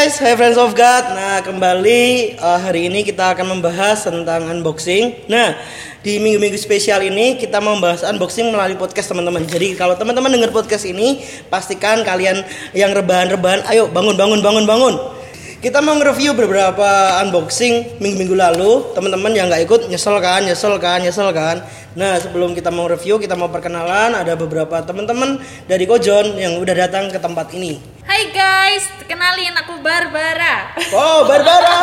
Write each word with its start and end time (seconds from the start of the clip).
guys, 0.00 0.16
hai 0.16 0.32
friends 0.32 0.56
of 0.56 0.72
God. 0.72 1.12
Nah, 1.12 1.44
kembali 1.44 2.32
uh, 2.40 2.56
hari 2.56 2.88
ini 2.88 3.04
kita 3.04 3.36
akan 3.36 3.52
membahas 3.52 4.00
tentang 4.00 4.48
unboxing. 4.48 5.28
Nah, 5.28 5.52
di 6.00 6.16
minggu-minggu 6.16 6.56
spesial 6.56 7.04
ini 7.04 7.36
kita 7.36 7.60
membahas 7.60 8.08
unboxing 8.08 8.48
melalui 8.48 8.80
podcast 8.80 9.12
teman-teman. 9.12 9.44
Jadi 9.44 9.76
kalau 9.76 10.00
teman-teman 10.00 10.32
dengar 10.32 10.56
podcast 10.56 10.88
ini, 10.88 11.20
pastikan 11.52 12.00
kalian 12.00 12.40
yang 12.72 12.96
rebahan-rebahan, 12.96 13.68
ayo 13.68 13.92
bangun 13.92 14.16
bangun 14.16 14.40
bangun 14.40 14.64
bangun. 14.64 15.19
Kita 15.60 15.84
mau 15.84 15.92
nge-review 15.92 16.32
beberapa 16.32 17.20
unboxing 17.20 18.00
minggu-minggu 18.00 18.32
lalu. 18.32 18.96
Teman-teman 18.96 19.28
yang 19.36 19.52
nggak 19.52 19.68
ikut 19.68 19.80
nyesel 19.92 20.16
kan, 20.16 20.40
nyesel 20.40 20.80
kan, 20.80 21.04
nyesel 21.04 21.28
kan. 21.36 21.60
Nah, 21.92 22.16
sebelum 22.16 22.56
kita 22.56 22.72
mau 22.72 22.88
review, 22.88 23.20
kita 23.20 23.36
mau 23.36 23.52
perkenalan. 23.52 24.16
Ada 24.16 24.40
beberapa 24.40 24.80
teman-teman 24.80 25.36
dari 25.68 25.84
Kojon 25.84 26.40
yang 26.40 26.56
udah 26.64 26.88
datang 26.88 27.12
ke 27.12 27.20
tempat 27.20 27.52
ini. 27.52 27.76
Hai 28.08 28.32
guys, 28.32 28.88
kenalin 29.04 29.52
aku 29.60 29.84
Barbara. 29.84 30.80
Oh, 30.96 31.28
Barbara. 31.28 31.76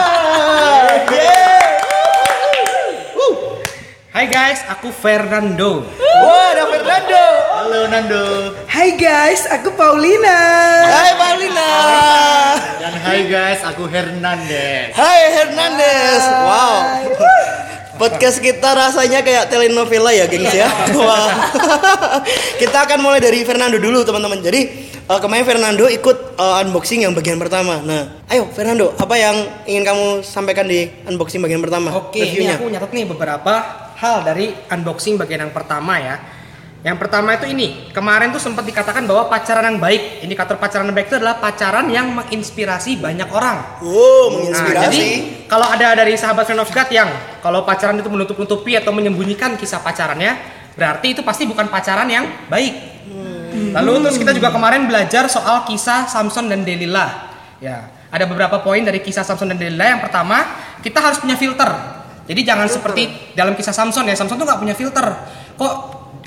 Yeay. 1.14 2.27
Hai 4.18 4.34
guys, 4.34 4.66
aku 4.66 4.90
Fernando. 4.90 5.86
Wah, 6.26 6.50
ada 6.50 6.66
Fernando. 6.74 7.26
Halo 7.54 7.86
Nando. 7.86 8.26
Hai 8.66 8.98
guys, 8.98 9.46
aku 9.46 9.70
Paulina. 9.78 10.42
Hai 10.90 11.14
Paulina. 11.14 11.70
Dan 12.82 12.98
hai 12.98 13.30
guys, 13.30 13.62
aku 13.62 13.86
Hernandez. 13.86 14.98
Hai 14.98 15.22
Hernandez. 15.38 16.22
Wow. 16.34 16.82
Podcast 18.02 18.42
kita 18.42 18.74
rasanya 18.74 19.22
kayak 19.22 19.54
telenovela 19.54 20.10
ya, 20.10 20.26
gengs 20.26 20.50
ya. 20.50 20.66
Wah. 20.98 21.54
kita 22.58 22.90
akan 22.90 23.06
mulai 23.06 23.22
dari 23.22 23.46
Fernando 23.46 23.78
dulu, 23.78 24.02
teman-teman. 24.02 24.42
Jadi 24.42 24.62
eh, 24.98 25.20
kemarin 25.22 25.46
Fernando 25.46 25.86
ikut 25.86 26.42
eh, 26.42 26.62
unboxing 26.66 27.06
yang 27.06 27.14
bagian 27.14 27.38
pertama. 27.38 27.86
Nah, 27.86 28.18
ayo 28.34 28.50
Fernando, 28.50 28.98
apa 28.98 29.14
yang 29.14 29.46
ingin 29.70 29.86
kamu 29.86 30.26
sampaikan 30.26 30.66
di 30.66 30.90
unboxing 31.06 31.38
bagian 31.38 31.62
pertama? 31.62 31.94
Oke, 31.94 32.18
ini 32.18 32.50
aku 32.50 32.66
nyatet 32.66 32.98
nih 32.98 33.06
beberapa 33.06 33.86
hal 33.98 34.22
dari 34.22 34.54
unboxing 34.70 35.18
bagian 35.18 35.50
yang 35.50 35.54
pertama 35.54 35.98
ya. 35.98 36.16
Yang 36.86 36.98
pertama 37.04 37.34
itu 37.34 37.50
ini, 37.50 37.90
kemarin 37.90 38.30
tuh 38.30 38.40
sempat 38.40 38.62
dikatakan 38.64 39.04
bahwa 39.10 39.28
pacaran 39.28 39.66
yang 39.66 39.82
baik, 39.82 40.22
indikator 40.24 40.56
pacaran 40.62 40.86
yang 40.88 40.96
baik 40.96 41.10
itu 41.10 41.18
adalah 41.20 41.42
pacaran 41.42 41.90
yang 41.90 42.14
menginspirasi 42.14 43.02
banyak 43.02 43.28
orang. 43.34 43.82
Wow, 43.82 43.90
Nah, 43.90 44.30
menginspirasi. 44.40 44.86
jadi 44.86 45.02
kalau 45.50 45.68
ada 45.68 45.98
dari 45.98 46.14
sahabat 46.16 46.46
friend 46.46 46.62
of 46.62 46.70
God 46.70 46.88
yang 46.94 47.10
kalau 47.42 47.66
pacaran 47.66 47.98
itu 47.98 48.08
menutup-nutupi 48.08 48.78
atau 48.78 48.94
menyembunyikan 48.94 49.58
kisah 49.58 49.82
pacarannya, 49.82 50.38
berarti 50.78 51.18
itu 51.18 51.26
pasti 51.26 51.50
bukan 51.50 51.66
pacaran 51.68 52.08
yang 52.08 52.30
baik. 52.48 52.74
Lalu 53.74 54.08
terus 54.08 54.18
kita 54.22 54.32
juga 54.38 54.54
kemarin 54.54 54.86
belajar 54.86 55.26
soal 55.28 55.66
kisah 55.66 56.06
Samson 56.06 56.46
dan 56.46 56.62
Delilah. 56.62 57.34
Ya, 57.58 57.90
ada 58.14 58.30
beberapa 58.30 58.62
poin 58.62 58.86
dari 58.86 59.02
kisah 59.02 59.26
Samson 59.26 59.50
dan 59.50 59.58
Delilah. 59.58 59.98
Yang 59.98 60.02
pertama, 60.08 60.46
kita 60.86 61.02
harus 61.02 61.18
punya 61.18 61.34
filter. 61.36 61.68
Jadi 62.28 62.42
jangan 62.44 62.68
seperti 62.68 63.34
dalam 63.34 63.56
kisah 63.56 63.72
Samson 63.72 64.04
ya. 64.04 64.14
Samson 64.14 64.36
tuh 64.36 64.44
nggak 64.44 64.60
punya 64.60 64.76
filter. 64.76 65.08
Kok 65.56 65.74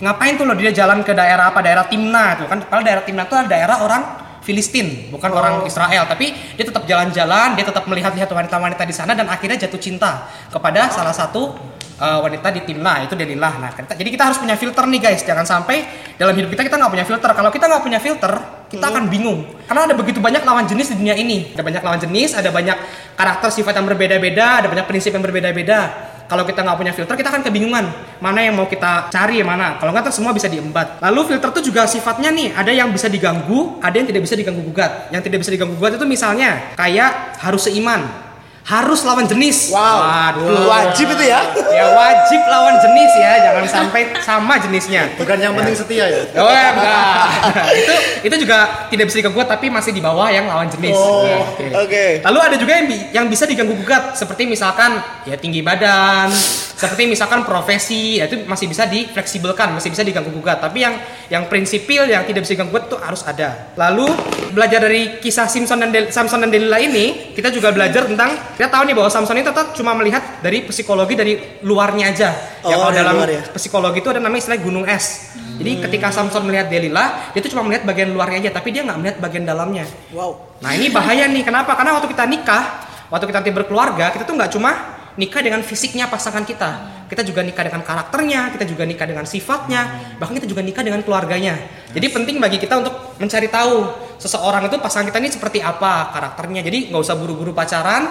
ngapain 0.00 0.34
tuh 0.40 0.48
loh 0.48 0.56
dia 0.56 0.72
jalan 0.72 1.04
ke 1.04 1.12
daerah 1.12 1.52
apa? 1.52 1.60
Daerah 1.60 1.84
Timna 1.86 2.40
tuh 2.40 2.48
kan. 2.48 2.64
Padahal 2.64 2.84
daerah 2.84 3.04
Timna 3.04 3.28
adalah 3.28 3.44
daerah 3.46 3.76
orang 3.84 4.02
Filistin, 4.40 5.12
bukan 5.12 5.30
orang 5.36 5.68
Israel. 5.68 6.08
Tapi 6.08 6.32
dia 6.56 6.64
tetap 6.64 6.88
jalan-jalan, 6.88 7.52
dia 7.60 7.64
tetap 7.68 7.84
melihat-lihat 7.84 8.32
wanita-wanita 8.32 8.82
di 8.88 8.94
sana 8.96 9.12
dan 9.12 9.28
akhirnya 9.28 9.60
jatuh 9.68 9.76
cinta 9.76 10.24
kepada 10.48 10.88
salah 10.88 11.12
satu 11.12 11.52
uh, 12.00 12.18
wanita 12.24 12.48
di 12.48 12.64
Timna 12.64 13.04
itu 13.04 13.12
Delilah. 13.12 13.60
Nah, 13.60 13.70
kita, 13.76 13.92
jadi 13.92 14.08
kita 14.08 14.24
harus 14.32 14.38
punya 14.40 14.56
filter 14.56 14.84
nih 14.88 15.00
guys. 15.04 15.20
Jangan 15.22 15.44
sampai 15.44 15.84
dalam 16.16 16.32
hidup 16.32 16.48
kita 16.56 16.64
kita 16.64 16.76
nggak 16.80 16.92
punya 16.96 17.06
filter. 17.06 17.30
Kalau 17.36 17.50
kita 17.52 17.64
nggak 17.68 17.82
punya 17.84 18.00
filter, 18.00 18.32
kita 18.70 18.86
akan 18.86 19.10
bingung. 19.10 19.42
Karena 19.66 19.90
ada 19.90 19.94
begitu 19.98 20.22
banyak 20.22 20.46
lawan 20.46 20.64
jenis 20.70 20.94
di 20.94 21.02
dunia 21.02 21.18
ini. 21.18 21.50
Ada 21.58 21.62
banyak 21.66 21.82
lawan 21.82 21.98
jenis, 21.98 22.38
ada 22.38 22.54
banyak 22.54 22.78
karakter 23.18 23.50
sifat 23.50 23.74
yang 23.82 23.86
berbeda-beda, 23.90 24.62
ada 24.62 24.66
banyak 24.70 24.86
prinsip 24.86 25.10
yang 25.10 25.26
berbeda-beda. 25.26 26.08
Kalau 26.30 26.46
kita 26.46 26.62
nggak 26.62 26.78
punya 26.78 26.94
filter, 26.94 27.18
kita 27.18 27.34
akan 27.34 27.42
kebingungan 27.42 27.90
mana 28.22 28.38
yang 28.38 28.54
mau 28.54 28.70
kita 28.70 29.10
cari 29.10 29.42
yang 29.42 29.50
mana. 29.50 29.82
Kalau 29.82 29.90
nggak, 29.90 30.14
semua 30.14 30.30
bisa 30.30 30.46
diembat. 30.46 31.02
Lalu 31.02 31.34
filter 31.34 31.50
tuh 31.50 31.62
juga 31.66 31.90
sifatnya 31.90 32.30
nih, 32.30 32.54
ada 32.54 32.70
yang 32.70 32.94
bisa 32.94 33.10
diganggu, 33.10 33.82
ada 33.82 33.98
yang 33.98 34.06
tidak 34.06 34.22
bisa 34.22 34.38
diganggu 34.38 34.62
gugat. 34.62 35.10
Yang 35.10 35.26
tidak 35.26 35.38
bisa 35.42 35.50
diganggu 35.50 35.74
gugat 35.74 35.98
itu 35.98 36.06
misalnya 36.06 36.70
kayak 36.78 37.42
harus 37.42 37.66
seiman, 37.66 38.29
harus 38.60 39.00
lawan 39.02 39.24
jenis. 39.24 39.72
Wow. 39.72 39.98
Waduh. 40.00 40.68
Wajib 40.68 41.10
itu 41.10 41.24
ya. 41.26 41.40
Ya 41.70 41.86
wajib 41.90 42.40
lawan 42.44 42.76
jenis 42.78 43.12
ya, 43.16 43.32
jangan 43.50 43.64
sampai 43.66 44.02
sama 44.20 44.60
jenisnya. 44.60 45.10
Bukan 45.16 45.36
yang 45.40 45.56
penting 45.56 45.74
setia 45.74 46.04
ya. 46.06 46.20
Oh 46.36 46.50
ya 46.50 46.76
enggak. 46.76 47.24
itu 47.72 47.94
itu 48.26 48.34
juga 48.46 48.58
tidak 48.92 49.08
bisa 49.08 49.16
diganggu 49.18 49.40
tapi 49.42 49.66
masih 49.72 49.90
di 49.90 50.02
bawah 50.02 50.28
yang 50.28 50.46
lawan 50.46 50.68
jenis. 50.68 50.94
Oh, 50.94 51.24
Nah, 51.24 51.84
oke. 51.84 52.04
Lalu 52.20 52.38
ada 52.40 52.56
juga 52.56 52.72
yang 52.76 52.86
yang 53.12 53.26
bisa 53.26 53.44
diganggu 53.44 53.74
gugat 53.76 54.14
seperti 54.14 54.44
misalkan 54.44 54.98
ya 55.24 55.36
tinggi 55.36 55.60
badan, 55.60 56.28
seperti 56.74 57.06
misalkan 57.06 57.44
profesi, 57.44 58.18
ya 58.18 58.26
itu 58.26 58.44
masih 58.44 58.66
bisa 58.66 58.84
difleksibelkan, 58.86 59.72
masih 59.76 59.92
bisa 59.92 60.02
diganggu 60.02 60.32
gugat. 60.32 60.60
Tapi 60.60 60.80
yang 60.80 60.94
yang 61.28 61.46
prinsipil 61.46 62.08
yang 62.08 62.24
tidak 62.24 62.44
bisa 62.44 62.54
diganggu 62.56 62.72
gugat 62.76 62.86
itu 62.88 62.96
harus 63.00 63.22
ada. 63.24 63.72
Lalu 63.76 64.08
belajar 64.52 64.80
dari 64.84 65.20
kisah 65.20 65.46
Simpson 65.46 65.80
dan 65.80 65.90
Del- 65.92 66.10
Samson 66.10 66.40
dan 66.42 66.50
Delilah 66.50 66.80
ini, 66.80 67.32
kita 67.32 67.52
juga 67.52 67.70
belajar 67.70 68.08
tentang 68.08 68.32
kita 68.60 68.68
tahu 68.68 68.92
nih 68.92 68.92
bahwa 68.92 69.08
Samson 69.08 69.40
ini 69.40 69.48
tetap 69.48 69.72
cuma 69.72 69.96
melihat 69.96 70.44
dari 70.44 70.68
psikologi 70.68 71.16
dari 71.16 71.32
luarnya 71.64 72.12
aja. 72.12 72.28
yang 72.68 72.76
Oh, 72.76 72.84
kalau 72.84 72.92
dari 72.92 73.00
dalam 73.00 73.14
luar 73.16 73.30
ya. 73.32 73.42
psikologi 73.56 74.04
itu 74.04 74.08
ada 74.12 74.20
namanya 74.20 74.44
istilah 74.44 74.60
gunung 74.60 74.84
es. 74.84 75.32
Jadi 75.56 75.80
ketika 75.80 76.12
Samson 76.12 76.44
melihat 76.44 76.68
Delilah, 76.68 77.32
dia 77.32 77.40
tuh 77.40 77.56
cuma 77.56 77.64
melihat 77.64 77.88
bagian 77.88 78.12
luarnya 78.12 78.44
aja, 78.44 78.60
tapi 78.60 78.68
dia 78.76 78.84
nggak 78.84 78.98
melihat 79.00 79.16
bagian 79.16 79.48
dalamnya. 79.48 79.88
Wow. 80.12 80.60
Nah 80.60 80.76
ini 80.76 80.92
bahaya 80.92 81.24
nih, 81.24 81.40
kenapa? 81.40 81.72
Karena 81.72 81.96
waktu 81.96 82.12
kita 82.12 82.28
nikah, 82.28 82.64
waktu 83.08 83.32
kita 83.32 83.40
nanti 83.40 83.52
berkeluarga, 83.56 84.12
kita 84.12 84.28
tuh 84.28 84.36
nggak 84.36 84.52
cuma 84.52 85.00
nikah 85.16 85.40
dengan 85.40 85.64
fisiknya 85.64 86.12
pasangan 86.12 86.44
kita, 86.44 87.04
kita 87.08 87.24
juga 87.24 87.40
nikah 87.40 87.64
dengan 87.64 87.80
karakternya, 87.80 88.52
kita 88.56 88.68
juga 88.68 88.84
nikah 88.84 89.08
dengan 89.08 89.24
sifatnya, 89.24 90.16
bahkan 90.20 90.36
kita 90.36 90.44
juga 90.44 90.60
nikah 90.60 90.84
dengan 90.84 91.00
keluarganya. 91.00 91.56
Jadi 91.96 92.06
penting 92.12 92.36
bagi 92.36 92.60
kita 92.60 92.76
untuk 92.76 93.16
mencari 93.16 93.48
tahu 93.48 93.88
seseorang 94.20 94.68
itu 94.68 94.76
pasangan 94.80 95.08
kita 95.08 95.18
ini 95.18 95.32
seperti 95.32 95.58
apa 95.64 96.12
karakternya. 96.12 96.60
Jadi 96.60 96.92
nggak 96.92 97.02
usah 97.02 97.16
buru-buru 97.20 97.56
pacaran, 97.56 98.06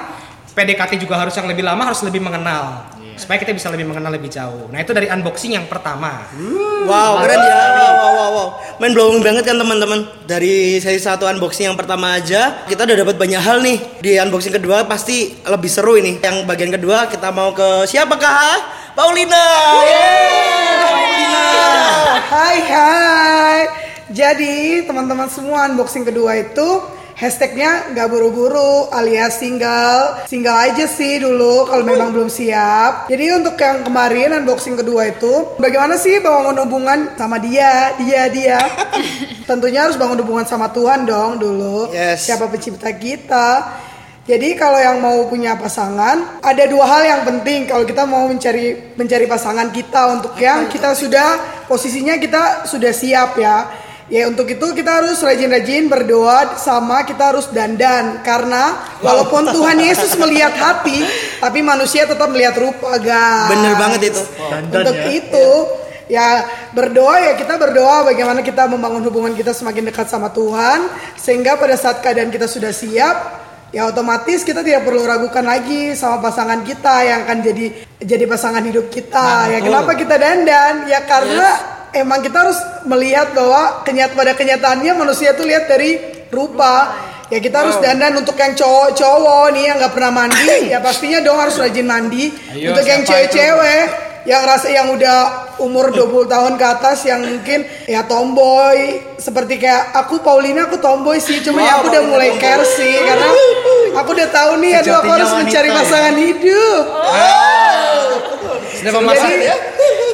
PDKT 0.55 1.01
juga 1.01 1.21
harus 1.21 1.33
yang 1.37 1.47
lebih 1.47 1.63
lama, 1.63 1.89
harus 1.89 2.01
lebih 2.05 2.21
mengenal. 2.23 2.89
Supaya 3.19 3.35
kita 3.35 3.51
bisa 3.51 3.67
lebih 3.67 3.83
mengenal 3.83 4.15
lebih 4.15 4.31
jauh. 4.31 4.71
Nah 4.71 4.79
itu 4.79 4.95
dari 4.95 5.11
unboxing 5.11 5.51
yang 5.51 5.67
pertama. 5.67 6.23
Wow, 6.87 7.19
keren 7.19 7.35
ya. 7.43 7.55
Wow, 7.75 7.75
wow, 7.75 8.11
wow, 8.15 8.29
wow. 8.31 8.47
Main 8.79 8.95
blowing 8.95 9.19
banget 9.19 9.43
kan 9.43 9.59
teman-teman. 9.59 10.07
Dari 10.23 10.79
sesi 10.79 11.03
satu 11.03 11.27
unboxing 11.27 11.67
yang 11.67 11.75
pertama 11.75 12.15
aja, 12.15 12.63
kita 12.63 12.87
udah 12.87 12.95
dapat 13.03 13.19
banyak 13.19 13.41
hal 13.43 13.59
nih. 13.59 13.77
Di 13.99 14.15
unboxing 14.23 14.55
kedua 14.55 14.87
pasti 14.87 15.35
lebih 15.43 15.67
seru 15.67 15.99
ini. 15.99 16.15
Yang 16.23 16.47
bagian 16.47 16.71
kedua 16.71 17.11
kita 17.11 17.27
mau 17.35 17.51
ke 17.51 17.83
siapakah? 17.91 18.55
Paulina. 18.95 19.45
Yeay, 19.83 20.71
Paulina. 20.79 21.47
Hai 22.23 22.57
hai. 22.71 23.59
Jadi 24.15 24.87
teman-teman 24.87 25.27
semua 25.27 25.67
unboxing 25.67 26.07
kedua 26.07 26.39
itu 26.39 26.67
hashtagnya 27.19 27.91
nggak 27.91 28.07
buru-buru 28.07 28.87
alias 28.95 29.43
single 29.43 30.23
single 30.23 30.55
aja 30.55 30.87
sih 30.87 31.19
dulu 31.19 31.67
kalau 31.67 31.83
memang 31.83 32.15
belum 32.15 32.31
siap. 32.31 33.11
Jadi 33.11 33.25
untuk 33.35 33.59
yang 33.59 33.83
kemarin 33.83 34.39
unboxing 34.39 34.79
kedua 34.79 35.11
itu 35.11 35.59
bagaimana 35.59 35.99
sih 35.99 36.23
bangun 36.23 36.55
hubungan 36.63 37.11
sama 37.19 37.35
dia 37.43 37.91
dia 37.99 38.31
dia. 38.31 38.59
Tentunya 39.49 39.83
harus 39.83 39.99
bangun 39.99 40.23
hubungan 40.23 40.47
sama 40.47 40.71
Tuhan 40.71 41.03
dong 41.03 41.43
dulu. 41.43 41.91
Yes. 41.91 42.23
Siapa 42.23 42.47
pencipta 42.47 42.87
kita. 42.95 43.47
Jadi 44.29 44.53
kalau 44.53 44.77
yang 44.77 45.01
mau 45.01 45.25
punya 45.25 45.57
pasangan, 45.57 46.37
ada 46.45 46.63
dua 46.69 46.85
hal 46.85 47.01
yang 47.01 47.21
penting 47.25 47.65
kalau 47.65 47.81
kita 47.81 48.05
mau 48.05 48.29
mencari 48.29 48.93
mencari 48.93 49.25
pasangan 49.25 49.73
kita 49.73 50.01
untuk 50.21 50.37
yang 50.37 50.69
kita 50.69 50.93
sudah 50.93 51.65
posisinya 51.65 52.13
kita 52.21 52.69
sudah 52.69 52.93
siap 52.93 53.35
ya. 53.41 53.88
Ya 54.09 54.25
untuk 54.25 54.49
itu 54.49 54.65
kita 54.73 55.05
harus 55.05 55.21
rajin-rajin 55.21 55.85
berdoa 55.85 56.57
sama 56.57 57.05
kita 57.05 57.29
harus 57.29 57.45
dandan 57.53 58.25
karena 58.25 58.97
walaupun 59.05 59.45
Tuhan 59.53 59.77
Yesus 59.77 60.17
melihat 60.17 60.57
hati, 60.57 61.05
tapi 61.37 61.61
manusia 61.61 62.09
tetap 62.09 62.25
melihat 62.33 62.57
rupa, 62.57 62.97
guys. 62.97 63.53
Bener 63.53 63.73
banget 63.77 64.01
itu. 64.09 64.21
Dandan 64.49 64.81
Untuk 64.81 64.97
ya. 64.97 65.05
itu 65.13 65.47
ya 66.09 66.27
berdoa 66.73 67.21
ya 67.21 67.37
kita 67.37 67.53
berdoa 67.61 68.09
bagaimana 68.09 68.41
kita 68.41 68.65
membangun 68.65 69.05
hubungan 69.05 69.37
kita 69.37 69.53
semakin 69.53 69.93
dekat 69.93 70.09
sama 70.09 70.33
Tuhan 70.33 70.89
sehingga 71.13 71.53
pada 71.61 71.77
saat 71.77 72.01
keadaan 72.01 72.33
kita 72.33 72.49
sudah 72.49 72.73
siap 72.73 73.17
ya 73.69 73.85
otomatis 73.85 74.41
kita 74.41 74.65
tidak 74.65 74.89
perlu 74.89 75.05
ragukan 75.05 75.45
lagi 75.45 75.93
sama 75.93 76.17
pasangan 76.17 76.65
kita 76.65 77.05
yang 77.05 77.19
akan 77.29 77.37
jadi 77.45 77.65
jadi 78.01 78.25
pasangan 78.25 78.65
hidup 78.65 78.89
kita 78.89 79.53
ya 79.53 79.59
kenapa 79.61 79.93
kita 79.93 80.17
dandan 80.17 80.89
ya 80.89 81.05
karena 81.05 81.77
emang 81.93 82.19
kita 82.25 82.37
harus 82.47 82.59
melihat 82.85 83.31
bahwa 83.33 83.85
kenyat 83.85 84.13
pada 84.13 84.33
kenyataannya 84.35 84.93
manusia 84.97 85.33
tuh 85.33 85.45
lihat 85.45 85.69
dari 85.69 85.97
rupa. 86.29 87.07
Ya 87.29 87.37
kita 87.37 87.61
harus 87.61 87.77
dandan 87.77 88.17
untuk 88.17 88.33
yang 88.41 88.57
cowok-cowok 88.57 89.53
nih 89.53 89.63
yang 89.69 89.77
nggak 89.77 89.93
pernah 89.93 90.09
mandi 90.09 90.73
ya 90.73 90.81
pastinya 90.81 91.21
dong 91.21 91.37
harus 91.37 91.61
rajin 91.61 91.85
mandi. 91.85 92.33
Ayo, 92.57 92.73
untuk 92.73 92.85
yang 92.89 93.05
cewek-cewek 93.05 94.08
yang 94.27 94.41
rasa 94.43 94.67
yang 94.67 94.91
udah 94.91 95.17
umur 95.63 95.91
20 95.91 96.27
tahun 96.27 96.53
ke 96.59 96.65
atas 96.65 97.07
yang 97.07 97.23
mungkin 97.23 97.63
ya 97.87 98.03
tomboy 98.03 98.99
seperti 99.15 99.59
kayak 99.59 99.95
aku 99.95 100.19
Paulina 100.19 100.67
aku 100.67 100.79
tomboy 100.79 101.19
sih 101.19 101.39
cuma 101.43 101.63
ya 101.63 101.79
aku 101.79 101.91
udah 101.91 102.03
mulai 102.07 102.35
care 102.39 102.63
sih 102.63 102.95
karena 103.03 103.27
aku 103.95 104.09
udah 104.15 104.29
tahu 104.31 104.51
nih 104.63 104.79
aduh 104.79 104.95
aku 104.99 105.11
harus 105.11 105.31
mencari 105.35 105.69
ya. 105.71 105.75
pasangan 105.75 106.15
hidup. 106.15 106.83
Sudah 108.79 108.93
memasak 108.95 109.27
Jadi, 109.27 109.43
ya? 109.43 109.55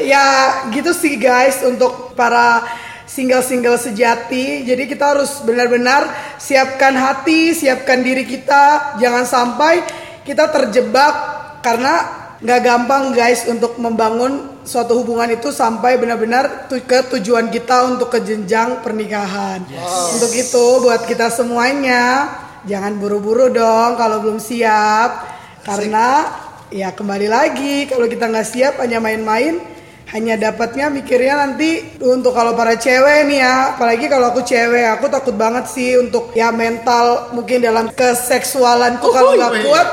ya 0.02 0.26
gitu 0.74 0.92
sih 0.98 1.22
guys 1.22 1.62
untuk 1.62 2.18
para 2.18 2.66
single-single 3.06 3.78
sejati. 3.78 4.66
Jadi 4.66 4.90
kita 4.90 5.14
harus 5.14 5.46
benar-benar 5.46 6.10
siapkan 6.42 6.98
hati, 6.98 7.54
siapkan 7.54 8.02
diri 8.02 8.26
kita. 8.26 8.98
Jangan 8.98 9.26
sampai 9.30 9.86
kita 10.26 10.50
terjebak 10.50 11.14
karena 11.62 12.25
nggak 12.46 12.62
gampang 12.62 13.10
guys 13.10 13.50
untuk 13.50 13.82
membangun 13.82 14.62
suatu 14.62 15.02
hubungan 15.02 15.34
itu 15.34 15.50
sampai 15.50 15.98
benar-benar 15.98 16.70
tu- 16.70 16.78
ke 16.86 17.10
tujuan 17.18 17.50
kita 17.50 17.90
untuk 17.90 18.14
ke 18.14 18.22
jenjang 18.22 18.86
pernikahan. 18.86 19.66
Untuk 20.14 20.30
itu 20.30 20.66
buat 20.86 21.10
kita 21.10 21.34
semuanya 21.34 22.30
jangan 22.70 23.02
buru-buru 23.02 23.50
dong 23.50 23.98
kalau 23.98 24.22
belum 24.22 24.38
siap. 24.38 25.26
Karena 25.66 26.30
ya 26.70 26.94
kembali 26.94 27.26
lagi 27.26 27.90
kalau 27.90 28.06
kita 28.06 28.30
nggak 28.30 28.46
siap 28.46 28.78
hanya 28.78 29.02
main-main 29.02 29.75
hanya 30.16 30.40
dapatnya 30.40 30.88
mikirnya 30.88 31.44
nanti 31.44 32.00
untuk 32.00 32.32
kalau 32.32 32.56
para 32.56 32.80
cewek 32.80 33.28
nih 33.28 33.44
ya 33.44 33.76
apalagi 33.76 34.08
kalau 34.08 34.32
aku 34.32 34.48
cewek 34.48 34.88
aku 34.96 35.12
takut 35.12 35.36
banget 35.36 35.68
sih 35.68 36.00
untuk 36.00 36.32
ya 36.32 36.56
mental 36.56 37.36
mungkin 37.36 37.60
dalam 37.60 37.92
keseksualanku 37.92 39.04
kalau 39.12 39.36
nggak 39.36 39.68
kuat. 39.68 39.88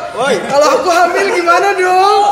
kalau 0.47 0.67
aku 0.79 0.89
hamil 0.95 1.27
gimana 1.35 1.69
dong? 1.75 2.23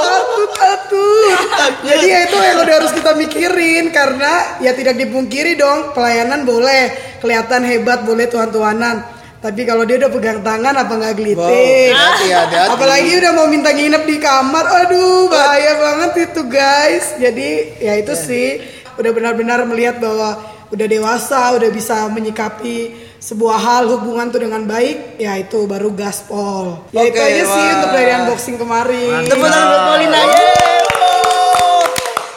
Takut. 0.00 0.48
Takut. 0.56 1.84
Jadi 1.84 2.06
ya 2.08 2.18
itu 2.24 2.36
yang 2.40 2.58
udah 2.64 2.74
harus 2.80 2.92
kita 2.96 3.12
mikirin 3.20 3.84
karena 3.92 4.32
ya 4.64 4.72
tidak 4.72 4.96
dipungkiri 4.96 5.60
dong 5.60 5.92
pelayanan 5.92 6.48
boleh 6.48 7.20
kelihatan 7.20 7.68
hebat 7.68 8.00
boleh 8.08 8.24
tuan-tuanan 8.32 9.19
tapi 9.40 9.64
kalau 9.64 9.88
dia 9.88 9.96
udah 9.96 10.12
pegang 10.12 10.44
tangan 10.44 10.74
apa 10.76 10.92
nggak 11.00 11.14
gelitik? 11.16 11.96
Hati, 11.96 12.28
hati-hati. 12.28 12.76
apalagi 12.76 13.10
udah 13.24 13.32
mau 13.32 13.48
minta 13.48 13.72
nginep 13.72 14.04
di 14.04 14.16
kamar. 14.20 14.64
Aduh 14.84 15.32
bahaya 15.32 15.80
banget 15.80 16.28
itu 16.28 16.44
guys. 16.44 17.16
Jadi 17.16 17.80
ya 17.80 17.96
itu 17.96 18.12
sih. 18.12 18.60
Udah 19.00 19.08
benar-benar 19.16 19.64
melihat 19.64 19.96
bahwa 19.96 20.36
udah 20.68 20.84
dewasa 20.84 21.56
udah 21.56 21.72
bisa 21.72 22.04
menyikapi 22.12 22.92
sebuah 23.16 23.56
hal 23.56 23.88
hubungan 23.96 24.28
tuh 24.28 24.44
dengan 24.44 24.68
baik 24.68 25.16
ya 25.16 25.40
itu 25.40 25.64
baru 25.64 25.88
gaspol. 25.96 26.84
Ya 26.92 27.08
itu 27.08 27.16
Oke, 27.16 27.24
aja 27.24 27.44
sih 27.48 27.64
wah. 27.64 27.74
untuk 27.80 27.90
dari 27.96 28.10
unboxing 28.20 28.56
kemarin. 28.60 29.24
Tepuk 29.24 29.48
tangan 29.48 29.66
buat 29.72 29.82
Paulina. 29.88 30.20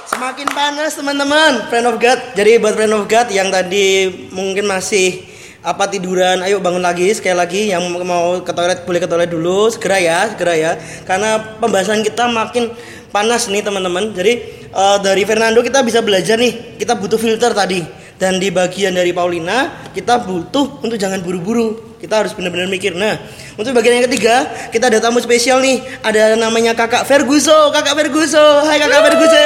Semakin 0.08 0.48
panas 0.56 0.92
teman-teman, 0.96 1.52
friend 1.68 1.86
of 1.92 2.00
God. 2.00 2.20
Jadi 2.32 2.52
buat 2.64 2.80
friend 2.80 2.96
of 2.96 3.12
God 3.12 3.28
yang 3.28 3.52
tadi 3.52 4.08
mungkin 4.32 4.72
masih 4.72 5.33
apa 5.64 5.88
tiduran, 5.88 6.44
ayo 6.44 6.60
bangun 6.60 6.84
lagi 6.84 7.08
sekali 7.16 7.40
lagi. 7.40 7.62
Yang 7.72 7.88
mau 8.04 8.44
ke 8.44 8.52
toilet 8.52 8.84
boleh 8.84 9.00
ke 9.00 9.08
toilet 9.08 9.32
dulu, 9.32 9.72
segera 9.72 9.98
ya, 9.98 10.20
segera 10.36 10.54
ya. 10.60 10.72
Karena 11.08 11.40
pembahasan 11.58 12.04
kita 12.04 12.28
makin 12.28 12.70
panas 13.10 13.48
nih 13.48 13.64
teman-teman. 13.64 14.12
Jadi 14.12 14.34
eh, 14.68 14.98
dari 15.00 15.24
Fernando 15.24 15.64
kita 15.64 15.80
bisa 15.82 16.04
belajar 16.04 16.36
nih, 16.36 16.76
kita 16.78 17.00
butuh 17.00 17.18
filter 17.18 17.56
tadi. 17.56 18.04
Dan 18.14 18.38
di 18.38 18.54
bagian 18.54 18.94
dari 18.94 19.10
Paulina 19.10 19.90
kita 19.92 20.22
butuh 20.22 20.84
untuk 20.84 21.00
jangan 21.00 21.24
buru-buru. 21.24 21.98
Kita 21.98 22.20
harus 22.20 22.36
benar-benar 22.36 22.68
mikir. 22.68 22.92
Nah, 22.92 23.16
untuk 23.56 23.72
bagian 23.72 24.04
yang 24.04 24.06
ketiga, 24.12 24.44
kita 24.76 24.92
ada 24.92 25.00
tamu 25.00 25.24
spesial 25.24 25.64
nih. 25.64 25.80
Ada 26.04 26.36
namanya 26.36 26.76
Kakak 26.76 27.08
Ferguso. 27.08 27.72
Kakak 27.72 27.96
Ferguso. 27.96 28.68
Hai 28.68 28.76
Kakak 28.76 29.02
Ferguso. 29.08 29.44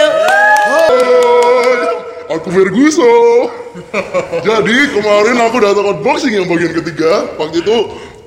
Aku 2.27 2.51
Ferguso. 2.51 3.07
Jadi 4.47 4.77
kemarin 4.91 5.37
aku 5.39 5.57
datang 5.63 5.85
unboxing 5.95 6.35
yang 6.35 6.47
bagian 6.47 6.75
ketiga. 6.75 7.23
Waktu 7.39 7.63
itu 7.63 7.77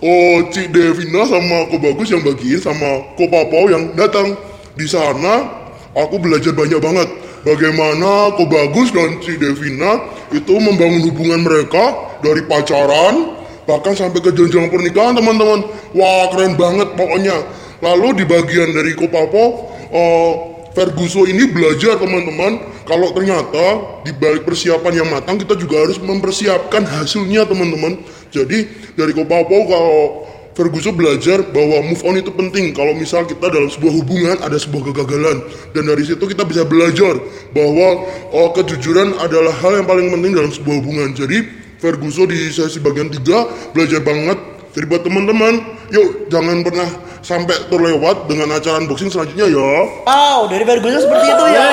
oh 0.01 0.37
Cik 0.49 0.73
Devina 0.73 1.29
sama 1.29 1.69
Ko 1.69 1.77
Bagus 1.77 2.09
yang 2.09 2.25
bagiin 2.25 2.61
sama 2.65 3.05
Ko 3.21 3.29
Papau 3.29 3.69
yang 3.69 3.93
datang. 3.93 4.41
Di 4.73 4.89
sana 4.89 5.45
aku 5.93 6.17
belajar 6.17 6.57
banyak 6.57 6.81
banget 6.81 7.09
bagaimana 7.45 8.33
Ko 8.41 8.49
Bagus 8.49 8.89
dan 8.89 9.21
Cik 9.21 9.37
Devina 9.37 10.01
itu 10.33 10.55
membangun 10.57 11.05
hubungan 11.13 11.45
mereka 11.45 12.17
dari 12.25 12.41
pacaran 12.49 13.37
bahkan 13.69 13.93
sampai 13.93 14.25
ke 14.25 14.33
jenjang 14.33 14.73
pernikahan 14.73 15.13
teman-teman. 15.13 15.61
Wah 15.93 16.25
keren 16.33 16.57
banget 16.57 16.89
pokoknya. 16.97 17.37
Lalu 17.85 18.17
di 18.17 18.25
bagian 18.25 18.73
dari 18.73 18.97
Ko 18.97 19.13
Papau 19.13 19.69
eh, 19.93 20.33
Ferguso 20.71 21.27
ini 21.27 21.51
belajar 21.51 21.99
teman-teman 21.99 22.63
kalau 22.87 23.11
ternyata 23.11 23.99
di 24.07 24.15
balik 24.15 24.47
persiapan 24.47 25.03
yang 25.03 25.09
matang 25.11 25.35
kita 25.35 25.59
juga 25.59 25.83
harus 25.83 25.99
mempersiapkan 25.99 26.87
hasilnya 26.87 27.43
teman-teman. 27.47 27.99
Jadi 28.31 28.71
dari 28.95 29.11
Kopapo 29.11 29.67
kalau 29.67 30.31
Ferguso 30.55 30.95
belajar 30.95 31.43
bahwa 31.51 31.83
move 31.87 32.03
on 32.07 32.19
itu 32.19 32.31
penting 32.35 32.75
kalau 32.75 32.95
misal 32.95 33.27
kita 33.27 33.51
dalam 33.51 33.71
sebuah 33.71 33.93
hubungan 34.03 34.37
ada 34.43 34.59
sebuah 34.59 34.91
kegagalan 34.91 35.47
dan 35.75 35.83
dari 35.87 36.03
situ 36.03 36.23
kita 36.27 36.43
bisa 36.43 36.67
belajar 36.67 37.19
bahwa 37.55 38.07
oh, 38.35 38.51
kejujuran 38.55 39.15
adalah 39.23 39.55
hal 39.63 39.83
yang 39.83 39.87
paling 39.87 40.11
penting 40.11 40.35
dalam 40.35 40.51
sebuah 40.51 40.77
hubungan. 40.83 41.15
Jadi 41.15 41.39
Ferguso 41.81 42.29
di 42.29 42.37
sesi 42.53 42.77
bagian 42.79 43.09
3 43.09 43.73
belajar 43.73 44.05
banget 44.05 44.60
jadi 44.71 44.87
buat 44.87 45.03
teman-teman, 45.03 45.67
yuk 45.91 46.31
jangan 46.31 46.63
pernah 46.63 46.87
sampai 47.27 47.59
terlewat 47.67 48.31
dengan 48.31 48.55
acara 48.55 48.79
unboxing 48.79 49.11
selanjutnya 49.11 49.51
ya. 49.51 49.73
Wow, 50.07 50.47
dari 50.47 50.63
Ferguso 50.63 51.03
seperti 51.03 51.27
itu 51.27 51.45
ya. 51.51 51.67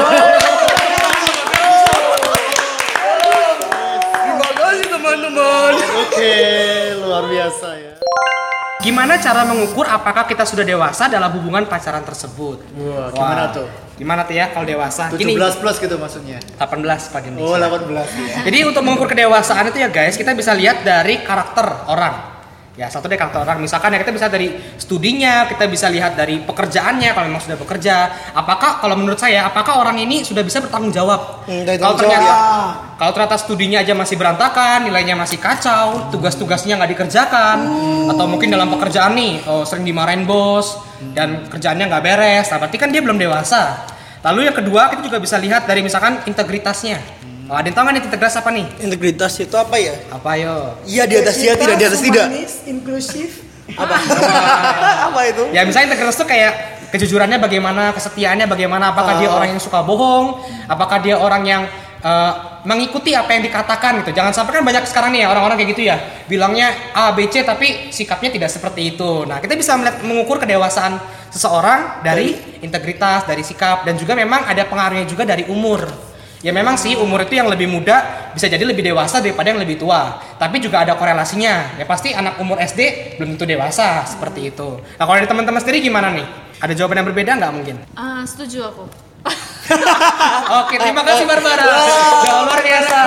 Terima 4.18 4.50
kasih 4.50 4.86
teman-teman. 4.90 5.72
Oke, 5.78 6.36
luar 7.06 7.24
biasa 7.30 7.68
ya. 7.78 7.94
Gimana 8.82 9.22
cara 9.22 9.46
mengukur 9.46 9.86
apakah 9.86 10.26
kita 10.26 10.48
sudah 10.48 10.66
dewasa 10.66 11.06
dalam 11.06 11.30
hubungan 11.38 11.70
pacaran 11.70 12.02
tersebut? 12.02 12.66
Wah, 12.82 13.14
gimana 13.14 13.54
tuh? 13.54 13.68
Gimana 13.98 14.26
tuh 14.26 14.38
ya 14.38 14.50
kalau 14.54 14.66
dewasa? 14.66 15.10
17 15.14 15.22
Gini, 15.22 15.34
plus 15.38 15.78
gitu 15.82 16.02
maksudnya. 16.02 16.38
18 16.62 17.14
pada 17.14 17.26
Indonesia. 17.30 17.46
Oh, 17.46 17.58
18 17.58 18.10
ya. 18.26 18.42
Jadi 18.46 18.58
untuk 18.66 18.82
mengukur 18.82 19.10
kedewasaan 19.10 19.70
itu 19.70 19.86
ya 19.86 19.90
guys, 19.90 20.18
kita 20.18 20.34
bisa 20.34 20.54
lihat 20.58 20.82
dari 20.82 21.22
karakter 21.22 21.90
orang. 21.90 22.37
Ya, 22.78 22.94
satu 22.94 23.10
dari 23.10 23.18
karakter 23.18 23.42
orang. 23.42 23.58
Misalkan 23.58 23.90
ya 23.90 24.06
kita 24.06 24.14
bisa 24.14 24.30
dari 24.30 24.54
studinya, 24.78 25.50
kita 25.50 25.66
bisa 25.66 25.90
lihat 25.90 26.14
dari 26.14 26.38
pekerjaannya 26.46 27.10
kalau 27.10 27.26
memang 27.26 27.42
sudah 27.42 27.58
bekerja. 27.58 27.96
Apakah 28.38 28.78
kalau 28.78 28.94
menurut 28.94 29.18
saya, 29.18 29.50
apakah 29.50 29.82
orang 29.82 29.98
ini 29.98 30.22
sudah 30.22 30.46
bisa 30.46 30.62
bertanggung 30.62 30.94
jawab? 30.94 31.42
Hmm, 31.50 31.66
kalau 31.66 31.98
ternyata 31.98 32.22
jawab, 32.22 33.02
kalau 33.02 33.12
ternyata 33.18 33.36
studinya 33.42 33.81
aja 33.81 33.98
masih 33.98 34.22
berantakan, 34.22 34.86
nilainya 34.86 35.18
masih 35.18 35.42
kacau, 35.42 36.14
tugas-tugasnya 36.14 36.78
nggak 36.78 36.94
dikerjakan, 36.94 37.57
atau 38.14 38.26
mungkin 38.30 38.54
dalam 38.54 38.69
pekerjaan 38.69 39.18
nih 39.18 39.42
oh, 39.50 39.66
sering 39.66 39.81
dimarahin 39.81 40.30
bos 40.30 40.78
dan 41.18 41.50
kerjaannya 41.50 41.90
nggak 41.90 42.04
beres, 42.06 42.46
nah, 42.54 42.62
berarti 42.62 42.78
kan 42.78 42.94
dia 42.94 43.02
belum 43.02 43.18
dewasa. 43.18 43.90
Lalu 44.22 44.54
yang 44.54 44.56
kedua 44.57 44.94
kita 44.94 45.02
juga 45.02 45.18
bisa 45.18 45.42
lihat 45.42 45.66
dari 45.66 45.81
misalkan 45.81 46.22
integritasnya. 46.30 47.26
Oh, 47.47 47.56
ada 47.56 47.71
yang 47.71 47.75
tahu 47.80 47.83
nggak 47.87 47.95
nih 47.95 48.04
integritas 48.04 48.35
apa 48.35 48.49
nih? 48.51 48.66
Integritas 48.83 49.33
itu 49.39 49.56
apa 49.56 49.75
ya? 49.80 49.95
Apa 50.11 50.35
yo? 50.35 50.75
Iya 50.83 51.04
di 51.07 51.16
atas 51.16 51.35
dia 51.39 51.56
tidak 51.56 51.75
di 51.80 51.85
atas 51.87 52.01
tidak. 52.04 52.25
Inklusif 52.68 53.31
Apa? 53.80 53.95
apa 55.11 55.19
itu? 55.31 55.44
Ya 55.56 55.63
misalnya 55.63 55.95
integritas 55.95 56.19
tuh 56.19 56.27
kayak 56.27 56.51
kejujurannya 56.92 57.39
bagaimana, 57.39 57.95
kesetiaannya 57.95 58.47
bagaimana, 58.51 58.92
apakah 58.92 59.19
dia 59.19 59.31
orang 59.31 59.56
yang 59.56 59.61
suka 59.63 59.80
bohong, 59.80 60.44
apakah 60.68 60.99
dia 60.99 61.16
orang 61.19 61.44
yang 61.47 61.63
eh, 62.04 62.33
mengikuti 62.68 63.16
apa 63.16 63.31
yang 63.35 63.44
dikatakan 63.47 64.04
gitu. 64.04 64.11
Jangan 64.11 64.35
sampai 64.35 64.59
kan 64.59 64.63
banyak 64.68 64.83
sekarang 64.83 65.16
nih 65.16 65.23
ya 65.23 65.27
orang-orang 65.31 65.56
kayak 65.56 65.71
gitu 65.71 65.83
ya, 65.87 65.99
bilangnya 66.27 66.71
A, 66.95 67.16
B, 67.16 67.31
C 67.31 67.47
tapi 67.47 67.92
sikapnya 67.95 68.31
tidak 68.31 68.51
seperti 68.51 68.95
itu. 68.95 69.23
Nah, 69.23 69.39
kita 69.39 69.56
bisa 69.56 69.75
melihat 69.80 70.04
mengukur 70.04 70.39
kedewasaan 70.39 70.99
seseorang 71.31 72.04
dari 72.04 72.35
integritas, 72.63 73.23
dari 73.27 73.44
sikap 73.44 73.83
dan 73.83 73.99
juga 73.99 74.16
memang 74.16 74.47
ada 74.47 74.63
pengaruhnya 74.68 75.07
juga 75.07 75.27
dari 75.27 75.44
umur. 75.47 76.06
Ya 76.46 76.54
memang 76.54 76.78
sih 76.78 76.94
umur 76.94 77.26
itu 77.26 77.34
yang 77.34 77.50
lebih 77.50 77.66
muda 77.66 78.30
bisa 78.34 78.46
jadi 78.46 78.62
lebih 78.62 78.86
dewasa 78.86 79.18
daripada 79.22 79.50
yang 79.50 79.62
lebih 79.62 79.82
tua. 79.82 80.22
Tapi 80.38 80.62
juga 80.62 80.86
ada 80.86 80.94
korelasinya. 80.94 81.82
Ya 81.82 81.86
pasti 81.90 82.14
anak 82.14 82.38
umur 82.38 82.62
SD 82.62 83.16
belum 83.18 83.36
tentu 83.36 83.50
dewasa 83.50 84.06
seperti 84.06 84.54
itu. 84.54 84.78
Nah 84.98 85.04
kalau 85.06 85.18
dari 85.18 85.30
teman-teman 85.30 85.62
sendiri 85.62 85.82
gimana 85.82 86.14
nih? 86.14 86.28
Ada 86.62 86.74
jawaban 86.74 87.02
yang 87.02 87.08
berbeda 87.10 87.32
nggak 87.38 87.54
mungkin? 87.54 87.76
Ah, 87.98 88.22
setuju 88.26 88.70
aku. 88.70 88.86
Oke 90.64 90.76
terima 90.80 91.04
kasih 91.04 91.26
Barbara. 91.28 91.66
Udah 92.24 92.34
luar 92.48 92.62
biasa. 92.64 92.98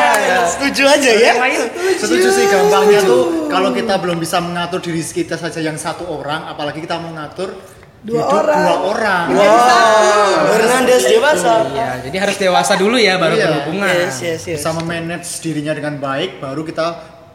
Setuju 0.56 0.82
aja 0.88 1.10
ya. 1.10 1.32
Lain? 1.40 1.60
Setuju 1.96 2.28
sih 2.28 2.44
gampangnya 2.48 3.00
tuh 3.04 3.48
kalau 3.48 3.72
kita 3.72 3.96
belum 4.00 4.20
bisa 4.20 4.38
mengatur 4.40 4.80
diri 4.84 5.00
kita 5.00 5.36
saja 5.40 5.60
yang 5.60 5.76
satu 5.80 6.06
orang, 6.08 6.48
apalagi 6.48 6.84
kita 6.84 7.00
mau 7.00 7.12
ngatur 7.16 7.56
Dua 8.00 8.16
hidup 8.16 8.32
orang. 8.32 8.64
dua 8.64 8.76
orang. 8.88 9.24
Wow, 9.28 10.56
Hernandez 10.56 11.02
dewasa. 11.04 11.52
Iya, 11.68 11.90
jadi 12.08 12.16
harus 12.16 12.36
dewasa 12.36 12.72
dulu 12.74 12.96
ya 12.96 13.20
baru 13.20 13.36
Iya. 13.36 13.44
berhubungan. 13.46 13.92
Yes, 14.08 14.16
yes, 14.18 14.40
yes. 14.48 14.56
Bisa 14.56 14.72
memanage 14.72 15.28
dirinya 15.40 15.76
dengan 15.76 16.00
baik, 16.00 16.40
baru 16.40 16.64
kita 16.64 16.86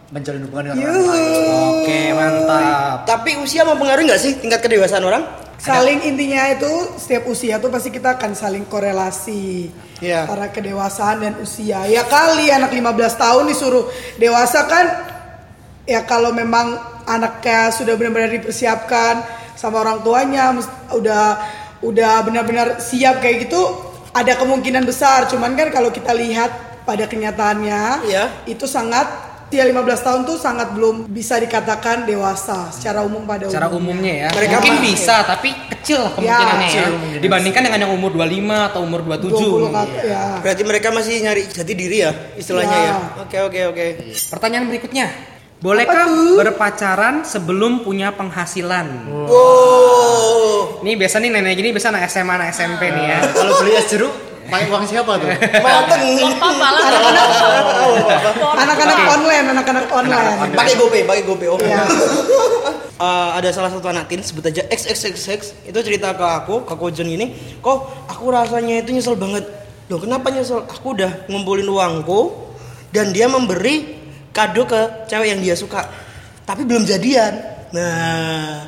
menjalin 0.09 0.41
hubungan 0.41 0.73
dengan 0.73 0.89
orang 0.89 1.05
lain. 1.05 1.29
Oke 1.69 1.99
mantap. 2.11 2.97
Tapi 3.05 3.31
usia 3.37 3.61
mempengaruhi 3.61 4.05
nggak 4.05 4.21
sih 4.21 4.31
tingkat 4.37 4.61
kedewasaan 4.61 5.05
orang? 5.05 5.23
saling 5.55 6.03
intinya 6.03 6.45
itu 6.51 6.67
setiap 6.93 7.25
usia 7.25 7.57
tuh 7.57 7.73
pasti 7.73 7.89
kita 7.89 8.19
akan 8.19 8.37
saling 8.37 8.67
korelasi 8.67 9.71
Iya. 9.97 10.27
antara 10.27 10.53
kedewasaan 10.53 11.25
dan 11.25 11.33
usia. 11.41 11.89
Ya 11.89 12.05
kali 12.05 12.53
anak 12.53 12.69
15 12.69 13.15
tahun 13.15 13.49
disuruh 13.49 13.89
dewasa 14.19 14.67
kan 14.69 14.85
ya 15.83 16.05
kalau 16.05 16.29
memang 16.29 16.75
anaknya 17.07 17.73
sudah 17.73 17.97
benar-benar 17.97 18.29
dipersiapkan 18.35 19.25
sama 19.55 19.79
orang 19.79 19.99
tuanya 19.99 20.51
udah 20.91 21.25
udah 21.81 22.13
benar-benar 22.21 22.79
siap 22.79 23.19
kayak 23.19 23.47
gitu 23.47 23.61
ada 24.11 24.35
kemungkinan 24.35 24.83
besar 24.83 25.25
cuman 25.25 25.53
kan 25.53 25.67
kalau 25.69 25.89
kita 25.89 26.11
lihat 26.11 26.51
pada 26.83 27.03
kenyataannya 27.05 28.05
Iya. 28.05 28.45
itu 28.45 28.63
sangat 28.65 29.07
ya 29.47 29.63
15 29.63 29.71
tahun 30.01 30.21
tuh 30.25 30.35
sangat 30.35 30.75
belum 30.75 31.07
bisa 31.07 31.37
dikatakan 31.37 32.03
dewasa 32.03 32.67
secara 32.69 32.99
umum 33.01 33.23
pada 33.23 33.47
Secara 33.47 33.71
umumnya. 33.71 34.11
umumnya 34.11 34.13
ya. 34.17 34.29
Mereka 34.35 34.55
mungkin 34.57 34.77
bisa 34.83 35.15
tapi 35.23 35.49
kecil 35.71 35.97
lah 35.97 36.11
kemungkinannya 36.11 36.67
kecil 36.67 36.83
ya. 36.83 37.19
Dibandingkan 37.23 37.61
dengan 37.63 37.79
yang 37.79 37.93
umur 37.93 38.11
25 38.11 38.67
atau 38.67 38.83
umur 38.83 38.99
27. 39.01 39.31
20 39.31 39.71
kata- 39.71 40.03
ya. 40.03 40.23
Berarti 40.43 40.63
mereka 40.65 40.87
masih 40.91 41.13
nyari 41.21 41.43
jati 41.47 41.71
diri 41.73 41.97
ya 41.97 42.11
istilahnya 42.35 42.75
Ya. 42.75 42.83
ya. 42.85 42.95
Oke 43.21 43.37
oke 43.39 43.59
oke. 43.71 43.85
Pertanyaan 44.27 44.65
berikutnya. 44.67 45.05
Bolehkah 45.63 46.05
berpacaran 46.35 47.23
sebelum 47.23 47.79
punya 47.81 48.11
penghasilan? 48.11 49.07
Wow. 49.07 50.83
Ini 50.83 50.99
biasa 50.99 51.23
nih 51.23 51.31
nenek 51.31 51.53
gini 51.55 51.69
biasa 51.71 51.95
anak 51.95 52.11
SMA, 52.11 52.33
anak 52.35 52.49
SMP 52.51 52.91
nih 52.91 53.05
ya. 53.15 53.19
Kalau 53.39 53.53
beli 53.63 53.71
es 53.79 53.87
jeruk 53.87 54.11
pakai 54.45 54.67
uang 54.69 54.85
siapa 54.85 55.15
tuh? 55.15 55.27
Papa 55.63 55.95
lah. 55.95 56.73
Anak-anak 58.61 58.97
online, 59.09 59.45
anak-anak 59.55 59.85
online. 59.89 60.53
Pakai 60.53 60.73
GoPay, 60.77 61.01
pakai 61.07 61.23
GoPay. 61.23 61.47
Oh. 61.49 61.57
Iya. 61.57 61.83
Eh, 62.95 63.29
ada 63.35 63.51
salah 63.51 63.67
satu 63.67 63.91
anak 63.91 64.07
tin 64.07 64.23
sebut 64.23 64.39
aja 64.47 64.63
XXXX 64.71 65.67
itu 65.67 65.79
cerita 65.83 66.15
ke 66.15 66.23
aku 66.23 66.63
ke 66.63 66.79
Kojon 66.79 67.11
ini 67.11 67.35
kok 67.59 68.07
aku 68.07 68.31
rasanya 68.31 68.79
itu 68.79 68.95
nyesel 68.95 69.19
banget 69.19 69.43
loh 69.91 69.99
kenapa 69.99 70.31
nyesel 70.31 70.63
aku 70.63 70.95
udah 70.95 71.27
ngumpulin 71.27 71.67
uangku 71.67 72.31
dan 72.95 73.11
dia 73.11 73.27
memberi 73.27 74.04
kado 74.35 74.67
ke 74.67 75.07
cewek 75.07 75.31
yang 75.31 75.39
dia 75.39 75.55
suka. 75.55 75.87
Tapi 76.43 76.67
belum 76.67 76.83
jadian. 76.83 77.39
Nah 77.71 78.67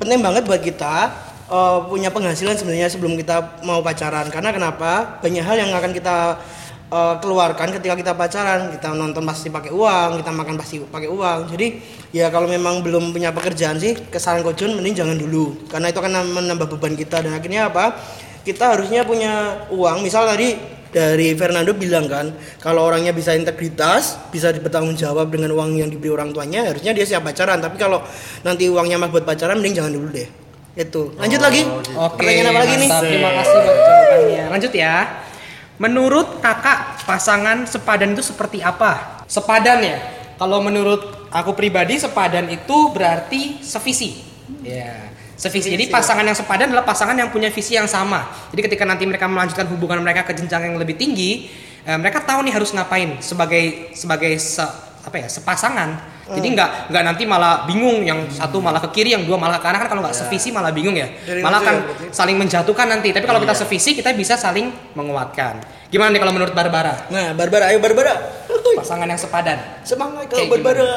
penting 0.00 0.24
banget 0.24 0.42
buat 0.48 0.64
kita 0.64 1.12
eh, 1.52 1.78
punya 1.86 2.08
penghasilan 2.08 2.56
sebenarnya 2.56 2.88
sebelum 2.88 3.20
kita 3.20 3.60
mau 3.68 3.84
pacaran. 3.84 4.32
Karena 4.32 4.50
kenapa? 4.56 5.20
Banyak 5.20 5.44
hal 5.44 5.56
yang 5.60 5.70
akan 5.76 5.92
kita 5.92 6.40
eh, 6.88 7.14
keluarkan 7.20 7.76
ketika 7.76 7.94
kita 7.94 8.12
pacaran. 8.16 8.72
Kita 8.72 8.96
nonton 8.96 9.20
pasti 9.28 9.52
pakai 9.52 9.68
uang 9.68 10.24
kita 10.24 10.32
makan 10.32 10.56
pasti 10.56 10.80
pakai 10.80 11.12
uang. 11.12 11.52
Jadi 11.52 11.76
ya 12.16 12.32
kalau 12.32 12.48
memang 12.48 12.80
belum 12.80 13.12
punya 13.12 13.36
pekerjaan 13.36 13.76
sih 13.76 13.92
kesalahan 14.08 14.40
kojon 14.40 14.80
mending 14.80 14.96
jangan 14.96 15.20
dulu. 15.20 15.68
Karena 15.68 15.92
itu 15.92 16.00
akan 16.00 16.12
menambah 16.40 16.72
beban 16.72 16.96
kita. 16.96 17.20
Dan 17.20 17.36
akhirnya 17.36 17.68
apa? 17.68 18.00
Kita 18.42 18.74
harusnya 18.74 19.04
punya 19.04 19.68
uang. 19.70 20.02
Misal 20.02 20.26
tadi 20.26 20.80
dari 20.92 21.32
Fernando 21.32 21.72
bilang 21.72 22.04
kan 22.04 22.36
kalau 22.60 22.84
orangnya 22.84 23.16
bisa 23.16 23.32
integritas 23.32 24.20
bisa 24.28 24.52
bertanggung 24.52 24.94
jawab 24.94 25.32
dengan 25.32 25.56
uang 25.56 25.80
yang 25.80 25.88
diberi 25.88 26.12
orang 26.12 26.36
tuanya 26.36 26.68
harusnya 26.68 26.92
dia 26.92 27.08
siap 27.08 27.24
pacaran 27.24 27.58
tapi 27.64 27.80
kalau 27.80 28.04
nanti 28.44 28.68
uangnya 28.68 29.00
mah 29.00 29.08
buat 29.08 29.24
pacaran 29.24 29.56
mending 29.56 29.80
jangan 29.80 29.92
dulu 29.96 30.08
deh 30.12 30.28
itu 30.72 31.02
lanjut 31.16 31.40
lagi 31.40 31.60
Oke, 31.68 32.16
pertanyaan 32.16 32.48
apa 32.48 32.60
lagi 32.64 32.74
nih. 32.80 32.88
Terima 32.88 33.30
kasih 33.36 33.56
buat 33.60 33.76
jawabannya. 33.76 34.42
Lanjut 34.56 34.72
ya. 34.72 34.94
Menurut 35.76 36.28
kakak, 36.40 37.04
pasangan 37.04 37.68
sepadan 37.68 38.16
itu 38.16 38.24
seperti 38.24 38.64
apa? 38.64 39.24
Sepadan 39.28 39.84
ya. 39.84 39.98
Kalau 40.40 40.64
menurut 40.64 41.28
aku 41.28 41.52
pribadi, 41.52 42.00
sepadan 42.00 42.48
itu 42.48 42.88
berarti 42.94 43.60
sevisi. 43.60 44.24
Ya, 44.64 45.11
sevisi. 45.42 45.68
Jadi 45.68 45.90
pasangan 45.90 46.22
yang 46.22 46.38
sepadan 46.38 46.70
adalah 46.70 46.86
pasangan 46.86 47.18
yang 47.18 47.28
punya 47.28 47.50
visi 47.50 47.74
yang 47.74 47.90
sama. 47.90 48.22
Jadi 48.54 48.70
ketika 48.70 48.86
nanti 48.86 49.02
mereka 49.02 49.26
melanjutkan 49.26 49.66
hubungan 49.66 49.98
mereka 49.98 50.22
ke 50.22 50.32
jenjang 50.32 50.70
yang 50.70 50.78
lebih 50.78 50.94
tinggi, 50.94 51.50
eh, 51.82 51.98
mereka 51.98 52.22
tahu 52.22 52.46
nih 52.46 52.54
harus 52.54 52.70
ngapain 52.70 53.18
sebagai 53.18 53.90
sebagai 53.92 54.38
se- 54.38 54.62
apa 55.02 55.18
ya 55.18 55.26
sepasangan. 55.26 56.14
Jadi 56.32 56.54
nggak 56.54 56.94
nggak 56.94 57.04
nanti 57.04 57.26
malah 57.26 57.66
bingung 57.66 58.06
yang 58.06 58.24
satu 58.30 58.62
malah 58.62 58.78
ke 58.80 58.94
kiri, 58.94 59.12
yang 59.12 59.26
dua 59.26 59.34
malah 59.34 59.58
ke 59.58 59.66
kanan 59.66 59.82
kan 59.82 59.90
kalau 59.90 60.00
nggak 60.00 60.14
sevisi 60.14 60.48
malah 60.48 60.70
bingung 60.70 60.94
ya. 60.94 61.10
Dari 61.26 61.42
Malah 61.42 61.60
kan 61.60 61.76
ya, 61.76 62.14
saling 62.14 62.38
menjatuhkan 62.38 62.86
nanti. 62.86 63.10
Tapi 63.10 63.26
kalau 63.26 63.42
kita 63.42 63.52
sevisi 63.52 63.92
kita 63.92 64.14
bisa 64.14 64.38
saling 64.38 64.70
menguatkan. 64.94 65.58
Gimana 65.90 66.08
nih 66.08 66.22
kalau 66.22 66.32
menurut 66.32 66.54
Barbara? 66.54 67.04
nah 67.10 67.34
Barbara 67.34 67.68
ayo 67.68 67.82
Barbara 67.82 68.14
Pasangan 68.72 69.04
yang 69.04 69.20
sepadan. 69.20 69.58
semangat 69.82 70.30
kalau 70.30 70.48
Barbara 70.48 70.88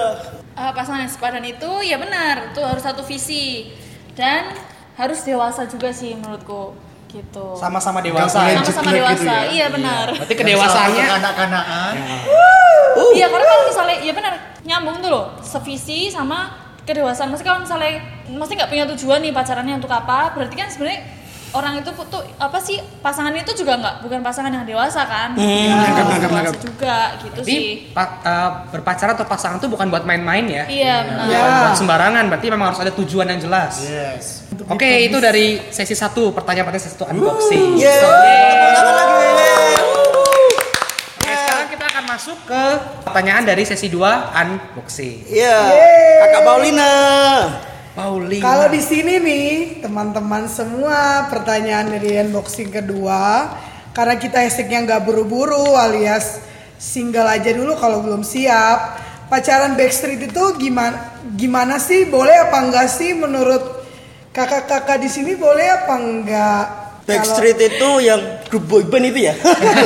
Eh, 0.55 0.71
pasangan 0.71 1.03
yang 1.03 1.11
sepadan 1.11 1.43
itu 1.43 1.67
ya 1.83 1.99
benar, 1.99 2.55
tuh 2.55 2.63
harus 2.63 2.79
satu 2.79 3.03
visi 3.03 3.67
dan 4.15 4.55
harus 4.95 5.19
dewasa 5.27 5.67
juga 5.67 5.91
sih 5.91 6.15
menurutku 6.15 6.75
gitu. 7.11 7.55
Sama-sama 7.55 8.03
dewasa. 8.03 8.43
Sama-sama 8.43 8.91
dewasa, 8.91 9.15
gitu 9.15 9.27
ya. 9.27 9.41
iya 9.51 9.67
benar. 9.71 10.11
Berarti 10.11 10.35
kedewasaannya 10.35 11.05
anak-anakan. 11.19 11.93
Iya 13.15 13.27
karena 13.27 13.45
kalau 13.47 13.63
misalnya 13.67 13.97
ya 14.03 14.13
benar 14.15 14.33
nyambung 14.63 14.97
tuh 15.03 15.11
loh 15.11 15.25
sevisi 15.43 16.11
sama 16.11 16.51
kedewasaan. 16.83 17.31
Maksudnya 17.31 17.49
kalau 17.55 17.61
misalnya 17.63 17.91
masih 18.31 18.53
nggak 18.59 18.71
punya 18.71 18.85
tujuan 18.95 19.19
nih 19.23 19.31
pacarannya 19.35 19.75
untuk 19.79 19.91
apa, 19.91 20.35
berarti 20.35 20.55
kan 20.55 20.67
sebenarnya 20.71 21.01
orang 21.55 21.79
itu 21.79 21.87
tuh 21.87 22.19
apa 22.35 22.59
sih 22.59 22.75
pasangannya 22.99 23.41
itu 23.41 23.55
juga 23.55 23.79
nggak 23.79 23.95
bukan 24.03 24.19
pasangan 24.19 24.51
yang 24.51 24.63
dewasa 24.63 25.01
kan? 25.03 25.31
Hmm, 25.33 25.79
dewasa 26.19 26.59
juga 26.59 26.97
gitu 27.23 27.39
sih. 27.41 27.89
pa- 27.89 28.19
eh, 28.21 28.49
berpacaran 28.69 29.15
atau 29.15 29.23
pasangan 29.23 29.57
itu 29.57 29.65
bukan 29.65 29.87
buat 29.87 30.03
main-main 30.03 30.45
ya. 30.45 30.63
Iya 30.67 30.95
benar. 31.01 31.25
Ya. 31.25 31.39
Bukan 31.39 31.55
buat 31.57 31.77
sembarangan, 31.77 32.23
berarti 32.27 32.47
memang 32.51 32.67
harus 32.69 32.81
ada 32.83 32.91
tujuan 32.93 33.25
yang 33.25 33.39
jelas. 33.39 33.73
Yes. 33.81 34.25
Oke, 34.67 35.07
itu 35.07 35.17
dari 35.17 35.59
sesi 35.67 35.95
satu 35.95 36.31
pertanyaan 36.31 36.67
pertanyaan 36.67 36.83
sesi 36.83 36.95
satu 36.95 37.05
unboxing. 37.09 37.63
Kita 41.65 41.85
akan 41.91 42.03
masuk 42.07 42.37
ke 42.47 42.63
pertanyaan 43.03 43.43
dari 43.43 43.63
sesi 43.67 43.91
2 43.91 44.31
unboxing. 44.31 45.27
Iya, 45.27 45.59
kakak 46.23 46.41
Paulina. 46.45 46.91
Paulina. 47.95 48.43
Kalau 48.43 48.67
di 48.67 48.83
sini 48.83 49.23
nih, 49.23 49.79
teman-teman 49.79 50.51
semua 50.51 51.31
pertanyaan 51.31 51.95
dari 51.95 52.19
unboxing 52.19 52.67
kedua, 52.67 53.55
karena 53.95 54.19
kita 54.19 54.43
hashtagnya 54.43 54.83
nggak 54.83 55.01
buru-buru 55.07 55.79
alias 55.79 56.43
single 56.75 57.25
aja 57.25 57.55
dulu 57.55 57.79
kalau 57.79 58.03
belum 58.03 58.21
siap. 58.21 59.07
Pacaran 59.25 59.73
Backstreet 59.73 60.27
itu 60.27 60.43
gimana? 60.59 61.23
Gimana 61.33 61.81
sih? 61.81 62.05
Boleh 62.05 62.35
apa 62.45 62.61
enggak 62.61 62.91
sih 62.91 63.17
menurut 63.17 63.63
kakak-kakak 64.35 65.01
di 65.01 65.09
sini 65.09 65.33
boleh 65.33 65.65
apa 65.65 65.93
enggak? 65.97 66.84
Backstreet 67.05 67.61
itu 67.61 67.89
yang 68.01 68.17
grup 68.49 68.65
boy 68.65 68.81
band 68.89 69.13
itu 69.13 69.29
ya? 69.29 69.33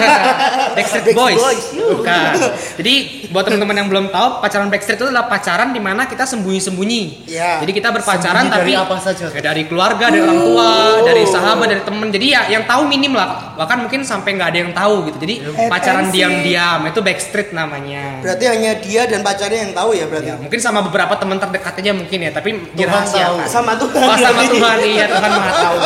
Backstreet 0.79 1.11
Backstreet 1.11 1.15
Boys. 1.15 1.35
Boys. 1.35 1.65
Bukan. 1.75 2.31
Jadi 2.79 2.93
buat 3.27 3.43
teman-teman 3.43 3.75
yang 3.75 3.87
belum 3.91 4.05
tahu, 4.07 4.27
pacaran 4.39 4.71
Backstreet 4.71 4.97
itu 5.03 5.05
adalah 5.11 5.27
pacaran 5.27 5.75
di 5.75 5.81
mana 5.83 6.07
kita 6.07 6.23
sembunyi-sembunyi. 6.23 7.27
Iya. 7.27 7.59
Jadi 7.65 7.71
kita 7.75 7.91
berpacaran 7.91 8.47
Sembunyi 8.47 8.55
tapi 8.55 8.71
dari 8.71 8.83
apa 8.87 8.95
saja? 9.03 9.25
Ya, 9.27 9.41
dari 9.43 9.63
keluarga, 9.67 10.05
dari 10.07 10.23
orang 10.23 10.39
tua, 10.39 10.71
dari 11.03 11.23
sahabat, 11.27 11.67
dari 11.67 11.83
temen. 11.83 12.07
Jadi 12.07 12.25
ya 12.31 12.41
yang 12.47 12.63
tahu 12.63 12.87
minim 12.87 13.13
lah. 13.15 13.55
Bahkan 13.59 13.77
mungkin 13.83 14.01
sampai 14.07 14.39
nggak 14.39 14.49
ada 14.55 14.59
yang 14.63 14.71
tahu 14.71 15.11
gitu. 15.11 15.17
Jadi 15.19 15.35
pacaran 15.67 16.07
Etensi. 16.07 16.15
diam-diam 16.15 16.79
itu 16.87 16.99
Backstreet 17.03 17.49
namanya. 17.51 18.23
Berarti 18.23 18.45
hanya 18.47 18.71
dia 18.79 19.01
dan 19.11 19.19
pacarnya 19.27 19.59
yang 19.67 19.73
tahu 19.75 19.89
ya 19.91 20.05
berarti. 20.07 20.31
Ya, 20.31 20.35
mungkin 20.39 20.59
sama 20.63 20.79
beberapa 20.87 21.13
teman 21.19 21.35
terdekat 21.35 21.73
aja 21.83 21.91
mungkin 21.91 22.19
ya, 22.23 22.31
tapi 22.31 22.49
dirahasiakan. 22.79 23.43
Sama 23.43 23.75
Tuhan. 23.75 24.07
Oh, 24.07 24.15
sama 24.15 24.41
Tuhan 24.55 24.77
iya, 24.87 25.05
Tuhan 25.11 25.31
Maha 25.35 25.51
tahu. 25.51 25.77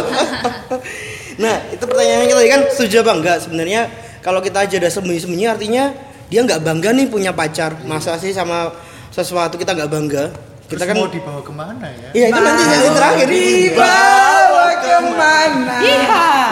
Nah, 1.42 1.56
itu 1.74 1.84
pertanyaannya 1.84 2.28
kita 2.30 2.38
tadi 2.38 2.52
kan 2.52 2.62
setuju 2.70 2.96
apa 3.02 3.12
enggak? 3.18 3.38
Sebenarnya 3.42 3.82
kalau 4.22 4.40
kita 4.40 4.66
aja 4.66 4.76
udah 4.78 4.92
sembunyi-sembunyi 4.92 5.46
artinya 5.50 5.84
dia 6.30 6.40
nggak 6.46 6.62
bangga 6.62 6.90
nih 6.94 7.08
punya 7.10 7.32
pacar. 7.34 7.82
Masa 7.86 8.18
sih 8.22 8.34
sama 8.34 8.74
sesuatu 9.10 9.58
kita 9.58 9.74
nggak 9.74 9.90
bangga? 9.90 10.26
Kita 10.64 10.88
Terus 10.88 10.90
kan 10.90 10.96
mau 10.96 11.12
dibawa 11.12 11.42
ke 11.44 11.54
mana 11.54 11.88
ya? 11.92 12.10
Iya, 12.16 12.26
itu 12.34 12.42
nanti 12.42 12.64
sesi 12.66 12.90
terakhir 12.96 13.28
Dibawa 13.30 14.68
ke 14.80 14.96
mana? 15.12 15.76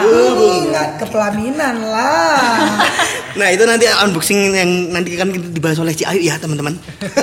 Hubungan 0.04 0.88
kepelaminan 0.98 1.76
lah. 1.90 2.38
Nah, 3.32 3.48
itu 3.48 3.64
nanti 3.64 3.88
unboxing 3.88 4.52
yang 4.52 4.92
nanti 4.92 5.16
kan 5.16 5.32
dibahas 5.32 5.80
oleh 5.80 5.96
Ci 5.96 6.04
Ayu 6.04 6.20
ya, 6.20 6.36
teman-teman. 6.36 6.76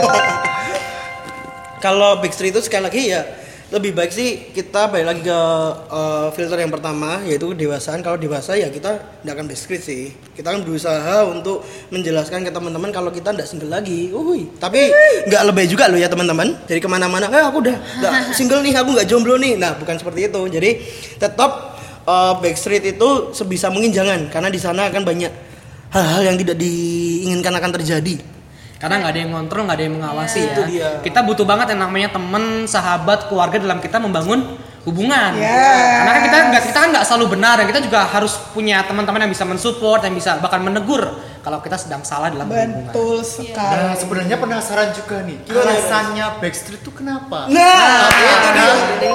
Kalau 1.85 2.17
Backstreet 2.17 2.49
itu 2.49 2.65
sekali 2.65 2.89
lagi 2.89 3.13
ya 3.13 3.21
lebih 3.69 3.93
baik 3.93 4.09
sih 4.09 4.49
kita 4.49 4.89
balik 4.89 5.05
lagi 5.13 5.21
ke 5.29 5.39
eh, 5.93 6.27
filter 6.33 6.57
yang 6.57 6.73
pertama 6.73 7.21
yaitu 7.21 7.53
kedewasaan. 7.53 8.01
Kalau 8.01 8.17
dewasa 8.17 8.57
ya 8.57 8.65
kita 8.73 8.97
tidak 8.97 9.33
akan 9.37 9.45
Backstreet 9.45 9.83
sih. 9.85 10.09
Kita 10.33 10.57
kan 10.57 10.65
berusaha 10.65 11.29
untuk 11.29 11.61
menjelaskan 11.93 12.41
ke 12.41 12.49
teman-teman 12.49 12.89
kalau 12.89 13.13
kita 13.13 13.29
tidak 13.29 13.45
single 13.45 13.69
lagi. 13.69 14.09
Uhuy. 14.09 14.49
Tapi 14.57 14.89
nggak 15.29 15.43
lebih 15.53 15.65
juga 15.69 15.85
loh 15.85 16.01
ya 16.01 16.09
teman-teman. 16.09 16.57
Jadi 16.65 16.79
ke 16.81 16.89
mana-mana, 16.89 17.29
eh 17.29 17.45
aku 17.45 17.61
udah 17.61 17.77
nggak 17.77 18.13
single 18.37 18.65
nih, 18.65 18.73
aku 18.73 18.89
nggak 18.97 19.07
jomblo 19.07 19.37
nih. 19.37 19.53
Nah 19.61 19.77
bukan 19.77 20.01
seperti 20.01 20.33
itu. 20.33 20.41
Jadi 20.49 20.69
tetap 21.21 21.77
eh, 22.09 22.33
Backstreet 22.41 22.97
itu 22.97 23.37
sebisa 23.37 23.69
mungkin 23.69 23.93
jangan 23.93 24.33
karena 24.33 24.49
di 24.49 24.57
sana 24.57 24.89
akan 24.89 25.05
banyak 25.05 25.31
hal-hal 25.93 26.21
yang 26.25 26.37
tidak 26.41 26.57
diinginkan 26.57 27.53
akan 27.53 27.69
terjadi. 27.77 28.38
Karena 28.79 28.95
nggak 29.03 29.11
ada 29.11 29.19
yang 29.19 29.31
ngontrol, 29.35 29.61
nggak 29.67 29.77
ada 29.77 29.85
yang 29.85 29.95
mengawasi 29.99 30.39
Itu 30.39 30.61
ya. 30.63 30.67
dia. 30.71 30.89
Kita 31.03 31.19
butuh 31.27 31.43
banget 31.43 31.75
yang 31.75 31.83
namanya 31.83 32.15
teman, 32.15 32.63
sahabat, 32.63 33.27
keluarga 33.27 33.59
dalam 33.59 33.83
kita 33.83 33.99
membangun 33.99 34.55
hubungan. 34.87 35.35
Yes. 35.35 35.99
Karena 35.99 36.11
kan 36.15 36.21
kita 36.23 36.37
nggak 36.47 36.63
kita 36.71 36.77
kan 36.79 36.89
nggak 36.95 37.05
selalu 37.05 37.25
benar 37.35 37.59
dan 37.59 37.67
kita 37.67 37.83
juga 37.83 38.07
harus 38.07 38.39
punya 38.55 38.79
teman-teman 38.87 39.27
yang 39.27 39.31
bisa 39.35 39.43
mensupport 39.43 39.99
yang 40.07 40.15
bisa 40.15 40.39
bahkan 40.39 40.63
menegur 40.63 41.03
kalau 41.43 41.59
kita 41.59 41.75
sedang 41.75 42.07
salah 42.07 42.31
dalam 42.31 42.47
hubungan. 42.47 42.87
Betul 42.87 43.19
sekali. 43.27 43.75
Nah, 43.75 43.95
sebenarnya 43.99 44.37
penasaran 44.39 44.95
juga 44.95 45.27
nih. 45.27 45.37
Alasannya 45.51 46.25
Backstreet 46.39 46.79
itu 46.79 46.91
kenapa? 46.95 47.51
Nah, 47.51 48.07
itu 48.07 48.49
dia. 48.55 49.13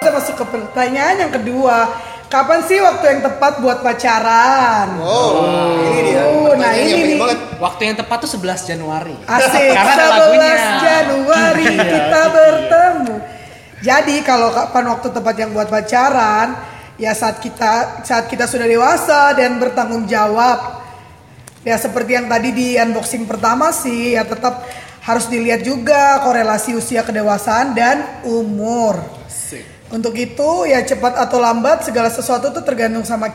Kita 0.00 0.10
masuk 0.16 0.34
ke 0.34 0.44
pertanyaan 0.50 1.16
yang 1.28 1.32
kedua. 1.32 1.76
Kapan 2.30 2.62
sih 2.62 2.78
waktu 2.78 3.04
yang 3.10 3.20
tepat 3.26 3.58
buat 3.58 3.82
pacaran? 3.82 5.02
Oh, 5.02 5.82
ini 5.82 6.14
dia. 6.14 6.22
Oh, 6.30 6.54
nah 6.54 6.70
ini 6.78 6.92
nih. 7.02 7.18
banget. 7.18 7.38
Waktu 7.58 7.80
yang 7.90 7.96
tepat 7.98 8.22
tuh 8.22 8.30
11 8.38 8.70
Januari. 8.70 9.18
Asik, 9.26 9.74
Karena 9.76 9.92
ada 9.98 10.06
11 10.06 10.14
lagunya. 10.14 10.54
Januari 10.78 11.66
kita 11.74 12.22
bertemu. 12.30 13.14
Jadi 13.82 14.16
kalau 14.22 14.54
kapan 14.54 14.84
waktu 14.94 15.08
tepat 15.10 15.34
yang 15.42 15.50
buat 15.50 15.66
pacaran? 15.66 16.54
Ya 17.02 17.18
saat 17.18 17.42
kita 17.42 18.06
saat 18.06 18.30
kita 18.30 18.46
sudah 18.46 18.70
dewasa 18.70 19.34
dan 19.34 19.58
bertanggung 19.58 20.06
jawab. 20.06 20.86
Ya 21.66 21.82
seperti 21.82 22.14
yang 22.14 22.30
tadi 22.30 22.54
di 22.54 22.78
unboxing 22.78 23.26
pertama 23.26 23.74
sih 23.74 24.14
ya 24.14 24.22
tetap 24.22 24.70
harus 25.02 25.26
dilihat 25.26 25.66
juga 25.66 26.22
korelasi 26.22 26.78
usia 26.78 27.02
kedewasaan 27.02 27.74
dan 27.74 28.22
umur. 28.22 29.19
Untuk 29.90 30.14
itu 30.14 30.48
ya 30.70 30.86
cepat 30.86 31.18
atau 31.18 31.42
lambat 31.42 31.82
segala 31.82 32.06
sesuatu 32.06 32.54
tuh 32.54 32.62
tergantung 32.62 33.02
sama 33.02 33.26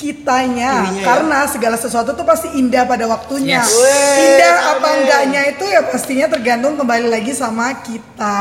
kitanya 0.00 0.88
Dirinya 0.88 0.98
ya. 0.98 1.04
karena 1.06 1.38
segala 1.46 1.76
sesuatu 1.78 2.10
tuh 2.16 2.26
pasti 2.26 2.48
indah 2.58 2.88
pada 2.88 3.06
waktunya. 3.06 3.62
Yes. 3.62 3.70
Indah 4.18 4.54
Weh, 4.56 4.70
apa 4.74 4.88
amin. 4.88 4.98
enggaknya 5.04 5.40
itu 5.54 5.64
ya 5.68 5.80
pastinya 5.86 6.26
tergantung 6.26 6.74
kembali 6.74 7.06
lagi 7.06 7.30
sama 7.36 7.76
kita. 7.84 8.40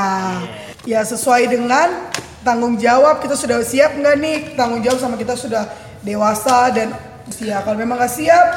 Ya 0.87 1.05
sesuai 1.05 1.45
dengan 1.51 2.09
tanggung 2.41 2.79
jawab 2.81 3.21
kita 3.21 3.37
sudah 3.37 3.61
siap 3.61 3.93
nggak 3.99 4.15
nih 4.17 4.37
tanggung 4.57 4.81
jawab 4.81 4.97
sama 4.97 5.15
kita 5.19 5.37
sudah 5.37 5.69
dewasa 6.01 6.73
dan 6.73 6.95
usia. 7.29 7.61
Kalau 7.61 7.77
memang 7.77 7.99
nggak 8.01 8.13
siap 8.15 8.47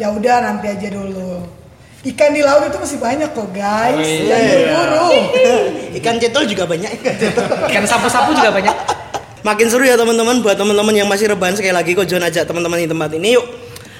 ya 0.00 0.08
udah 0.14 0.36
nanti 0.46 0.70
aja 0.72 0.88
dulu. 0.94 1.63
Ikan 2.04 2.36
di 2.36 2.44
laut 2.44 2.68
itu 2.68 2.76
masih 2.76 2.98
banyak 3.00 3.32
kok 3.32 3.48
guys. 3.56 3.96
Jangan 3.96 4.44
buru-buru. 4.60 5.08
Ikan 5.98 6.20
cetol 6.20 6.44
juga 6.44 6.68
banyak 6.68 7.00
ikan 7.00 7.14
cetol. 7.16 7.44
Ikan 7.64 7.84
sapu-sapu 7.88 8.36
juga 8.36 8.52
banyak. 8.52 8.76
Makin 9.40 9.66
seru 9.72 9.88
ya 9.88 9.96
teman-teman 9.96 10.44
buat 10.44 10.56
teman-teman 10.56 10.92
yang 10.92 11.08
masih 11.08 11.32
rebahan 11.32 11.56
sekali 11.56 11.72
lagi 11.72 11.96
kok 11.96 12.04
John 12.04 12.20
ajak 12.20 12.44
teman-teman 12.44 12.84
di 12.84 12.88
tempat 12.92 13.08
ini 13.16 13.40
yuk. 13.40 13.44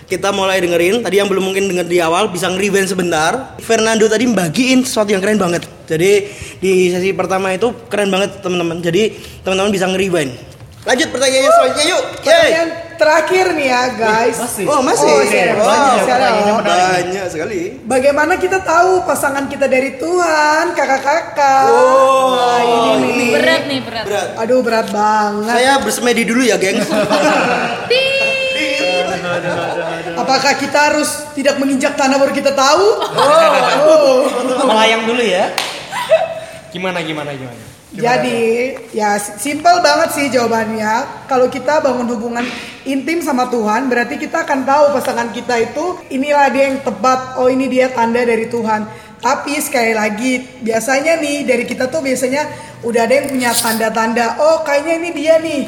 Kita 0.05 0.37
mulai 0.37 0.61
dengerin. 0.61 1.01
Tadi 1.01 1.17
yang 1.17 1.33
belum 1.33 1.49
mungkin 1.49 1.65
denger 1.65 1.89
di 1.89 1.97
awal 2.05 2.29
bisa 2.29 2.53
nge-rewind 2.53 2.93
sebentar. 2.93 3.57
Fernando 3.65 4.05
tadi 4.05 4.29
bagiin 4.29 4.85
sesuatu 4.85 5.09
yang 5.09 5.25
keren 5.25 5.41
banget. 5.41 5.65
Jadi 5.89 6.29
di 6.61 6.93
sesi 6.93 7.17
pertama 7.17 7.57
itu 7.57 7.73
keren 7.89 8.13
banget 8.13 8.45
teman-teman. 8.45 8.85
Jadi 8.85 9.17
teman-teman 9.41 9.73
bisa 9.73 9.89
nge-rewind. 9.89 10.33
Lanjut 10.85 11.09
pertanyaannya 11.09 11.53
selanjutnya 11.57 11.85
yuk. 11.89 12.03
Pertanyaan 12.21 12.84
terakhir 12.95 13.53
nih 13.53 13.67
ya 13.67 13.83
guys. 13.93 14.37
Oh 14.65 14.81
masih. 14.81 15.07
Oh, 15.07 15.21
iya. 15.21 15.53
Wow, 15.53 15.65
Banyak, 15.65 16.05
banyak, 16.07 16.55
banyak. 16.55 16.65
banyak 16.65 17.27
sekali. 17.29 17.61
Bagaimana 17.85 18.35
kita 18.37 18.59
tahu 18.61 19.03
pasangan 19.03 19.45
kita 19.47 19.67
dari 19.67 19.97
Tuhan, 19.97 20.73
kakak-kakak? 20.73 21.67
Oh, 21.69 22.35
Nah, 22.35 22.61
ini 22.63 22.91
nih. 22.99 23.31
Berat 23.35 23.63
nih, 23.67 23.81
berat. 23.83 24.05
Berat. 24.07 24.29
Aduh 24.39 24.61
berat 24.63 24.89
banget. 24.91 25.51
Saya 25.51 25.73
bersemedi 25.79 26.23
dulu 26.23 26.43
ya, 26.43 26.57
geng. 26.57 26.79
Apakah 30.15 30.55
kita 30.57 30.79
harus 30.93 31.27
tidak 31.35 31.59
menginjak 31.59 31.99
tanah 31.99 32.17
baru 32.17 32.33
kita 32.33 32.55
tahu? 32.55 32.85
Oh. 33.85 34.25
Melayang 34.65 35.05
dulu 35.05 35.21
ya. 35.21 35.51
Gimana 36.75 37.07
gimana 37.07 37.31
gimana? 37.39 37.63
Jadi 37.95 38.75
ya 38.91 39.15
simpel 39.23 39.79
banget 39.79 40.11
sih 40.19 40.27
jawabannya. 40.27 41.23
Kalau 41.31 41.47
kita 41.47 41.79
bangun 41.79 42.11
hubungan 42.11 42.43
intim 42.83 43.23
sama 43.23 43.47
Tuhan, 43.47 43.87
berarti 43.87 44.19
kita 44.19 44.43
akan 44.43 44.67
tahu 44.67 44.85
pasangan 44.99 45.31
kita 45.31 45.55
itu 45.63 46.03
inilah 46.11 46.51
dia 46.51 46.75
yang 46.75 46.83
tepat. 46.83 47.39
Oh 47.39 47.47
ini 47.47 47.71
dia 47.71 47.95
tanda 47.95 48.19
dari 48.27 48.51
Tuhan. 48.51 48.91
Tapi 49.23 49.55
sekali 49.63 49.95
lagi 49.95 50.43
biasanya 50.67 51.23
nih 51.23 51.47
dari 51.47 51.63
kita 51.63 51.87
tuh 51.87 52.03
biasanya 52.03 52.43
udah 52.83 53.07
ada 53.07 53.15
yang 53.23 53.31
punya 53.31 53.55
tanda-tanda. 53.55 54.43
Oh 54.43 54.67
kayaknya 54.67 54.95
ini 54.99 55.11
dia 55.15 55.35
nih. 55.39 55.63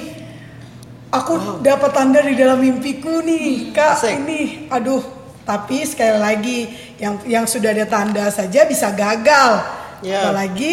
Aku 1.15 1.63
dapat 1.63 1.95
tanda 1.95 2.19
di 2.19 2.35
dalam 2.35 2.59
mimpiku 2.59 3.23
nih, 3.23 3.71
kak. 3.71 4.03
Asik. 4.03 4.27
Ini, 4.27 4.67
aduh. 4.75 5.01
Tapi 5.47 5.87
sekali 5.87 6.19
lagi 6.19 6.59
yang 6.99 7.23
yang 7.23 7.47
sudah 7.47 7.71
ada 7.71 7.87
tanda 7.87 8.27
saja 8.35 8.67
bisa 8.67 8.91
gagal. 8.91 9.86
Ya. 10.03 10.29
Apalagi 10.29 10.73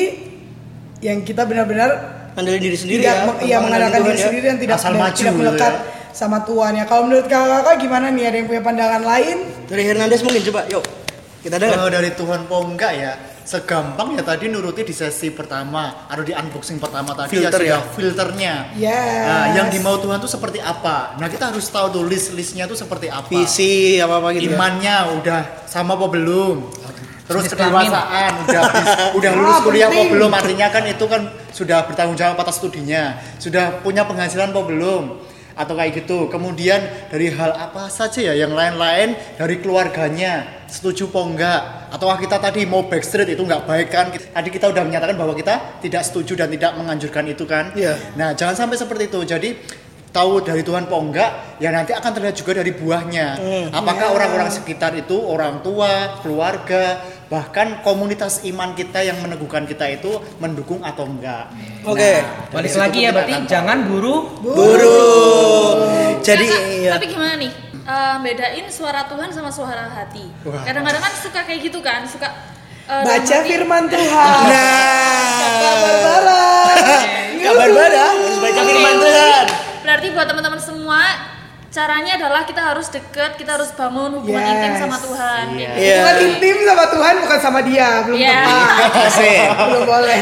yang 1.04 1.22
kita 1.28 1.44
benar-benar 1.44 1.90
Andelin 2.34 2.62
diri 2.66 2.78
sendiri 2.80 3.06
tidak 3.06 3.18
ya. 3.18 3.46
iya, 3.46 3.58
mengandalkan 3.62 4.00
Tuhan 4.02 4.10
diri 4.10 4.18
ya. 4.18 4.26
sendiri 4.26 4.46
dan 4.50 4.58
tidak 4.58 4.78
Asal 4.82 4.94
maju 4.98 5.14
tidak 5.22 5.36
melekat 5.38 5.74
ya. 5.74 5.82
sama 6.18 6.38
Tuhan 6.42 6.72
ya. 6.82 6.84
Kalau 6.90 7.02
menurut 7.06 7.28
kakak 7.30 7.76
gimana 7.78 8.06
nih? 8.10 8.24
Ada 8.26 8.36
yang 8.42 8.48
punya 8.50 8.62
pandangan 8.66 9.02
lain? 9.06 9.38
Dari 9.70 9.84
Hernandez 9.86 10.20
mungkin 10.26 10.42
coba, 10.50 10.62
yuk. 10.66 10.84
Kita 11.46 11.56
dengar. 11.62 11.76
Kalau 11.78 11.90
dari 11.92 12.10
Tuhan 12.16 12.42
po 12.50 12.56
enggak 12.64 12.94
ya 12.96 13.14
segampang 13.44 14.16
ya 14.16 14.24
tadi 14.24 14.48
nuruti 14.48 14.88
di 14.88 14.96
sesi 14.96 15.28
pertama 15.28 16.08
atau 16.08 16.24
di 16.24 16.32
unboxing 16.32 16.80
pertama 16.80 17.12
tadi 17.12 17.36
Filter 17.36 17.60
ya, 17.60 17.76
ya? 17.76 17.80
filternya. 17.92 18.54
Yes. 18.80 19.28
Nah, 19.28 19.46
yang 19.52 19.68
dimau 19.68 20.00
Tuhan 20.00 20.18
tuh 20.24 20.32
seperti 20.32 20.64
apa? 20.64 21.20
Nah, 21.20 21.28
kita 21.28 21.52
harus 21.52 21.68
tahu 21.68 21.92
tuh 21.92 22.04
list-listnya 22.08 22.66
tuh 22.72 22.80
seperti 22.80 23.12
apa. 23.12 23.28
Visi 23.28 24.00
apa 24.00 24.24
apa 24.24 24.32
gitu. 24.34 24.48
ya. 24.48 24.56
Imannya 24.56 24.96
udah 25.20 25.42
sama 25.68 26.00
apa 26.00 26.08
belum? 26.08 26.72
Terus 27.24 27.48
kedewasaan 27.48 28.32
udah 28.44 28.62
udah 29.16 29.32
lulus 29.40 29.56
Ah, 29.56 29.62
kuliah 29.64 29.88
penting. 29.88 30.12
belum? 30.12 30.32
Artinya 30.32 30.68
kan 30.68 30.84
itu 30.84 31.06
kan 31.08 31.22
sudah 31.50 31.88
bertanggung 31.88 32.20
jawab 32.20 32.36
atas 32.36 32.60
studinya, 32.60 33.16
sudah 33.40 33.80
punya 33.80 34.04
penghasilan 34.04 34.52
apa 34.52 34.62
belum? 34.64 35.04
Atau 35.54 35.78
kayak 35.78 36.04
gitu. 36.04 36.28
Kemudian 36.28 36.82
dari 37.08 37.30
hal 37.30 37.54
apa 37.54 37.86
saja 37.88 38.20
ya 38.20 38.34
yang 38.34 38.52
lain-lain 38.52 39.14
dari 39.38 39.62
keluarganya 39.62 40.66
setuju 40.66 41.14
apa 41.14 41.20
enggak? 41.24 41.62
Ataukah 41.94 42.18
kita 42.18 42.42
tadi 42.42 42.66
mau 42.66 42.90
backstreet 42.90 43.30
itu 43.30 43.46
enggak 43.46 43.70
baik 43.70 43.88
kan? 43.88 44.10
Tadi 44.10 44.50
kita 44.50 44.74
udah 44.74 44.82
menyatakan 44.82 45.14
bahwa 45.14 45.32
kita 45.32 45.80
tidak 45.80 46.04
setuju 46.04 46.34
dan 46.42 46.50
tidak 46.50 46.74
menganjurkan 46.74 47.24
itu 47.30 47.46
kan? 47.46 47.70
Iya. 47.78 47.94
Nah, 48.18 48.34
jangan 48.34 48.66
sampai 48.66 48.82
seperti 48.82 49.14
itu. 49.14 49.20
Jadi 49.24 49.50
tahu 50.14 50.40
dari 50.40 50.62
Tuhan 50.62 50.86
apa 50.86 50.94
enggak, 50.96 51.32
ya 51.58 51.74
nanti 51.74 51.90
akan 51.90 52.12
terlihat 52.14 52.38
juga 52.38 52.62
dari 52.62 52.70
buahnya. 52.72 53.28
Apakah 53.74 54.14
orang-orang 54.14 54.48
sekitar 54.48 54.94
itu 54.94 55.18
orang 55.18 55.60
tua, 55.60 56.22
keluarga, 56.22 57.02
bahkan 57.28 57.82
komunitas 57.82 58.46
iman 58.46 58.78
kita 58.78 59.02
yang 59.02 59.18
meneguhkan 59.20 59.66
kita 59.66 59.90
itu 59.90 60.14
mendukung 60.38 60.86
atau 60.86 61.10
enggak. 61.10 61.50
Oke. 61.82 62.22
Nah, 62.22 62.54
Balik 62.54 62.74
lagi 62.78 63.00
ya 63.00 63.10
kita 63.10 63.16
berarti 63.18 63.34
akan 63.34 63.44
jangan 63.50 63.78
buru 63.90 64.16
Buru. 64.40 65.02
Jadi 66.22 66.46
Kakak, 66.46 66.62
iya. 66.72 66.92
tapi 66.94 67.06
gimana 67.10 67.34
nih? 67.36 67.52
Eh, 67.84 68.16
bedain 68.22 68.66
suara 68.70 69.04
Tuhan 69.10 69.28
sama 69.28 69.50
suara 69.50 69.90
hati. 69.90 70.24
Kadang-kadang 70.46 71.02
kan 71.04 71.14
suka 71.18 71.42
kayak 71.44 71.60
gitu 71.68 71.82
kan, 71.82 72.06
suka 72.06 72.30
dalam 72.86 73.04
Baca 73.04 73.20
hati- 73.26 73.50
firman 73.50 73.84
Tuhan. 73.90 74.40
Nah, 74.46 75.74
Barbara. 75.84 76.42
kabar 77.44 77.70
baru 77.72 77.98
harus 77.98 78.38
baca 78.40 78.62
firman 78.62 78.96
Tuhan. 78.96 79.46
Berarti 79.84 80.08
buat 80.16 80.26
teman-teman 80.26 80.62
semua 80.64 81.00
caranya 81.68 82.16
adalah 82.16 82.48
kita 82.48 82.62
harus 82.64 82.88
deket, 82.88 83.36
kita 83.36 83.60
harus 83.60 83.74
bangun 83.76 84.16
hubungan 84.16 84.40
Yes. 84.40 84.54
intim 84.56 84.74
sama 84.80 84.98
Tuhan. 84.98 85.44
Iya. 85.52 85.70
Gitu. 85.70 85.82
Iya. 85.84 85.96
Bukan 86.00 86.18
intim 86.24 86.58
sama 86.64 86.86
Tuhan, 86.88 87.14
bukan 87.20 87.40
sama 87.42 87.60
dia. 87.62 87.90
Belum 88.08 88.18
Iya. 88.18 88.40
tepat. 88.40 88.92
Asik. 89.12 89.40
Belum 89.60 89.84
boleh. 89.84 90.20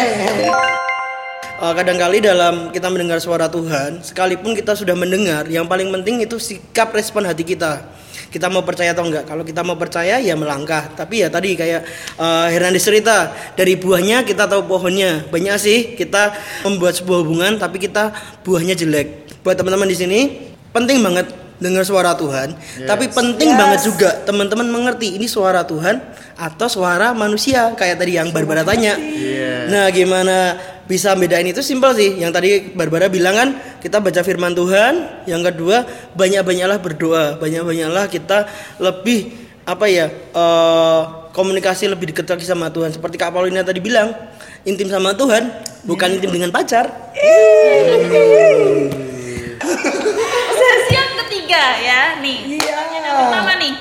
Eh, 1.61 1.73
kadangkali 1.77 2.17
dalam 2.19 2.73
kita 2.73 2.89
mendengar 2.89 3.21
suara 3.21 3.45
Tuhan, 3.45 4.01
sekalipun 4.01 4.57
kita 4.57 4.73
sudah 4.73 4.97
mendengar, 4.97 5.45
yang 5.45 5.69
paling 5.69 5.93
penting 5.93 6.25
itu 6.25 6.41
sikap 6.41 6.89
respon 6.89 7.21
hati 7.21 7.45
kita. 7.45 7.85
Kita 8.31 8.47
mau 8.47 8.63
percaya 8.63 8.95
atau 8.95 9.03
enggak? 9.03 9.27
Kalau 9.27 9.43
kita 9.43 9.59
mau 9.61 9.75
percaya 9.75 10.15
ya 10.23 10.33
melangkah. 10.39 10.87
Tapi 10.95 11.19
ya 11.19 11.27
tadi 11.27 11.59
kayak 11.59 11.83
eh, 12.15 12.47
Hernandez 12.47 12.79
cerita, 12.87 13.35
dari 13.53 13.75
buahnya 13.75 14.23
kita 14.23 14.47
tahu 14.47 14.63
pohonnya. 14.71 15.27
Banyak 15.27 15.55
sih 15.59 15.99
kita 15.99 16.31
membuat 16.63 16.95
sebuah 16.95 17.27
hubungan 17.27 17.59
tapi 17.59 17.83
kita 17.83 18.15
buahnya 18.47 18.79
jelek. 18.79 19.27
Buat 19.43 19.59
teman-teman 19.59 19.91
di 19.91 19.97
sini 19.99 20.19
penting 20.71 21.03
banget 21.03 21.27
dengar 21.61 21.85
suara 21.85 22.17
Tuhan, 22.17 22.57
tapi 22.89 23.05
penting 23.13 23.53
Yes. 23.53 23.59
banget 23.61 23.79
juga 23.85 24.09
teman-teman 24.25 24.65
mengerti 24.65 25.13
ini 25.13 25.29
suara 25.29 25.61
Tuhan 25.61 26.01
atau 26.33 26.65
suara 26.65 27.13
manusia 27.13 27.77
kayak 27.77 28.01
tadi 28.01 28.17
yang 28.17 28.33
Barbara 28.33 28.65
tanya. 28.65 28.97
Nah, 29.69 29.85
gimana 29.93 30.57
bisa 30.91 31.15
bedain 31.15 31.47
itu 31.47 31.63
simpel 31.63 31.95
sih. 31.95 32.19
Yang 32.19 32.31
tadi 32.35 32.49
Barbara 32.75 33.07
bilang 33.07 33.31
kan 33.39 33.49
kita 33.79 34.03
baca 34.03 34.19
firman 34.27 34.51
Tuhan, 34.51 35.23
yang 35.23 35.39
kedua 35.39 35.87
banyak-banyaklah 36.19 36.83
berdoa, 36.83 37.39
banyak-banyaklah 37.39 38.11
kita 38.11 38.51
lebih 38.83 39.31
apa 39.63 39.87
ya 39.87 40.11
eh, 40.11 41.01
komunikasi 41.31 41.87
lebih 41.87 42.11
dekat 42.11 42.27
lagi 42.27 42.43
sama 42.43 42.67
Tuhan. 42.67 42.91
Seperti 42.91 43.15
Kak 43.15 43.31
Paulina 43.31 43.63
tadi 43.63 43.79
bilang, 43.79 44.11
intim 44.67 44.91
sama 44.91 45.15
Tuhan 45.15 45.47
bukan 45.87 46.19
intim 46.19 46.35
dengan 46.35 46.51
pacar. 46.51 46.91
Sesi 50.59 50.91
yang 50.91 51.15
ketiga 51.23 51.63
ya, 51.79 52.19
nih. 52.19 52.59
Iya. 52.59 52.67
Pertanyaan 52.67 53.03
yang 53.07 53.15
pertama 53.15 53.51
nih. 53.63 53.73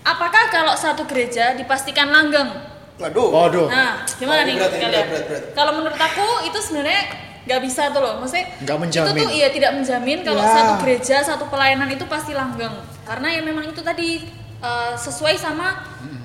Apakah 0.00 0.44
kalau 0.54 0.74
satu 0.78 1.02
gereja 1.10 1.58
dipastikan 1.58 2.08
langgeng? 2.08 2.79
Waduh. 3.00 3.28
Waduh. 3.28 3.66
Nah, 3.66 4.04
gimana 4.12 4.44
nih 4.44 4.54
kalian? 4.54 4.70
berat, 4.76 5.06
berat, 5.08 5.24
berat. 5.26 5.42
Kalau 5.52 5.72
menurut 5.74 5.96
aku 5.98 6.26
itu 6.44 6.58
sebenarnya 6.60 7.02
nggak 7.40 7.60
bisa 7.60 7.88
tuh 7.88 7.98
loh 7.98 8.20
maksudnya 8.20 8.46
Nggak 8.60 8.78
menjamin. 8.78 9.08
itu 9.08 9.16
tuh 9.18 9.30
iya 9.32 9.48
tidak 9.48 9.70
menjamin 9.74 10.18
kalau 10.20 10.38
Ya. 10.38 10.52
satu 10.52 10.72
gereja 10.78 11.16
satu 11.24 11.44
pelayanan 11.48 11.88
itu 11.88 12.04
pasti 12.04 12.30
langgeng 12.30 12.76
karena 13.02 13.28
ya 13.32 13.40
memang 13.40 13.64
itu 13.66 13.80
tadi 13.80 14.28
eh, 14.60 14.92
sesuai 14.94 15.34
sama 15.34 15.72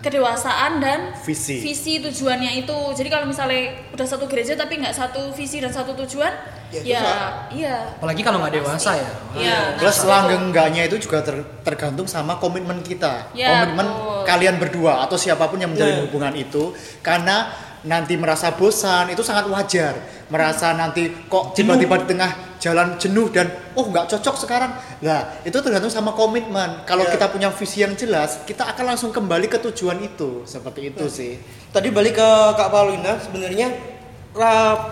kedewasaan 0.02 0.78
dan 0.78 1.16
Visi. 1.18 1.58
visi 1.58 1.98
tujuannya 2.00 2.60
itu 2.60 2.78
jadi 2.92 3.10
kalau 3.10 3.26
misalnya 3.26 3.64
udah 3.90 4.06
satu 4.06 4.28
gereja 4.28 4.54
tapi 4.54 4.78
nggak 4.78 4.92
satu 4.92 5.32
visi 5.32 5.58
dan 5.58 5.72
satu 5.72 5.96
tujuan 5.96 6.30
Ya, 6.68 6.82
ya, 6.82 7.00
susah. 7.00 7.30
iya 7.50 7.76
Apalagi 7.96 8.22
kalau 8.22 8.38
nggak 8.40 8.54
dewasa 8.54 8.92
ya. 8.94 9.12
Iya, 9.34 9.58
nah, 9.72 9.80
Plus 9.80 10.00
langgeng 10.04 10.44
enggaknya 10.50 10.82
itu 10.86 10.98
juga 11.00 11.22
ter- 11.22 11.46
tergantung 11.62 12.06
sama 12.06 12.36
komitmen 12.36 12.82
kita. 12.82 13.30
Ya, 13.32 13.64
komitmen 13.64 13.86
betul. 13.86 14.24
kalian 14.26 14.56
berdua 14.58 14.94
atau 15.02 15.16
siapa 15.16 15.46
pun 15.46 15.58
yang 15.58 15.70
menjalin 15.70 15.96
Ya. 15.96 16.04
hubungan 16.04 16.34
itu 16.34 16.74
karena 17.00 17.48
nanti 17.82 18.18
merasa 18.18 18.50
bosan 18.52 19.10
itu 19.10 19.22
sangat 19.22 19.46
wajar. 19.46 19.94
Merasa 20.26 20.74
nanti 20.74 21.06
kok 21.26 21.54
tiba-tiba 21.54 22.02
di 22.02 22.10
tengah 22.10 22.32
jalan 22.58 22.98
jenuh 22.98 23.30
dan 23.30 23.46
oh 23.74 23.86
nggak 23.86 24.10
cocok 24.10 24.36
sekarang. 24.42 24.74
Lah, 25.00 25.38
itu 25.42 25.54
tergantung 25.56 25.94
sama 25.94 26.10
komitmen. 26.12 26.82
Kalau 26.84 27.06
Ya. 27.06 27.14
kita 27.14 27.30
punya 27.30 27.54
visi 27.54 27.86
yang 27.86 27.94
jelas, 27.94 28.42
kita 28.44 28.66
akan 28.66 28.90
langsung 28.90 29.14
kembali 29.14 29.46
ke 29.46 29.62
tujuan 29.62 30.02
itu. 30.02 30.42
Seperti 30.44 30.90
itu 30.90 31.06
sih. 31.06 31.38
Tadi 31.70 31.88
balik 31.90 32.18
ke 32.18 32.30
Kak 32.54 32.68
Paulina, 32.68 33.22
sebenarnya 33.22 33.70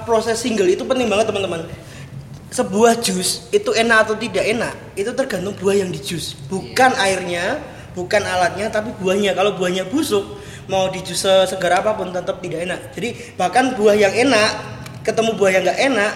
proses 0.07 0.39
single 0.39 0.71
itu 0.71 0.87
penting 0.87 1.11
banget 1.11 1.29
teman-teman. 1.29 1.67
Sebuah 2.53 3.01
jus 3.01 3.49
itu 3.49 3.73
enak 3.73 4.07
atau 4.07 4.15
tidak 4.15 4.45
enak, 4.45 4.73
itu 4.93 5.09
tergantung 5.17 5.57
buah 5.57 5.73
yang 5.73 5.89
di 5.89 5.97
jus, 5.97 6.37
bukan 6.45 6.93
airnya, 7.01 7.57
bukan 7.97 8.21
alatnya, 8.21 8.69
tapi 8.69 8.93
buahnya. 8.93 9.33
Kalau 9.33 9.57
buahnya 9.57 9.89
busuk, 9.89 10.37
mau 10.69 10.85
di 10.93 11.01
jus 11.01 11.25
segar 11.25 11.81
apa 11.81 11.97
pun 11.97 12.13
tetap 12.13 12.39
tidak 12.45 12.61
enak. 12.61 12.79
Jadi 12.93 13.33
bahkan 13.33 13.73
buah 13.73 13.97
yang 13.97 14.13
enak 14.13 14.73
ketemu 15.03 15.35
buah 15.35 15.51
yang 15.51 15.63
nggak 15.67 15.79
enak, 15.91 16.13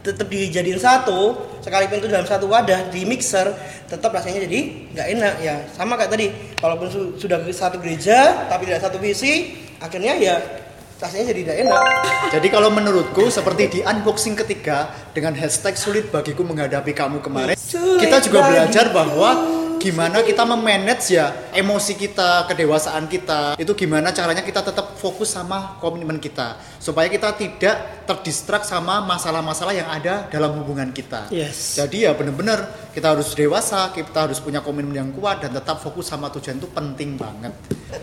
tetap 0.00 0.26
dijadiin 0.32 0.80
satu, 0.80 1.36
sekalipun 1.60 2.00
itu 2.00 2.08
dalam 2.08 2.24
satu 2.24 2.48
wadah 2.48 2.88
di 2.88 3.04
mixer, 3.04 3.52
tetap 3.84 4.14
rasanya 4.16 4.48
jadi 4.48 4.60
nggak 4.96 5.06
enak 5.20 5.34
ya. 5.44 5.54
Sama 5.76 6.00
kayak 6.00 6.10
tadi, 6.16 6.26
walaupun 6.64 6.88
su- 6.88 7.14
sudah 7.20 7.36
satu 7.52 7.76
gereja 7.78 8.48
tapi 8.48 8.64
tidak 8.64 8.80
satu 8.88 8.96
visi, 8.96 9.60
akhirnya 9.76 10.16
ya 10.16 10.40
rasanya 11.00 11.32
jadi 11.32 11.40
tidak 11.48 11.56
enak. 11.64 11.82
Jadi 12.28 12.48
kalau 12.52 12.68
menurutku 12.68 13.32
seperti 13.32 13.62
di 13.72 13.80
unboxing 13.80 14.36
ketiga 14.36 14.92
dengan 15.16 15.32
hashtag 15.32 15.74
sulit 15.74 16.12
bagiku 16.12 16.44
menghadapi 16.44 16.92
kamu 16.92 17.24
kemarin, 17.24 17.56
Sulit 17.56 18.04
kita 18.04 18.20
juga 18.20 18.44
bagiku. 18.44 18.50
belajar 18.52 18.86
bahwa 18.92 19.30
gimana 19.80 20.20
kita 20.20 20.44
memanage 20.44 21.16
ya 21.16 21.32
emosi 21.56 21.96
kita, 21.96 22.44
kedewasaan 22.44 23.08
kita, 23.08 23.56
itu 23.56 23.72
gimana 23.72 24.12
caranya 24.12 24.44
kita 24.44 24.60
tetap 24.60 25.00
fokus 25.00 25.32
sama 25.32 25.80
komitmen 25.80 26.20
kita 26.20 26.60
supaya 26.76 27.08
kita 27.08 27.32
tidak 27.32 28.04
terdistrak 28.04 28.62
sama 28.68 29.00
masalah-masalah 29.00 29.72
yang 29.72 29.88
ada 29.88 30.28
dalam 30.28 30.60
hubungan 30.60 30.92
kita. 30.92 31.32
Yes. 31.32 31.80
Jadi 31.80 32.04
ya 32.04 32.12
benar-benar 32.12 32.92
kita 32.92 33.16
harus 33.16 33.32
dewasa, 33.32 33.88
kita 33.94 34.28
harus 34.28 34.36
punya 34.42 34.60
komitmen 34.60 34.92
yang 34.92 35.10
kuat 35.16 35.40
dan 35.40 35.56
tetap 35.56 35.80
fokus 35.80 36.12
sama 36.12 36.28
tujuan 36.28 36.60
itu 36.60 36.68
penting 36.68 37.16
banget. 37.16 37.56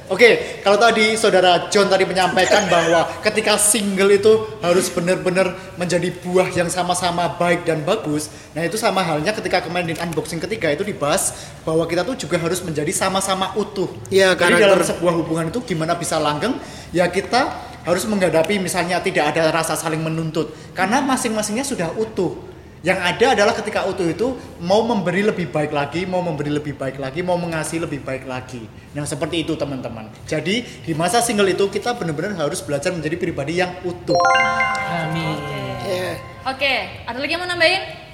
Oke, 0.07 0.63
kalau 0.63 0.79
tadi 0.79 1.15
saudara 1.19 1.67
John 1.67 1.91
tadi 1.91 2.07
menyampaikan 2.07 2.67
bahwa 2.73 3.05
ketika 3.21 3.59
single 3.59 4.11
itu 4.15 4.33
harus 4.63 4.87
benar-benar 4.89 5.53
menjadi 5.75 6.09
buah 6.23 6.49
yang 6.55 6.71
sama-sama 6.71 7.27
baik 7.35 7.67
dan 7.67 7.83
bagus. 7.83 8.31
Nah 8.55 8.63
itu 8.63 8.79
sama 8.79 9.03
halnya 9.03 9.35
ketika 9.35 9.61
kemarin 9.67 9.91
di 9.91 9.95
unboxing 9.99 10.39
ketiga 10.39 10.71
itu 10.71 10.87
dibahas 10.87 11.35
bahwa 11.67 11.83
kita 11.83 12.07
tuh 12.07 12.15
juga 12.15 12.39
harus 12.39 12.63
menjadi 12.63 12.95
sama-sama 12.95 13.51
utuh. 13.59 13.91
Iya, 14.07 14.31
Jadi 14.31 14.55
karakter. 14.55 14.63
dalam 14.71 14.79
sebuah 14.87 15.13
hubungan 15.19 15.51
itu 15.51 15.59
gimana 15.67 15.99
bisa 15.99 16.15
langgeng? 16.15 16.55
Ya 16.95 17.03
kita 17.11 17.59
harus 17.83 18.07
menghadapi 18.07 18.55
misalnya 18.55 19.03
tidak 19.03 19.35
ada 19.35 19.51
rasa 19.51 19.75
saling 19.75 19.99
menuntut 19.99 20.55
karena 20.71 21.03
masing-masingnya 21.03 21.67
sudah 21.67 21.91
utuh. 21.99 22.39
Yang 22.87 23.03
ada 23.03 23.25
adalah 23.35 23.53
ketika 23.57 23.83
utuh 23.83 24.07
itu 24.07 24.39
mau 24.63 24.79
memberi 24.87 25.27
lebih 25.27 25.51
baik 25.51 25.75
lagi, 25.75 26.07
mau 26.07 26.23
memberi 26.23 26.55
lebih 26.55 26.79
baik 26.79 27.03
lagi, 27.03 27.19
mau 27.19 27.35
mengasihi 27.35 27.83
lebih 27.83 27.99
baik 27.99 28.23
lagi. 28.23 28.63
Nah 28.95 29.03
seperti 29.03 29.43
itu 29.43 29.59
teman-teman. 29.59 30.07
Jadi 30.23 30.63
di 30.87 30.93
masa 30.95 31.19
single 31.19 31.51
itu 31.51 31.67
kita 31.67 31.99
benar-benar 31.99 32.47
harus 32.47 32.63
belajar 32.63 32.95
menjadi 32.95 33.19
pribadi 33.19 33.59
yang 33.59 33.75
utuh. 33.83 34.15
Amin. 35.03 35.35
Oke, 36.47 37.03
ada 37.03 37.19
lagi 37.19 37.35
yang 37.35 37.43
mau 37.43 37.49
nambahin? 37.51 38.06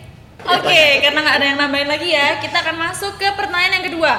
Oke, 0.43 0.83
karena 0.99 1.19
nggak 1.23 1.37
ada 1.39 1.45
yang 1.47 1.59
nambahin 1.59 1.89
lagi 1.89 2.09
ya, 2.11 2.39
kita 2.43 2.59
akan 2.59 2.75
masuk 2.75 3.15
ke 3.15 3.27
pertanyaan 3.31 3.79
yang 3.79 3.85
kedua. 3.87 4.13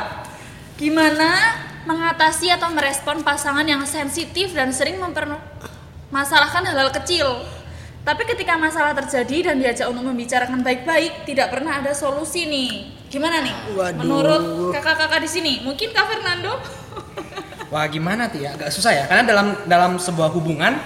Gimana 0.81 1.61
mengatasi 1.85 2.49
atau 2.49 2.73
merespon 2.73 3.21
pasangan 3.21 3.65
yang 3.69 3.85
sensitif 3.85 4.57
dan 4.57 4.73
sering 4.73 4.97
mempermasalahkan 4.97 6.65
hal-hal 6.65 6.89
kecil? 6.97 7.45
Tapi 8.05 8.23
ketika 8.29 8.57
masalah 8.61 8.93
terjadi 8.93 9.53
dan 9.53 9.61
diajak 9.61 9.89
untuk 9.89 10.05
membicarakan 10.05 10.61
baik-baik, 10.61 11.25
tidak 11.25 11.53
pernah 11.53 11.81
ada 11.81 11.97
solusi 11.97 12.45
nih. 12.45 12.73
Gimana 13.09 13.41
nih? 13.41 13.57
Waduh. 13.73 14.01
Menurut 14.01 14.43
kakak-kakak 14.77 15.25
di 15.25 15.31
sini, 15.31 15.53
mungkin 15.65 15.89
Kak 15.93 16.09
Fernando? 16.09 16.61
Wah 17.73 17.89
gimana 17.89 18.29
tuh 18.29 18.45
ya? 18.45 18.57
Agak 18.57 18.73
susah 18.73 18.93
ya. 18.93 19.05
Karena 19.09 19.25
dalam 19.25 19.47
dalam 19.65 19.93
sebuah 19.97 20.29
hubungan 20.37 20.77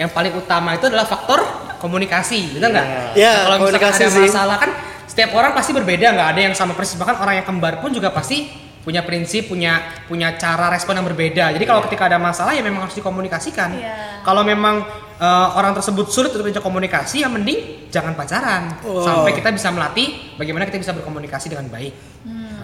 yang 0.00 0.08
paling 0.08 0.32
utama 0.32 0.72
itu 0.72 0.88
adalah 0.88 1.04
faktor 1.04 1.44
komunikasi, 1.82 2.54
benar 2.54 2.70
nggak? 2.70 2.86
Ya, 3.18 3.50
kalau 3.50 3.66
misalkan 3.66 3.90
komunikasi 3.90 4.00
ada 4.06 4.14
sih. 4.14 4.24
masalah 4.30 4.56
kan 4.62 4.70
setiap 5.10 5.30
orang 5.34 5.52
pasti 5.52 5.74
berbeda, 5.74 6.06
nggak 6.14 6.28
ada 6.38 6.40
yang 6.46 6.54
sama 6.54 6.78
persis. 6.78 6.94
Bahkan 6.94 7.18
orang 7.18 7.42
yang 7.42 7.46
kembar 7.46 7.82
pun 7.82 7.90
juga 7.90 8.14
pasti 8.14 8.46
punya 8.82 9.02
prinsip, 9.02 9.46
punya 9.50 9.78
punya 10.10 10.34
cara 10.38 10.70
respon 10.70 10.98
yang 10.98 11.06
berbeda. 11.06 11.54
Jadi 11.54 11.64
kalau 11.66 11.82
ketika 11.86 12.06
ada 12.10 12.18
masalah 12.18 12.50
ya 12.54 12.62
memang 12.62 12.86
harus 12.86 12.94
dikomunikasikan. 12.98 13.70
Iya. 13.78 14.22
Kalau 14.26 14.42
memang 14.42 14.82
eh, 15.22 15.48
orang 15.58 15.74
tersebut 15.74 16.10
sulit 16.10 16.30
untuk 16.34 16.46
menjadi 16.46 16.62
komunikasi, 16.62 17.22
ya 17.22 17.30
mending 17.30 17.90
jangan 17.94 18.18
pacaran 18.18 18.74
Wow. 18.82 19.04
sampai 19.06 19.36
kita 19.38 19.54
bisa 19.54 19.68
melatih 19.70 20.34
bagaimana 20.34 20.66
kita 20.66 20.82
bisa 20.82 20.92
berkomunikasi 20.96 21.46
dengan 21.52 21.70
baik. 21.70 22.11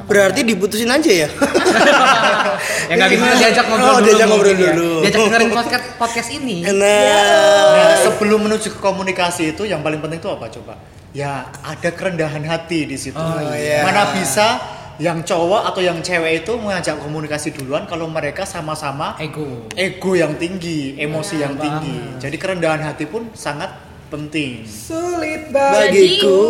Berarti 0.09 0.41
diputusin 0.43 0.89
aja 0.89 1.07
ya? 1.07 1.29
ya 2.89 2.95
nggak 2.97 3.11
bisa 3.13 3.35
diajak 3.37 3.65
ngobrol 3.69 3.87
Oh, 3.87 3.95
dulu. 3.95 4.07
diajak 4.07 4.27
ngobrol 4.27 4.49
mungkin 4.49 4.59
ya. 4.59 4.73
dulu. 4.73 4.91
Diajak 5.05 5.21
dengerin 5.23 5.51
podcast 5.59 5.85
podcast 5.95 6.29
ini. 6.33 6.57
Nah, 6.65 6.73
Nah, 6.73 7.95
sebelum 8.01 8.41
menuju 8.43 8.69
ke 8.71 8.81
komunikasi 8.81 9.53
itu 9.53 9.63
yang 9.65 9.81
paling 9.81 10.01
penting 10.01 10.19
itu 10.19 10.27
apa 10.27 10.49
coba? 10.51 10.75
Ya 11.13 11.49
ada 11.61 11.89
kerendahan 11.91 12.41
hati 12.43 12.85
di 12.85 12.97
situ. 12.97 13.17
Oh, 13.17 13.41
iya. 13.49 13.81
Mana 13.81 14.13
bisa 14.13 14.61
yang 14.99 15.23
cowok 15.23 15.63
atau 15.65 15.79
yang 15.79 16.03
cewek 16.03 16.43
itu 16.43 16.53
mengajak 16.57 16.99
komunikasi 16.99 17.55
duluan 17.55 17.87
kalau 17.87 18.11
mereka 18.11 18.43
sama-sama 18.43 19.15
Ego. 19.17 19.71
ego 19.73 20.13
yang 20.13 20.35
tinggi, 20.35 20.99
emosi 20.99 21.39
yang 21.39 21.55
tinggi. 21.55 22.19
Jadi 22.19 22.35
kerendahan 22.35 22.83
hati 22.83 23.07
pun 23.07 23.31
sangat 23.31 23.71
penting. 24.09 24.65
Sulit 24.65 25.53
banget. 25.53 25.93
bagiku. 25.93 26.41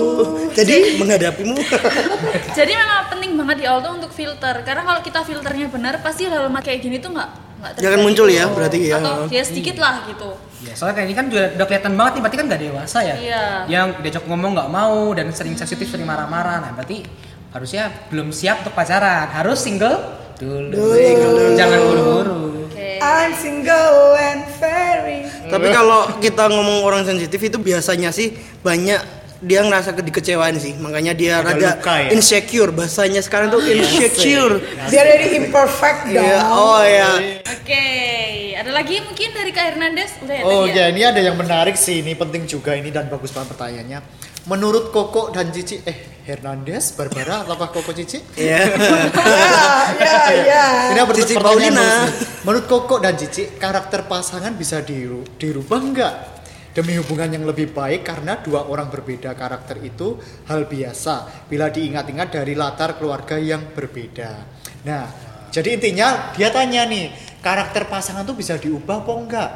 Jadi 0.55 0.99
menghadapimu. 0.99 1.59
Jadi 2.59 2.73
memang 2.73 3.11
penting 3.11 3.31
banget 3.35 3.57
di 3.61 3.65
awal 3.67 3.81
tuh 3.83 3.93
untuk 3.99 4.13
filter. 4.15 4.55
Karena 4.63 4.83
kalau 4.87 5.01
kita 5.03 5.21
filternya 5.27 5.67
benar, 5.69 6.01
pasti 6.01 6.27
hal-hal 6.27 6.51
kayak 6.63 6.81
gini 6.81 7.03
tuh 7.03 7.13
nggak 7.13 7.31
nggak 7.59 7.73
Jangan 7.75 7.99
terjadi 7.99 8.07
muncul 8.07 8.27
ya, 8.31 8.45
gitu. 8.47 8.55
berarti 8.55 8.79
ya. 8.79 8.97
Atau 9.03 9.17
ya 9.35 9.43
sedikit 9.43 9.77
lah 9.83 9.95
gitu. 10.07 10.31
Ya, 10.59 10.73
soalnya 10.75 10.95
kayak 10.99 11.07
ini 11.11 11.15
kan 11.15 11.27
juga 11.31 11.45
udah 11.55 11.67
kelihatan 11.67 11.93
banget 11.95 12.13
nih, 12.15 12.23
berarti 12.23 12.37
kan 12.39 12.47
nggak 12.47 12.63
dewasa 12.63 12.99
ya. 13.03 13.15
Iya. 13.19 13.45
Yang 13.67 13.87
diajak 14.03 14.25
ngomong 14.31 14.51
nggak 14.55 14.71
mau 14.71 14.99
dan 15.15 15.27
sering 15.35 15.55
sensitif, 15.59 15.87
sering 15.91 16.07
marah-marah. 16.07 16.63
Nah, 16.63 16.71
berarti 16.75 17.03
harusnya 17.51 17.91
belum 18.11 18.31
siap 18.31 18.63
untuk 18.63 18.75
pacaran. 18.75 19.27
Harus 19.31 19.59
single 19.59 19.99
dulu. 20.39 20.95
Jangan 21.59 21.79
buru-buru. 21.83 22.43
Oke. 22.71 23.03
I'm 23.03 23.35
single 23.35 24.15
and 24.19 24.47
very 24.63 25.27
Tapi 25.49 25.67
kalau 25.69 26.01
kita 26.19 26.45
ngomong 26.47 26.81
orang 26.83 27.03
sensitif 27.03 27.41
itu 27.41 27.57
biasanya 27.57 28.11
sih 28.11 28.31
banyak 28.61 29.01
dia 29.39 29.63
ngerasa 29.63 29.95
ke- 29.95 30.03
dikecewaan 30.03 30.55
sih. 30.57 30.75
Makanya 30.75 31.15
dia 31.15 31.39
Ada 31.39 31.47
rada 31.49 31.71
luka 31.73 31.95
ya? 31.97 32.09
insecure. 32.11 32.71
Bahasanya 32.71 33.21
sekarang 33.21 33.49
tuh 33.49 33.63
insecure. 33.63 34.59
Dia 34.89 35.03
dari 35.05 35.39
imperfect 35.39 36.01
dong. 36.09 36.23
Iya, 36.23 36.41
oh 36.45 36.83
ya. 36.83 37.11
Oke. 37.45 37.85
Ada 38.59 38.71
lagi 38.75 38.99
mungkin 39.01 39.29
dari 39.31 39.51
Kak 39.51 39.65
Hernandez? 39.71 40.11
Udah 40.19 40.35
ya 40.35 40.43
Oh 40.43 40.67
ya, 40.67 40.85
ini 40.91 41.01
ada 41.01 41.21
yang 41.23 41.39
menarik 41.39 41.79
sih, 41.79 42.03
ini 42.03 42.13
penting 42.13 42.43
juga 42.45 42.75
ini 42.75 42.91
dan 42.91 43.07
bagus 43.07 43.31
banget 43.31 43.55
pertanyaannya. 43.55 44.03
Menurut 44.49 44.89
Koko 44.89 45.29
dan 45.29 45.53
Cici, 45.53 45.77
eh 45.85 46.25
Hernandez, 46.25 46.97
Barbara, 46.97 47.41
ataukah 47.45 47.69
Koko 47.69 47.93
Cici? 47.93 48.17
Iya. 48.33 48.65
Ya, 48.65 48.73
ya, 50.01 50.21
ya. 50.41 50.65
Ini 50.97 50.99
apa 51.05 51.13
Cici 51.13 51.37
Paulina. 51.37 52.09
Menurut 52.49 52.65
Koko 52.65 52.97
dan 52.97 53.13
Cici, 53.21 53.45
karakter 53.61 54.09
pasangan 54.09 54.57
bisa 54.57 54.81
diru- 54.81 55.29
dirubah 55.37 55.81
nggak? 55.85 56.15
Demi 56.73 56.97
hubungan 56.97 57.29
yang 57.29 57.45
lebih 57.45 57.75
baik 57.77 58.07
karena 58.07 58.41
dua 58.41 58.65
orang 58.71 58.89
berbeda 58.89 59.35
karakter 59.37 59.83
itu 59.85 60.17
hal 60.49 60.65
biasa 60.65 61.45
bila 61.51 61.69
diingat-ingat 61.69 62.29
dari 62.33 62.57
latar 62.57 62.97
keluarga 62.97 63.37
yang 63.37 63.75
berbeda. 63.77 64.31
Nah, 64.89 65.05
jadi 65.53 65.77
intinya 65.77 66.33
dia 66.33 66.49
tanya 66.49 66.89
nih, 66.89 67.13
karakter 67.45 67.85
pasangan 67.91 68.25
tuh 68.25 68.37
bisa 68.39 68.57
diubah 68.57 69.05
apa 69.05 69.13
enggak? 69.13 69.51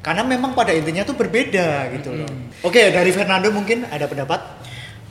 Karena 0.00 0.24
memang 0.24 0.56
pada 0.56 0.72
intinya 0.72 1.04
tuh 1.04 1.12
berbeda 1.12 1.92
gitu 1.92 2.16
loh. 2.16 2.30
Oke, 2.64 2.88
dari 2.88 3.12
Fernando 3.12 3.52
mungkin 3.52 3.84
ada 3.84 4.08
pendapat? 4.08 4.40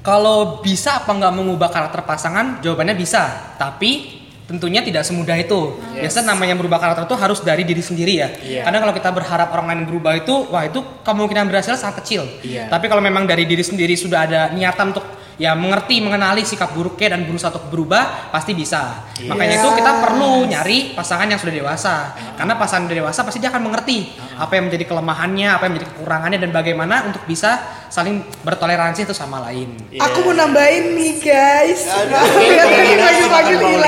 Kalau 0.02 0.66
bisa 0.66 1.06
apa 1.06 1.14
nggak 1.14 1.34
mengubah 1.36 1.70
karakter 1.70 2.02
pasangan? 2.02 2.58
Jawabannya 2.66 2.98
bisa. 2.98 3.54
Tapi 3.62 4.18
tentunya 4.50 4.82
tidak 4.82 5.06
semudah 5.06 5.38
itu. 5.38 5.78
Biasanya 5.94 6.34
namanya 6.34 6.58
merubah 6.58 6.82
karakter 6.82 7.06
itu 7.06 7.18
harus 7.22 7.40
dari 7.46 7.62
diri 7.62 7.86
sendiri 7.86 8.14
ya. 8.18 8.30
Iya. 8.42 8.62
Karena 8.66 8.82
kalau 8.82 8.94
kita 8.98 9.10
berharap 9.14 9.54
orang 9.54 9.66
lain 9.70 9.82
berubah 9.86 10.18
itu, 10.18 10.34
wah 10.50 10.66
itu 10.66 10.82
kemungkinan 11.06 11.46
berhasil 11.46 11.78
sangat 11.78 12.02
kecil. 12.02 12.26
Iya. 12.42 12.66
Tapi 12.66 12.90
kalau 12.90 13.06
memang 13.06 13.30
dari 13.30 13.46
diri 13.46 13.62
sendiri 13.62 13.94
sudah 13.94 14.26
ada 14.26 14.42
niatan 14.50 14.90
untuk 14.90 15.06
ya 15.40 15.56
mengerti, 15.56 16.04
mengenali 16.04 16.44
sikap 16.44 16.76
buruknya 16.76 17.16
dan 17.16 17.24
berusaha 17.24 17.56
untuk 17.56 17.72
berubah, 17.72 18.28
pasti 18.28 18.52
bisa. 18.52 19.08
Iya. 19.16 19.32
Makanya 19.32 19.56
itu 19.64 19.70
kita 19.72 19.92
perlu 20.04 20.44
nyari 20.44 20.92
pasangan 20.92 21.32
yang 21.32 21.40
sudah 21.40 21.56
dewasa. 21.56 21.96
Karena 22.36 22.60
pasangan 22.60 22.92
dewasa 22.92 23.24
pasti 23.24 23.40
dia 23.40 23.48
akan 23.48 23.72
mengerti 23.72 24.12
apa 24.36 24.60
yang 24.60 24.68
menjadi 24.68 24.92
kelemahannya, 24.92 25.48
apa 25.48 25.64
yang 25.66 25.74
menjadi 25.80 25.90
kekurangannya 25.96 26.40
dan 26.44 26.52
bagaimana 26.52 26.96
untuk 27.08 27.24
bisa 27.24 27.56
saling 27.88 28.20
bertoleransi 28.44 29.08
itu 29.08 29.16
sama 29.16 29.40
lain. 29.48 29.80
Aku 29.96 30.28
mau 30.28 30.36
nambahin 30.36 31.00
nih 31.00 31.16
guys. 31.24 31.88
Hilang. 31.88 32.28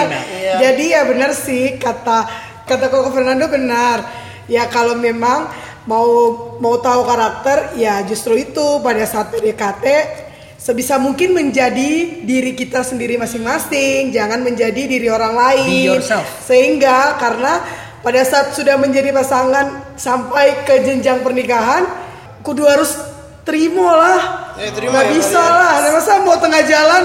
Iya. 0.08 0.54
Jadi 0.56 0.84
ya 0.96 1.04
benar 1.04 1.36
sih 1.36 1.76
kata 1.76 2.32
kata 2.64 2.88
Koko 2.88 3.12
Fernando 3.12 3.52
benar. 3.52 4.08
Ya 4.48 4.72
kalau 4.72 4.96
memang 4.96 5.52
mau 5.84 6.08
mau 6.64 6.80
tahu 6.80 7.04
karakter 7.04 7.76
ya 7.76 8.00
justru 8.08 8.40
itu 8.40 8.80
pada 8.80 9.04
saat 9.04 9.36
PDKT 9.36 9.86
sebisa 10.62 11.02
mungkin 11.02 11.34
menjadi 11.34 12.22
diri 12.22 12.54
kita 12.54 12.86
sendiri 12.86 13.18
masing-masing, 13.18 14.14
jangan 14.14 14.46
menjadi 14.46 14.86
diri 14.86 15.10
orang 15.10 15.34
lain. 15.34 15.66
Be 15.66 15.90
yourself. 15.90 16.30
Sehingga 16.46 17.18
karena 17.18 17.66
pada 18.06 18.22
saat 18.22 18.54
sudah 18.54 18.78
menjadi 18.78 19.10
pasangan 19.10 19.98
sampai 19.98 20.62
ke 20.70 20.86
jenjang 20.86 21.26
pernikahan, 21.26 21.90
kudu 22.46 22.70
harus 22.70 22.94
terima 23.42 23.90
lah. 23.98 24.22
Eh, 24.62 24.70
terima 24.70 25.02
Nggak 25.02 25.08
ya, 25.10 25.12
bisa 25.18 25.42
ya. 25.42 25.50
lah. 25.50 25.74
Nah, 25.82 25.92
masa 25.98 26.22
mau 26.22 26.38
tengah 26.38 26.62
jalan 26.62 27.04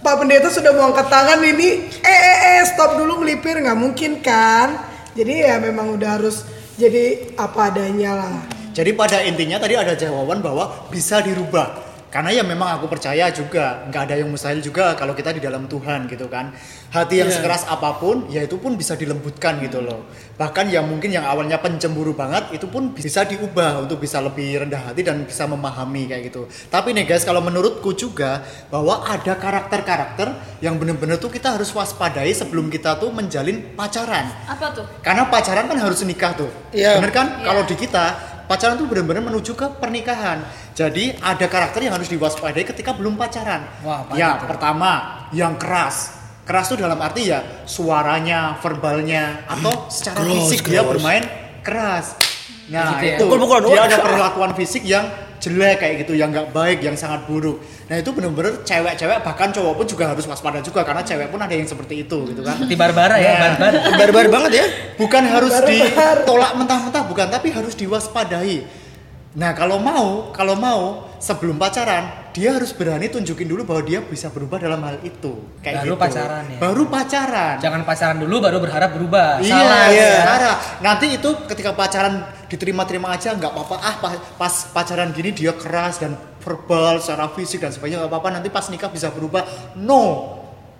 Pak 0.00 0.14
Pendeta 0.24 0.48
sudah 0.48 0.72
mau 0.72 0.88
angkat 0.88 1.12
tangan 1.12 1.44
ini, 1.44 1.84
eh 2.00 2.18
eh 2.24 2.38
eh 2.56 2.64
stop 2.72 2.96
dulu 2.96 3.20
melipir 3.20 3.60
nggak 3.60 3.76
mungkin 3.76 4.24
kan? 4.24 4.88
Jadi 5.12 5.44
ya 5.44 5.60
memang 5.60 5.92
udah 5.92 6.22
harus 6.22 6.46
jadi 6.80 7.34
apa 7.36 7.74
adanya 7.74 8.16
lah. 8.16 8.34
Jadi 8.72 8.94
pada 8.94 9.26
intinya 9.26 9.58
tadi 9.58 9.74
ada 9.74 9.98
jawaban 9.98 10.38
bahwa 10.38 10.86
bisa 10.88 11.18
dirubah. 11.18 11.87
Karena 12.08 12.32
ya 12.32 12.40
memang 12.40 12.80
aku 12.80 12.88
percaya 12.88 13.28
juga 13.28 13.84
nggak 13.92 14.02
ada 14.08 14.14
yang 14.16 14.32
mustahil 14.32 14.64
juga 14.64 14.96
kalau 14.96 15.12
kita 15.12 15.36
di 15.36 15.44
dalam 15.44 15.68
Tuhan 15.68 16.08
gitu 16.08 16.24
kan. 16.32 16.56
Hati 16.88 17.20
yang 17.20 17.28
Iya. 17.28 17.36
sekeras 17.36 17.68
apa 17.68 18.00
pun 18.00 18.24
ya 18.32 18.40
itu 18.40 18.56
pun 18.56 18.72
bisa 18.80 18.96
dilembutkan 18.96 19.60
gitu 19.60 19.84
loh. 19.84 20.08
Bahkan 20.40 20.72
yang 20.72 20.88
mungkin 20.88 21.12
yang 21.12 21.28
awalnya 21.28 21.60
pencemburu 21.60 22.16
banget 22.16 22.48
itu 22.56 22.64
pun 22.64 22.96
bisa 22.96 23.28
diubah 23.28 23.84
untuk 23.84 24.00
bisa 24.00 24.24
lebih 24.24 24.64
rendah 24.64 24.88
hati 24.88 25.04
dan 25.04 25.28
bisa 25.28 25.44
memahami 25.44 26.08
kayak 26.08 26.32
gitu. 26.32 26.48
Tapi 26.72 26.96
nih 26.96 27.04
guys 27.04 27.28
kalau 27.28 27.44
menurutku 27.44 27.92
juga 27.92 28.40
bahwa 28.72 29.04
ada 29.04 29.36
karakter-karakter 29.36 30.32
yang 30.64 30.80
bener-bener 30.80 31.20
tuh 31.20 31.28
kita 31.28 31.60
harus 31.60 31.68
waspadai 31.76 32.32
sebelum 32.32 32.72
kita 32.72 32.96
tuh 32.96 33.12
menjalin 33.12 33.76
pacaran. 33.76 34.32
Apa 34.48 34.72
tuh? 34.72 34.88
Karena 35.04 35.28
pacaran 35.28 35.68
kan 35.68 35.76
harus 35.76 36.00
nikah 36.08 36.32
tuh. 36.32 36.48
Iya. 36.72 36.96
Bener 36.96 37.12
kan? 37.12 37.26
Iya. 37.36 37.44
Kalau 37.44 37.62
di 37.68 37.76
kita 37.76 38.04
pacaran 38.48 38.80
tuh 38.80 38.88
benar-benar 38.88 39.22
menuju 39.28 39.52
ke 39.52 39.76
pernikahan. 39.76 40.40
Jadi 40.72 41.12
ada 41.20 41.46
karakter 41.46 41.84
yang 41.84 41.94
harus 42.00 42.08
diwaspadai 42.08 42.64
ketika 42.64 42.96
belum 42.96 43.20
pacaran. 43.20 43.68
Wah, 43.84 44.08
ya, 44.16 44.40
itu? 44.40 44.48
pertama 44.48 44.90
yang 45.36 45.60
keras. 45.60 46.16
Keras 46.48 46.72
tuh 46.72 46.80
dalam 46.80 46.96
arti 46.96 47.28
ya 47.28 47.44
suaranya, 47.68 48.56
verbalnya 48.64 49.44
atau 49.44 49.92
secara 49.92 50.24
Keras, 50.24 50.32
fisik 50.48 50.64
dia 50.64 50.80
bermain 50.80 51.20
keras. 51.60 52.16
Nah, 52.72 52.96
Gitu 52.96 53.04
ya? 53.04 53.16
itu 53.20 53.24
Pukul-pukulan 53.28 53.62
dia 53.68 53.80
ada 53.84 53.96
perlakuan 54.00 54.52
fisik 54.56 54.82
yang 54.88 55.04
jelek 55.38 55.76
kayak 55.78 55.94
gitu, 56.02 56.12
yang 56.12 56.28
nggak 56.28 56.50
baik, 56.50 56.78
yang 56.80 56.92
sangat 56.92 57.24
buruk. 57.24 57.58
Nah, 57.86 57.96
itu 57.96 58.10
benar-benar 58.10 58.62
cewek-cewek 58.62 59.18
bahkan 59.20 59.48
cowok 59.48 59.74
pun 59.74 59.86
juga 59.86 60.04
harus 60.08 60.24
waspada 60.24 60.58
juga 60.58 60.82
karena 60.82 61.00
cewek 61.00 61.28
pun 61.28 61.38
ada 61.38 61.50
yang 61.50 61.64
seperti 61.64 62.02
itu 62.02 62.18
gitu 62.26 62.42
kan. 62.42 62.54
Seperti 62.54 62.74
Barbara 62.74 63.16
ya, 63.16 63.30
Nah. 63.30 63.40
Barbara. 63.54 63.78
Barbar 63.94 64.26
banget 64.28 64.52
ya. 64.54 64.66
bukan 64.94 65.22
harus 65.24 65.52
Barbar. 65.52 65.70
ditolak 65.70 66.52
mentah-mentah 66.54 67.02
bukan 67.04 67.26
tapi 67.28 67.48
harus 67.48 67.72
diwaspadai 67.72 68.66
nah 69.30 69.52
kalau 69.52 69.78
mau 69.78 70.32
kalau 70.32 70.56
mau 70.56 70.80
sebelum 71.18 71.54
pacaran 71.54 72.32
dia 72.32 72.56
harus 72.56 72.72
berani 72.72 73.06
tunjukin 73.06 73.44
dulu 73.44 73.62
bahwa 73.62 73.84
dia 73.84 74.00
bisa 74.00 74.26
berubah 74.28 74.56
dalam 74.56 74.80
hal 74.80 74.98
itu 75.00 75.44
kayak 75.60 75.84
Baru 75.84 75.94
gitu 75.94 76.00
pacaran 76.00 76.42
ya? 76.48 76.58
baru 76.58 76.82
pacaran 76.88 77.54
Jangan 77.58 77.80
pacaran 77.84 78.16
dulu 78.18 78.36
baru 78.40 78.58
berharap 78.58 78.90
berubah. 78.90 79.38
Iya, 79.38 79.52
Salah. 79.52 79.84
iya. 79.90 80.12
salah. 80.24 80.56
Nanti 80.80 81.06
itu 81.12 81.30
ketika 81.44 81.70
pacaran 81.72 82.24
diterima-terima 82.48 83.08
aja 83.10 83.32
nggak 83.32 83.48
apa-apa. 83.48 83.76
Ah, 83.78 83.94
pa- 83.96 84.20
pas 84.34 84.52
pacaran 84.68 85.12
gini 85.12 85.30
dia 85.30 85.52
keras 85.52 86.00
dan 86.00 86.12
verbal, 86.38 86.98
secara 86.98 87.28
fisik 87.28 87.60
dan 87.60 87.70
sebagainya 87.70 88.02
nggak 88.02 88.10
apa-apa. 88.10 88.28
Nanti 88.34 88.48
pas 88.48 88.66
nikah 88.66 88.88
bisa 88.88 89.08
berubah. 89.08 89.44
No, 89.74 90.34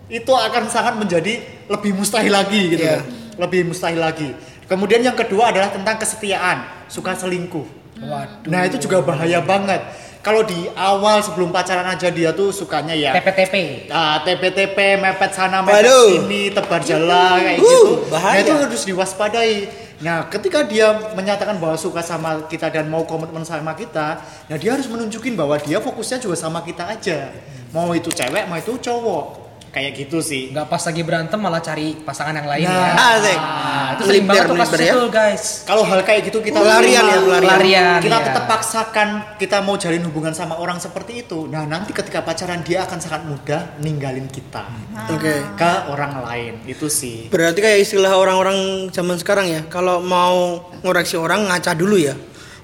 itu 0.05 0.29
akan 0.29 0.65
sangat 0.67 0.97
menjadi 0.97 1.37
lebih 1.65 1.93
mustahil 1.93 2.29
lagi 2.29 2.73
gitu. 2.73 2.81
Iya. 2.81 2.99
kan. 2.99 3.39
Lebih 3.39 3.61
mustahil 3.65 3.97
lagi. 3.97 4.29
Kemudian 4.65 4.99
yang 4.99 5.15
kedua 5.15 5.49
adalah 5.49 5.69
tentang 5.69 5.95
kesetiaan, 5.95 6.85
suka 6.85 7.13
selingkuh. 7.13 7.65
Waduh. 7.99 8.47
Nah 8.47 8.63
itu 8.63 8.77
juga 8.79 8.99
bahaya 8.99 9.39
banget. 9.39 9.81
Kalau 10.19 10.43
di 10.43 10.67
awal 10.75 11.23
sebelum 11.23 11.47
pacaran 11.47 11.87
aja 11.87 12.11
dia 12.11 12.35
tuh 12.35 12.51
sukanya 12.51 12.91
ya 12.91 13.15
TP-TP. 13.15 13.87
Ah, 13.87 14.19
TP-TP, 14.19 14.99
mepet 14.99 15.31
sana, 15.31 15.63
mepet 15.63 15.87
Waduh. 15.87 16.07
sini, 16.19 16.51
tebar 16.51 16.83
jala 16.83 17.39
kayak 17.39 17.55
Uh, 17.55 17.63
gitu. 17.63 17.91
bahaya. 18.09 18.35
Nah, 18.35 18.43
itu 18.43 18.51
harus 18.53 18.81
diwaspadai. 18.83 19.53
Nah, 19.99 20.31
ketika 20.31 20.63
dia 20.63 20.95
menyatakan 21.11 21.59
bahwa 21.59 21.75
suka 21.75 21.99
sama 21.99 22.47
kita 22.47 22.71
dan 22.71 22.87
mau 22.87 23.03
komitmen 23.03 23.43
sama 23.43 23.75
kita, 23.75 24.23
nah 24.47 24.55
dia 24.55 24.71
harus 24.71 24.87
menunjukin 24.87 25.35
bahwa 25.35 25.59
dia 25.59 25.83
fokusnya 25.83 26.23
juga 26.23 26.39
sama 26.39 26.63
kita 26.63 26.87
aja. 26.87 27.35
Mau 27.75 27.91
itu 27.91 28.07
cewek, 28.07 28.47
mau 28.47 28.55
itu 28.55 28.79
cowok. 28.79 29.38
Kayak 29.69 29.91
gitu 30.01 30.17
sih. 30.19 30.49
Nggak 30.49 30.65
pas 30.65 30.81
lagi 30.81 31.01
berantem 31.05 31.39
malah 31.39 31.61
cari 31.61 31.93
pasangan 32.01 32.33
yang 32.33 32.49
lain 32.49 32.65
Nah, 32.65 32.73
ya. 32.73 32.91
Asik. 33.17 33.37
Nah, 33.39 33.87
itu 33.93 34.03
sering 34.09 34.25
banget 34.25 34.45
tuh 34.49 34.57
kasus 34.57 34.79
ya. 34.81 34.93
itu 34.93 35.01
guys. 35.13 35.43
Kalau 35.69 35.83
hal 35.85 35.99
kayak 36.01 36.21
gitu 36.25 36.37
kita 36.41 36.57
Pelarian 36.57 37.03
ya, 37.05 37.17
pelarian. 37.21 37.43
Pelarian, 37.45 37.99
kita 38.01 38.17
iya. 38.17 38.25
tetap 38.25 38.45
paksakan 38.49 39.09
kita 39.37 39.57
mau 39.61 39.75
jalin 39.77 40.03
hubungan 40.09 40.33
sama 40.33 40.57
orang 40.57 40.81
seperti 40.81 41.21
itu. 41.25 41.45
Nah, 41.45 41.69
nanti 41.69 41.93
ketika 41.93 42.25
pacaran 42.25 42.65
dia 42.65 42.85
akan 42.89 42.97
sangat 42.97 43.21
mudah 43.29 43.77
ninggalin 43.81 44.25
kita 44.25 44.65
Oke. 45.13 45.35
ke 45.53 45.71
orang 45.93 46.21
lain. 46.25 46.53
Itu 46.65 46.89
sih. 46.89 47.29
Berarti 47.29 47.59
kayak 47.61 47.79
istilah 47.85 48.17
orang-orang 48.17 48.89
zaman 48.89 49.15
sekarang 49.21 49.45
ya, 49.49 49.61
kalau 49.69 50.01
mau 50.01 50.65
ngoreksi 50.81 51.15
orang 51.15 51.45
ngaca 51.45 51.77
dulu 51.77 51.97
ya. 51.97 52.17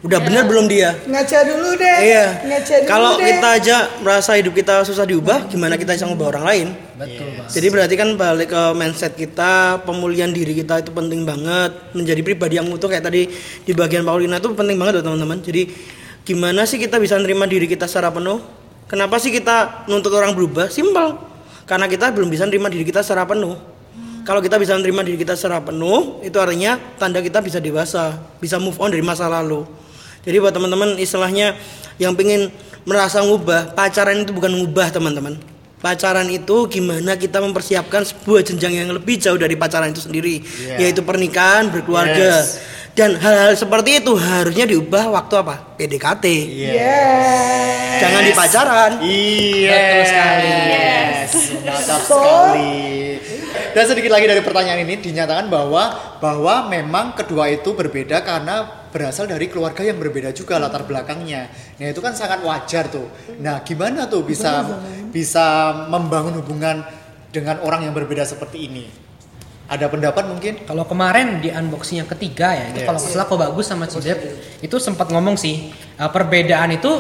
Udah 0.04 0.20
bener 0.20 0.44
belum 0.44 0.68
dia? 0.68 0.98
Ngaca 1.08 1.40
dulu 1.48 1.70
deh. 1.80 1.98
Iya. 2.04 2.26
Ngaca 2.44 2.76
dulu 2.84 2.90
Kalau 2.92 3.12
deh. 3.16 3.26
kita 3.32 3.48
aja 3.56 3.78
merasa 4.04 4.32
hidup 4.36 4.54
kita 4.54 4.84
susah 4.84 5.08
diubah, 5.08 5.48
gimana 5.48 5.80
kita 5.80 5.96
bisa 5.96 6.06
ngubah 6.06 6.36
orang 6.36 6.46
lain? 6.46 6.68
Betul, 7.00 7.28
Bang. 7.40 7.48
Jadi 7.48 7.68
berarti 7.72 7.96
kan 7.96 8.10
balik 8.20 8.50
ke 8.52 8.62
mindset 8.76 9.14
kita, 9.16 9.82
pemulihan 9.88 10.30
diri 10.30 10.52
kita 10.52 10.84
itu 10.84 10.92
penting 10.92 11.24
banget. 11.24 11.96
Menjadi 11.96 12.22
pribadi 12.22 12.60
yang 12.60 12.68
utuh 12.70 12.92
kayak 12.92 13.08
tadi 13.08 13.32
di 13.64 13.72
bagian 13.72 14.04
Paulina 14.04 14.38
itu 14.38 14.52
penting 14.52 14.78
banget 14.78 15.02
loh 15.02 15.04
teman-teman. 15.12 15.40
Jadi 15.42 15.72
gimana 16.26 16.68
sih 16.68 16.78
kita 16.78 17.00
bisa 17.00 17.16
nerima 17.18 17.48
diri 17.50 17.66
kita 17.66 17.88
secara 17.90 18.12
penuh? 18.12 18.44
Kenapa 18.86 19.18
sih 19.18 19.34
kita 19.34 19.88
nuntut 19.90 20.14
orang 20.14 20.38
berubah? 20.38 20.70
Simpel. 20.70 21.18
Karena 21.66 21.90
kita 21.90 22.14
belum 22.14 22.30
bisa 22.30 22.46
nerima 22.46 22.70
diri 22.70 22.86
kita 22.86 23.02
secara 23.02 23.26
penuh. 23.26 23.58
Kalau 24.26 24.42
kita 24.42 24.58
bisa 24.58 24.74
menerima 24.74 25.02
diri 25.06 25.18
kita 25.22 25.38
secara 25.38 25.62
penuh, 25.62 26.22
itu 26.26 26.34
artinya 26.42 26.82
tanda 26.98 27.22
kita 27.22 27.46
bisa 27.46 27.62
dewasa, 27.62 28.18
bisa 28.42 28.58
move 28.58 28.74
on 28.82 28.90
dari 28.90 29.06
masa 29.06 29.30
lalu. 29.30 29.66
Jadi 30.26 30.36
buat 30.42 30.52
teman-teman 30.52 30.98
istilahnya 30.98 31.54
yang 32.02 32.18
pengen 32.18 32.50
merasa 32.84 33.22
ngubah, 33.22 33.78
pacaran 33.78 34.26
itu 34.26 34.34
bukan 34.34 34.52
ngubah 34.52 34.90
teman-teman. 34.90 35.38
Pacaran 35.80 36.26
itu 36.34 36.66
gimana 36.66 37.14
kita 37.14 37.38
mempersiapkan 37.38 38.02
sebuah 38.02 38.42
jenjang 38.42 38.74
yang 38.74 38.90
lebih 38.90 39.22
jauh 39.22 39.38
dari 39.38 39.54
pacaran 39.54 39.94
itu 39.94 40.02
sendiri, 40.02 40.42
Iya. 40.42 40.90
yaitu 40.90 41.06
pernikahan, 41.06 41.70
berkeluarga. 41.70 42.42
Yes. 42.42 42.58
Dan 42.96 43.20
hal-hal 43.20 43.54
seperti 43.54 44.02
itu 44.02 44.16
harusnya 44.16 44.66
diubah 44.66 45.12
waktu 45.14 45.34
apa? 45.36 45.78
PDKT. 45.78 46.26
Yes. 46.58 48.00
Jangan 48.02 48.22
di 48.24 48.32
pacaran. 48.34 48.92
Iya. 49.04 49.76
Betul 49.76 50.04
sekali. 50.10 50.48
Yes. 50.50 51.32
Mantap 51.66 52.02
sekali. 52.02 52.74
Dan 53.76 53.84
sedikit 53.84 54.12
lagi 54.16 54.26
dari 54.32 54.40
pertanyaan 54.40 54.80
ini 54.88 54.96
dinyatakan 55.04 55.52
bahwa 55.52 56.16
bahwa 56.24 56.72
memang 56.72 57.12
kedua 57.20 57.52
itu 57.52 57.76
berbeda 57.76 58.24
karena 58.24 58.85
berasal 58.96 59.28
dari 59.28 59.52
keluarga 59.52 59.84
yang 59.84 60.00
berbeda 60.00 60.32
juga 60.32 60.56
latar 60.56 60.88
belakangnya. 60.88 61.52
Nah 61.76 61.92
itu 61.92 62.00
kan 62.00 62.16
sangat 62.16 62.40
wajar 62.48 62.88
tuh. 62.88 63.12
Nah 63.44 63.60
gimana 63.68 64.08
tuh 64.08 64.24
bisa 64.24 64.64
bisa 65.12 65.76
membangun 65.92 66.40
hubungan 66.40 66.80
dengan 67.28 67.60
orang 67.60 67.84
yang 67.84 67.92
berbeda 67.92 68.24
seperti 68.24 68.72
ini? 68.72 68.88
Ada 69.68 69.92
pendapat 69.92 70.32
mungkin? 70.32 70.64
Kalau 70.64 70.88
kemarin 70.88 71.44
di 71.44 71.52
unboxing 71.52 72.00
yang 72.00 72.08
ketiga 72.08 72.56
ya, 72.56 72.72
itu 72.72 72.80
Yes. 72.80 72.88
kalau 72.88 73.00
nggak 73.02 73.12
salah 73.12 73.26
kok 73.28 73.40
bagus 73.42 73.66
sama 73.68 73.86
Cidep 73.90 74.20
itu 74.64 74.76
sempat 74.80 75.12
ngomong 75.12 75.36
sih 75.36 75.76
eh, 75.76 76.10
perbedaan 76.14 76.80
itu 76.80 76.92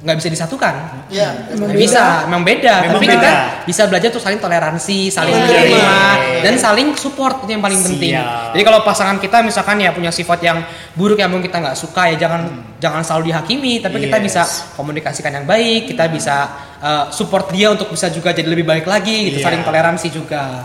nggak 0.00 0.16
bisa 0.16 0.28
disatukan. 0.32 0.74
Iya. 1.12 1.52
Nggak 1.52 1.76
bisa, 1.76 2.24
memang 2.24 2.40
beda. 2.40 2.74
Memang 2.88 2.96
Tapi 2.96 3.06
beda. 3.06 3.20
kita 3.20 3.32
bisa 3.68 3.82
belajar 3.84 4.08
tuh 4.08 4.22
saling 4.24 4.40
toleransi, 4.40 5.12
saling 5.12 5.36
Iya. 5.36 5.44
menerima, 5.44 5.96
dan 6.40 6.54
saling 6.56 6.88
support 6.96 7.44
itu 7.44 7.52
yang 7.52 7.60
paling 7.60 7.76
penting. 7.76 8.16
Siap. 8.16 8.56
Jadi 8.56 8.62
kalau 8.64 8.80
pasangan 8.80 9.20
kita 9.20 9.44
misalkan 9.44 9.76
ya 9.76 9.92
punya 9.92 10.08
sifat 10.08 10.40
yang 10.40 10.64
buruk 10.96 11.20
yang 11.20 11.28
mungkin 11.28 11.52
kita 11.52 11.60
nggak 11.60 11.76
suka 11.76 12.08
ya 12.08 12.16
jangan 12.16 12.48
jangan 12.80 13.04
selalu 13.04 13.28
dihakimi, 13.28 13.84
tapi 13.84 14.08
kita 14.08 14.16
Yes. 14.16 14.24
bisa 14.24 14.42
komunikasikan 14.72 15.32
yang 15.36 15.44
baik, 15.44 15.92
kita 15.92 16.08
bisa 16.08 16.36
eh, 16.80 17.04
support 17.12 17.52
dia 17.52 17.68
untuk 17.68 17.92
bisa 17.92 18.08
juga 18.08 18.32
jadi 18.32 18.48
lebih 18.48 18.64
baik 18.64 18.88
lagi, 18.88 19.28
gitu, 19.28 19.44
Iya. 19.44 19.52
saling 19.52 19.60
toleransi 19.60 20.08
juga. 20.08 20.64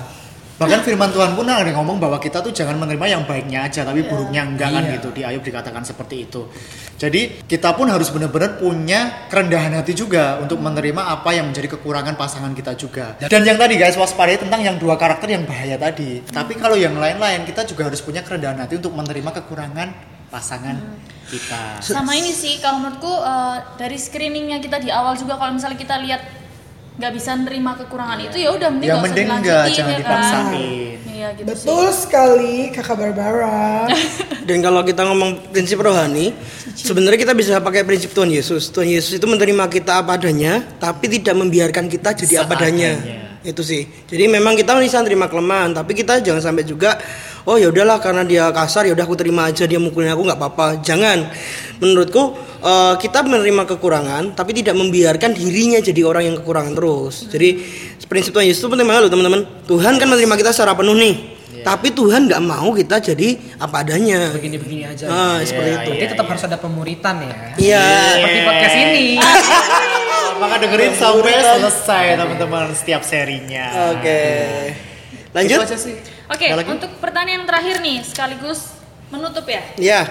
Bahkan 0.55 0.87
firman 0.87 1.11
Tuhan 1.11 1.35
pun 1.35 1.43
ada 1.43 1.67
yang 1.67 1.83
ngomong 1.83 1.99
bahwa 1.99 2.15
kita 2.15 2.39
tuh 2.39 2.55
jangan 2.55 2.79
menerima 2.79 3.05
yang 3.11 3.23
baiknya 3.27 3.67
aja 3.67 3.83
tapi 3.83 4.07
buruknya 4.07 4.47
enggak 4.47 4.71
kan 4.71 4.83
gitu. 4.87 5.11
Di 5.11 5.27
Ayub 5.27 5.43
dikatakan 5.43 5.83
seperti 5.83 6.23
itu. 6.23 6.47
Jadi 6.95 7.43
kita 7.43 7.75
pun 7.75 7.91
harus 7.91 8.07
benar-benar 8.07 8.55
punya 8.55 9.27
kerendahan 9.27 9.75
hati 9.75 9.91
juga 9.91 10.39
untuk 10.39 10.63
menerima 10.63 11.11
apa 11.11 11.35
yang 11.35 11.51
menjadi 11.51 11.75
kekurangan 11.75 12.15
pasangan 12.15 12.55
kita 12.55 12.71
juga. 12.79 13.19
Dan 13.19 13.43
yang 13.43 13.59
tadi 13.59 13.75
guys 13.75 13.99
waspadai 13.99 14.39
tentang 14.39 14.63
yang 14.63 14.79
dua 14.79 14.95
karakter 14.95 15.27
yang 15.27 15.43
bahaya 15.43 15.75
tadi. 15.75 16.23
Tapi 16.23 16.55
kalau 16.55 16.79
yang 16.79 16.95
lain-lain 16.95 17.43
kita 17.43 17.67
juga 17.67 17.91
harus 17.91 17.99
punya 17.99 18.23
kerendahan 18.23 18.55
hati 18.55 18.79
untuk 18.79 18.95
menerima 18.95 19.43
kekurangan 19.43 20.15
pasangan 20.31 20.75
kita. 21.29 21.79
sama 21.79 22.17
ini 22.17 22.33
sih 22.33 22.59
kalau 22.59 22.81
menurutku 22.81 23.07
eh, 23.07 23.57
dari 23.79 23.97
screeningnya 23.97 24.59
kita 24.59 24.77
di 24.81 24.89
awal 24.91 25.15
juga 25.15 25.39
kalau 25.39 25.55
misalnya 25.55 25.79
kita 25.79 25.95
lihat 26.01 26.44
nggak 26.95 27.11
bisa 27.11 27.35
nerima 27.35 27.75
kekurangan 27.75 28.19
itu 28.23 28.37
ya 28.39 28.49
udah 28.55 28.69
mending 28.71 28.87
Ya 28.87 28.95
mending 29.03 29.27
dilanjutin, 29.27 29.43
enggak, 29.43 29.63
jangan 29.75 29.91
ya 29.91 29.95
kan? 29.95 29.99
dipaksain. 29.99 30.95
Iya 31.15 31.27
gitu 31.35 31.47
Betul 31.47 31.87
sekali 31.95 32.55
kakak 32.71 32.95
Barbara. 32.95 33.87
Dan 34.47 34.57
kalau 34.63 34.81
kita 34.83 35.01
ngomong 35.03 35.51
prinsip 35.51 35.79
rohani, 35.79 36.31
sebenarnya 36.75 37.19
kita 37.19 37.33
bisa 37.35 37.59
pakai 37.59 37.83
prinsip 37.83 38.11
Tuhan 38.15 38.31
Yesus. 38.31 38.71
Tuhan 38.71 38.87
Yesus 38.87 39.19
itu 39.19 39.27
menerima 39.27 39.65
kita 39.67 40.03
apa 40.03 40.19
adanya, 40.19 40.63
tapi 40.79 41.07
tidak 41.07 41.35
membiarkan 41.35 41.87
kita 41.87 42.15
jadi 42.15 42.43
apa 42.43 42.55
adanya. 42.59 42.95
Itu 43.43 43.63
sih. 43.63 43.87
Jadi 44.07 44.27
memang 44.27 44.55
kita 44.59 44.75
bisa 44.79 44.99
terima 45.03 45.27
kelemahan, 45.31 45.71
tapi 45.71 45.95
kita 45.95 46.19
jangan 46.19 46.41
sampai 46.51 46.63
juga 46.67 46.99
oh 47.45 47.55
ya 47.61 47.69
udahlah 47.69 48.01
karena 48.01 48.25
dia 48.25 48.49
kasar 48.49 48.89
ya 48.89 48.93
udah 48.97 49.05
aku 49.05 49.13
terima 49.15 49.45
aja 49.45 49.69
dia 49.69 49.77
mukulin 49.77 50.11
aku 50.11 50.23
nggak 50.25 50.39
apa-apa. 50.39 50.67
Jangan. 50.83 51.29
Menurutku 51.79 52.35
eh, 52.65 52.95
kita 52.97 53.21
menerima 53.21 53.63
kekurangan, 53.69 54.33
tapi 54.33 54.57
tidak 54.57 54.73
membiarkan 54.73 55.37
dirinya 55.37 55.77
jadi 55.77 56.01
orang 56.01 56.33
yang 56.33 56.35
kekurangan 56.41 56.73
terus. 56.73 57.29
Jadi 57.29 57.49
prinsip 58.09 58.33
Tuhan 58.33 58.49
Yesus 58.49 58.65
itu 58.65 58.69
penting 58.73 58.89
banget 58.89 59.07
loh 59.07 59.11
teman-teman. 59.13 59.41
Tuhan 59.69 59.93
kan 60.01 60.07
menerima 60.09 60.35
kita 60.41 60.51
secara 60.51 60.73
penuh 60.73 60.97
nih. 60.97 61.15
Tapi 61.65 61.97
Tuhan 61.97 62.29
nggak 62.29 62.43
mau 62.45 62.69
kita 62.77 63.01
jadi 63.01 63.41
apa 63.57 63.81
adanya. 63.81 64.29
Begini-begini 64.29 64.85
aja. 64.85 65.09
Ah, 65.09 65.37
seperti 65.41 65.69
itu. 65.73 65.89
Berarti 65.97 66.05
tetap 66.13 66.27
harus 66.29 66.43
ada 66.45 66.57
pemuritan 66.61 67.15
ya. 67.25 67.35
Iya. 67.57 67.87
Seperti 68.21 68.39
podcast 68.45 68.77
ini. 68.77 69.05
Maka 70.45 70.55
dengerin 70.61 70.93
sampai 70.93 71.33
selesai 71.41 72.05
teman-teman 72.21 72.69
setiap 72.77 73.01
serinya. 73.01 73.97
Oke. 73.97 74.21
Lanjut? 75.33 75.57
Itu 75.57 75.67
aja 75.73 75.77
sih. 75.79 75.95
Oke, 76.25 76.47
lagi? 76.53 76.69
untuk 76.69 76.91
pertanyaan 76.97 77.41
yang 77.41 77.45
terakhir 77.45 77.75
nih, 77.81 77.97
sekaligus 78.01 78.73
menutup 79.13 79.45
ya. 79.45 79.61
Ya. 79.77 80.01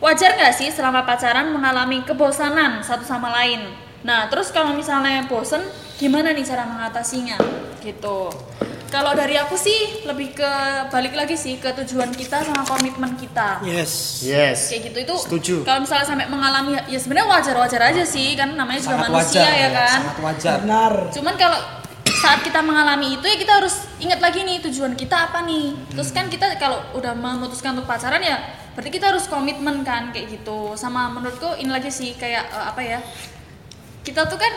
Wajar 0.00 0.32
nggak 0.32 0.54
sih 0.56 0.72
selama 0.72 1.04
pacaran 1.04 1.52
mengalami 1.52 2.00
kebosanan 2.08 2.80
satu 2.80 3.04
sama 3.04 3.28
lain? 3.36 3.68
Nah, 4.00 4.32
terus 4.32 4.48
kalau 4.48 4.72
misalnya 4.72 5.28
bosen, 5.28 5.60
gimana 6.00 6.32
nih 6.32 6.40
cara 6.40 6.64
mengatasinya? 6.64 7.36
Gitu. 7.84 8.32
Kalau 8.90 9.12
dari 9.14 9.36
aku 9.36 9.54
sih 9.54 10.02
lebih 10.08 10.34
ke 10.34 10.52
balik 10.90 11.14
lagi 11.14 11.36
sih 11.38 11.60
ke 11.60 11.70
tujuan 11.84 12.10
kita 12.10 12.42
sama 12.42 12.64
komitmen 12.64 13.14
kita. 13.20 13.60
Yes. 13.62 14.24
Yes. 14.24 14.72
Kayak 14.72 14.82
gitu 14.88 14.98
itu. 15.04 15.16
Setuju. 15.28 15.56
Kalau 15.68 15.84
misalnya 15.84 16.06
sampai 16.08 16.26
mengalami 16.26 16.80
ya 16.90 16.98
sebenarnya 16.98 17.28
wajar-wajar 17.30 17.80
aja 17.92 18.02
sih 18.02 18.34
kan 18.34 18.56
namanya 18.56 18.82
juga 18.82 18.98
Sangat 18.98 19.12
manusia 19.12 19.40
wajar 19.44 19.52
ya 19.52 19.68
kan. 19.70 19.98
Sangat 20.00 20.18
wajar. 20.24 20.56
Benar. 20.64 20.92
Cuman 21.14 21.34
kalau 21.38 21.58
saat 22.20 22.40
kita 22.40 22.60
mengalami 22.60 23.16
itu 23.16 23.24
ya 23.24 23.36
kita 23.36 23.52
harus 23.54 23.74
ingat 23.98 24.18
lagi 24.18 24.40
nih 24.42 24.60
tujuan 24.62 24.92
kita 24.94 25.28
apa 25.28 25.40
nih. 25.42 25.72
Terus 25.90 26.10
kan 26.10 26.26
kita 26.26 26.52
kalau 26.56 26.84
udah 26.92 27.12
memutuskan 27.14 27.72
untuk 27.72 27.86
pacaran 27.86 28.20
ya 28.20 28.36
berarti 28.70 28.90
kita 28.90 29.08
harus 29.08 29.24
komitmen 29.26 29.80
kan 29.82 30.10
kayak 30.10 30.28
gitu. 30.30 30.74
Sama 30.74 31.08
menurutku 31.08 31.56
ini 31.56 31.68
lagi 31.68 31.88
sih 31.88 32.12
kayak 32.14 32.44
eh, 32.46 32.64
apa 32.66 32.80
ya? 32.80 32.98
Kita 34.00 34.24
tuh 34.26 34.36
kan 34.36 34.52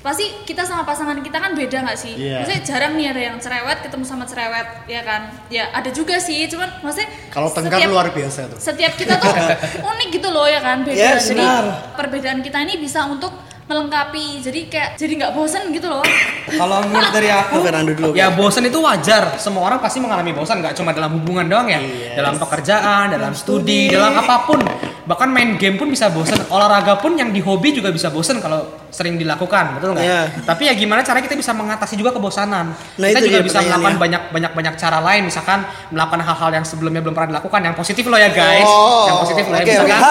pasti 0.00 0.44
kita 0.44 0.60
sama 0.62 0.84
pasangan 0.84 1.16
kita 1.18 1.36
kan 1.38 1.52
beda 1.52 1.80
nggak 1.82 1.98
sih? 1.98 2.12
Iya. 2.14 2.40
Maksudnya 2.40 2.62
jarang 2.62 2.92
nih 2.94 3.06
ada 3.06 3.20
yang 3.22 3.36
cerewet 3.38 3.78
ketemu 3.80 4.04
sama 4.04 4.24
cerewet 4.24 4.68
ya 4.86 5.00
kan? 5.00 5.22
Ya 5.48 5.68
ada 5.70 5.88
juga 5.88 6.16
sih, 6.18 6.44
cuman 6.46 6.68
maksudnya 6.80 7.08
Kalau 7.28 7.48
tengkar 7.48 7.80
setiap- 7.80 7.88
luar 7.90 8.08
biasa 8.10 8.40
tuh. 8.48 8.58
setiap 8.58 8.92
kita 8.96 9.16
tuh 9.16 9.32
unik 9.92 10.08
gitu 10.10 10.28
loh 10.28 10.44
ya 10.44 10.60
kan 10.60 10.80
beda 10.82 10.96
Yes, 10.96 11.24
jadi 11.26 11.40
benar. 11.40 11.64
perbedaan 11.96 12.40
kita 12.40 12.58
ini 12.60 12.76
bisa 12.76 13.04
untuk 13.06 13.32
melengkapi 13.64 14.44
jadi 14.44 14.60
kayak 14.68 14.88
jadi 15.00 15.12
nggak 15.24 15.32
bosen 15.32 15.72
gitu 15.72 15.88
loh 15.88 16.04
Kalau 16.60 16.84
menurut 16.86 17.10
dari 17.10 17.32
aku, 17.32 17.64
Oke, 17.64 17.72
Randu 17.72 17.92
dulu. 17.96 18.10
ya 18.12 18.28
bosan 18.30 18.68
itu 18.68 18.78
wajar. 18.78 19.40
Semua 19.40 19.64
orang 19.66 19.80
pasti 19.80 19.98
mengalami 19.98 20.36
bosan, 20.36 20.60
nggak 20.60 20.76
cuma 20.76 20.92
dalam 20.92 21.16
hubungan 21.16 21.48
doang 21.48 21.66
ya. 21.66 21.80
Dalam 22.14 22.36
pekerjaan, 22.36 23.10
dalam 23.10 23.32
studi, 23.32 23.88
dalam 23.88 24.12
apa 24.14 24.44
pun. 24.44 24.60
Bahkan 25.04 25.28
main 25.28 25.60
game 25.60 25.76
pun 25.76 25.92
bisa 25.92 26.08
bosan. 26.08 26.40
Olahraga 26.48 26.96
pun 26.96 27.12
yang 27.12 27.28
di 27.28 27.44
hobi 27.44 27.76
juga 27.76 27.92
bisa 27.92 28.08
bosan 28.08 28.40
kalau 28.40 28.64
sering 28.88 29.20
dilakukan, 29.20 29.76
betul 29.76 29.92
nggak? 29.92 30.06
Iya. 30.06 30.20
Tapi 30.48 30.70
ya 30.70 30.72
gimana 30.72 31.04
cara 31.04 31.20
kita 31.20 31.36
bisa 31.36 31.52
mengatasi 31.52 31.98
juga 31.98 32.14
kebosanan? 32.16 32.72
Nah, 32.72 33.06
kita 33.12 33.20
itu 33.20 33.36
juga 33.36 33.42
bisa 33.44 33.58
melakukan 33.60 34.00
banyak 34.00 34.22
banyak 34.32 34.52
banyak 34.56 34.74
cara 34.80 34.98
lain, 35.04 35.28
misalkan 35.28 35.66
melakukan 35.92 36.24
hal-hal 36.24 36.50
yang 36.56 36.64
sebelumnya 36.64 37.04
belum 37.04 37.12
pernah 37.12 37.36
dilakukan, 37.36 37.60
yang 37.60 37.76
positif 37.76 38.06
loh 38.08 38.16
ya 38.16 38.30
guys. 38.32 38.64
Oh, 38.64 39.04
yang 39.10 39.18
positif 39.20 39.44
loh 39.50 39.58
ya. 39.60 39.64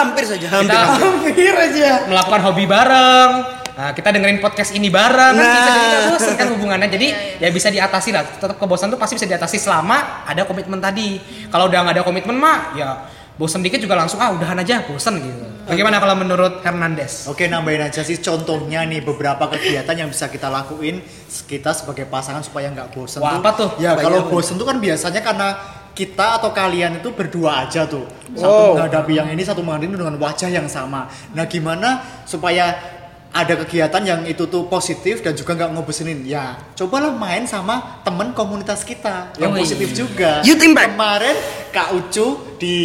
Hampir 0.03 0.25
saja, 0.27 0.47
hampir, 0.51 0.69
kita 0.69 0.79
hampir. 0.99 1.53
Aja. 1.53 1.89
melakukan 2.11 2.41
hobi 2.45 2.63
bareng. 2.69 3.31
Nah, 3.73 3.89
kita 3.97 4.13
dengerin 4.13 4.37
podcast 4.37 4.77
ini 4.77 4.93
bareng 4.93 5.33
kan 5.33 5.49
bisa 5.49 5.71
jadi 5.73 5.87
Nah. 5.89 6.09
bosan 6.13 6.33
kan 6.37 6.47
hubungannya. 6.53 6.89
Jadi 6.93 7.07
ya 7.41 7.49
bisa 7.49 7.73
diatasi 7.73 8.13
lah. 8.13 8.21
Tetap 8.21 8.61
kebosan 8.61 8.93
tuh 8.93 9.01
pasti 9.01 9.17
bisa 9.17 9.25
diatasi 9.25 9.57
selama 9.57 10.27
ada 10.29 10.45
komitmen 10.45 10.77
tadi. 10.77 11.17
Kalau 11.49 11.65
udah 11.65 11.79
nggak 11.81 11.95
ada 11.97 12.03
komitmen 12.05 12.37
mah 12.37 12.77
ya 12.77 12.89
bosan 13.33 13.65
dikit 13.65 13.81
juga 13.81 13.97
langsung 13.97 14.21
ah 14.21 14.29
udahan 14.31 14.57
aja 14.59 14.85
bosan 14.85 15.17
gitu. 15.17 15.45
Bagaimana 15.63 15.97
kalau 15.97 16.19
menurut 16.19 16.59
Hernandez? 16.59 17.25
Oke 17.25 17.47
nambahin 17.47 17.87
aja 17.87 18.03
sih 18.03 18.19
contohnya 18.19 18.83
nih 18.83 18.99
beberapa 18.99 19.47
kegiatan 19.47 19.95
yang 19.95 20.09
bisa 20.11 20.27
kita 20.27 20.51
lakuin 20.51 20.99
kita 21.47 21.71
sebagai 21.71 22.05
pasangan 22.05 22.43
supaya 22.43 22.67
nggak 22.69 22.91
bosen 22.91 23.23
Wah, 23.23 23.33
tuh. 23.33 23.39
apa 23.39 23.49
tuh? 23.55 23.69
Ya 23.79 23.95
kalau 23.95 24.27
itu? 24.27 24.29
bosen 24.29 24.59
tuh 24.59 24.67
kan 24.67 24.77
biasanya 24.77 25.23
karena 25.23 25.49
kita 25.93 26.41
atau 26.41 26.49
kalian 26.49 26.97
itu 26.99 27.13
berdua 27.13 27.63
aja 27.63 27.85
tuh 27.85 28.03
satu 28.33 28.49
Wow. 28.49 28.81
menghadapi 28.81 29.13
yang 29.13 29.29
ini 29.29 29.45
satu 29.45 29.61
menghadapi 29.61 29.93
dengan 29.93 30.17
wajah 30.17 30.49
yang 30.49 30.65
sama. 30.65 31.05
Nah 31.31 31.45
gimana 31.45 32.01
supaya 32.25 32.92
ada 33.33 33.57
kegiatan 33.57 33.97
yang 33.99 34.21
itu 34.23 34.45
tuh 34.45 34.69
positif 34.69 35.19
dan 35.19 35.33
juga 35.33 35.53
nggak 35.53 35.73
ngebosenin 35.73 36.21
ya 36.21 36.53
cobalah 36.73 37.09
main 37.11 37.43
sama 37.43 37.99
temen 38.01 38.29
komunitas 38.31 38.85
kita 38.85 39.33
yang 39.35 39.49
Oh, 39.49 39.57
positif 39.57 39.89
iya. 39.89 39.97
juga 39.97 40.31
Youth 40.41 40.61
Impact. 40.61 40.93
kemarin 40.93 41.35
Kak 41.69 41.89
Ucu 41.91 42.27
di 42.55 42.77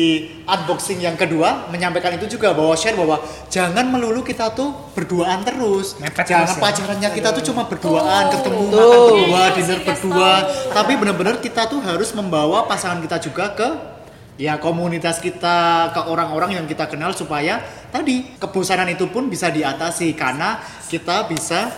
unboxing 0.42 0.98
yang 0.98 1.14
kedua 1.14 1.68
menyampaikan 1.68 2.16
itu 2.16 2.24
juga 2.30 2.50
bahwa 2.50 2.72
share 2.72 2.96
bahwa 2.96 3.20
jangan 3.46 3.84
melulu 3.86 4.20
kita 4.20 4.48
tuh 4.50 4.72
berduaan 4.92 5.44
terus. 5.44 6.00
Mepet 6.00 6.24
jangan 6.24 6.48
terus 6.48 6.56
ya. 6.56 6.62
pacarannya 6.64 7.08
kita 7.12 7.28
tuh 7.30 7.44
cuma 7.44 7.62
berduaan, 7.64 8.32
ketemu 8.32 8.60
Tuh. 8.64 8.72
makan 8.72 8.88
berdua, 8.88 9.20
Iya, 9.20 9.44
dinner 9.52 9.78
iya, 9.78 9.84
berdua, 9.86 10.32
tapi 10.72 10.92
benar-benar 10.96 11.36
kita 11.38 11.68
tuh 11.68 11.78
harus 11.78 12.08
membawa 12.10 12.64
pasangan 12.64 12.98
kita 12.98 13.20
juga 13.20 13.52
ke 13.52 13.68
ya 14.38 14.62
komunitas 14.62 15.18
kita 15.18 15.90
ke 15.90 16.00
orang-orang 16.06 16.62
yang 16.62 16.64
kita 16.70 16.86
kenal 16.86 17.10
supaya 17.10 17.58
tadi 17.90 18.38
kebosanan 18.38 18.86
itu 18.86 19.10
pun 19.10 19.26
bisa 19.26 19.50
diatasi 19.50 20.14
karena 20.14 20.62
kita 20.86 21.26
bisa 21.26 21.68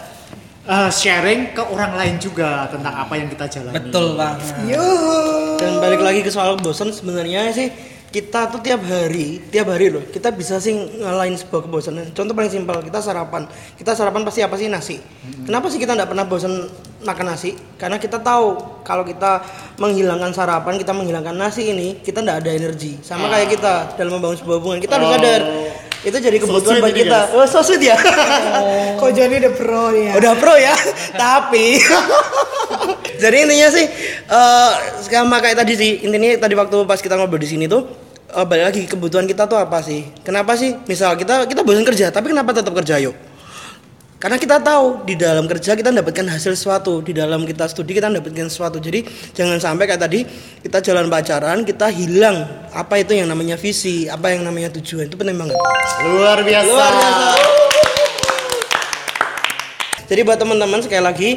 uh, 0.68 0.92
sharing 0.92 1.56
ke 1.56 1.62
orang 1.64 1.96
lain 1.96 2.20
juga 2.20 2.68
tentang 2.68 2.94
apa 3.00 3.16
yang 3.16 3.32
kita 3.32 3.48
jalani. 3.48 3.74
Betul 3.80 4.14
banget. 4.20 4.52
Yuhu. 4.68 5.56
Dan 5.56 5.80
balik 5.80 6.04
lagi 6.04 6.20
ke 6.20 6.28
soal 6.28 6.60
bosan 6.60 6.92
sebenarnya 6.92 7.48
sih 7.56 7.72
kita 8.10 8.50
tuh 8.50 8.58
tiap 8.58 8.82
hari, 8.82 9.38
tiap 9.54 9.70
hari 9.70 9.86
loh, 9.86 10.02
kita 10.10 10.34
bisa 10.34 10.58
sih 10.58 10.74
ngalahin 10.74 11.38
sebuah 11.38 11.70
kebosanan. 11.70 12.10
Contoh 12.10 12.34
paling 12.34 12.50
simpel, 12.50 12.82
kita 12.82 12.98
sarapan. 12.98 13.46
Kita 13.78 13.94
sarapan 13.94 14.26
pasti 14.26 14.42
apa 14.42 14.58
sih 14.58 14.66
nasi. 14.66 14.98
Kenapa 15.46 15.70
sih 15.70 15.78
kita 15.78 15.94
nggak 15.94 16.10
pernah 16.10 16.26
bosan 16.26 16.66
makan 17.06 17.26
nasi? 17.30 17.54
Karena 17.78 18.02
kita 18.02 18.18
tahu 18.18 18.82
kalau 18.82 19.06
kita 19.06 19.46
menghilangkan 19.78 20.34
sarapan, 20.34 20.74
kita 20.74 20.90
menghilangkan 20.90 21.38
nasi 21.38 21.70
ini, 21.70 22.02
kita 22.02 22.26
nggak 22.26 22.42
ada 22.42 22.50
energi. 22.50 22.98
Sama 22.98 23.30
kayak 23.30 23.48
kita 23.54 23.94
dalam 23.94 24.18
membangun 24.18 24.42
sebuah 24.42 24.56
hubungan. 24.58 24.78
Kita 24.82 24.98
harus 24.98 25.10
Oh. 25.40 25.89
Itu 26.00 26.16
jadi 26.16 26.36
kebutuhan 26.40 26.80
bagi 26.80 27.04
ini, 27.04 27.12
kita. 27.12 27.36
Oh, 27.36 27.44
so 27.44 27.60
sweet 27.60 27.84
ya. 27.84 27.96
Kok 28.96 29.10
Joni 29.12 29.36
udah 29.36 29.52
pro 29.52 29.86
ya? 29.92 30.12
Udah 30.16 30.32
pro 30.36 30.54
ya, 30.56 30.74
tapi 31.12 31.76
jadi 33.22 33.36
intinya 33.44 33.68
sih 33.68 33.84
eh 34.30 34.70
sama 35.04 35.44
kayak 35.44 35.60
tadi 35.60 35.72
sih 35.76 35.92
intinya 36.08 36.40
tadi 36.40 36.54
waktu 36.56 36.76
pas 36.88 36.96
kita 37.04 37.20
ngobrol 37.20 37.36
di 37.36 37.48
sini 37.52 37.68
tuh 37.68 37.84
eh, 38.32 38.44
balik 38.48 38.64
lagi 38.72 38.82
kebutuhan 38.88 39.28
kita 39.28 39.44
tuh 39.44 39.60
apa 39.60 39.84
sih? 39.84 40.08
Kenapa 40.24 40.56
sih? 40.56 40.72
Misal 40.88 41.20
kita 41.20 41.44
kita 41.44 41.60
bosan 41.60 41.84
kerja, 41.84 42.08
tapi 42.08 42.32
kenapa 42.32 42.56
tetap 42.56 42.72
kerja 42.72 42.96
yuk? 42.96 43.29
Karena 44.20 44.36
kita 44.36 44.60
tahu 44.60 45.08
di 45.08 45.16
dalam 45.16 45.48
kerja 45.48 45.72
kita 45.72 45.88
mendapatkan 45.88 46.28
hasil 46.28 46.52
sesuatu, 46.52 47.00
di 47.00 47.16
dalam 47.16 47.48
kita 47.48 47.64
studi 47.72 47.96
kita 47.96 48.12
mendapatkan 48.12 48.52
sesuatu. 48.52 48.76
Jadi 48.76 49.00
jangan 49.32 49.56
sampai 49.56 49.88
kayak 49.88 49.96
tadi 49.96 50.28
kita 50.60 50.84
jalan 50.84 51.08
pacaran 51.08 51.64
kita 51.64 51.88
hilang 51.88 52.44
apa 52.76 53.00
itu 53.00 53.16
yang 53.16 53.32
namanya 53.32 53.56
visi, 53.56 54.12
apa 54.12 54.28
yang 54.36 54.44
namanya 54.44 54.76
tujuan 54.76 55.08
itu 55.08 55.16
penting 55.16 55.40
banget. 55.40 55.56
Luar 56.04 56.36
biasa. 56.44 56.68
Luar 56.68 56.92
biasa. 57.00 57.28
Jadi 60.04 60.20
buat 60.20 60.36
teman-teman 60.36 60.84
sekali 60.84 61.00
lagi 61.00 61.30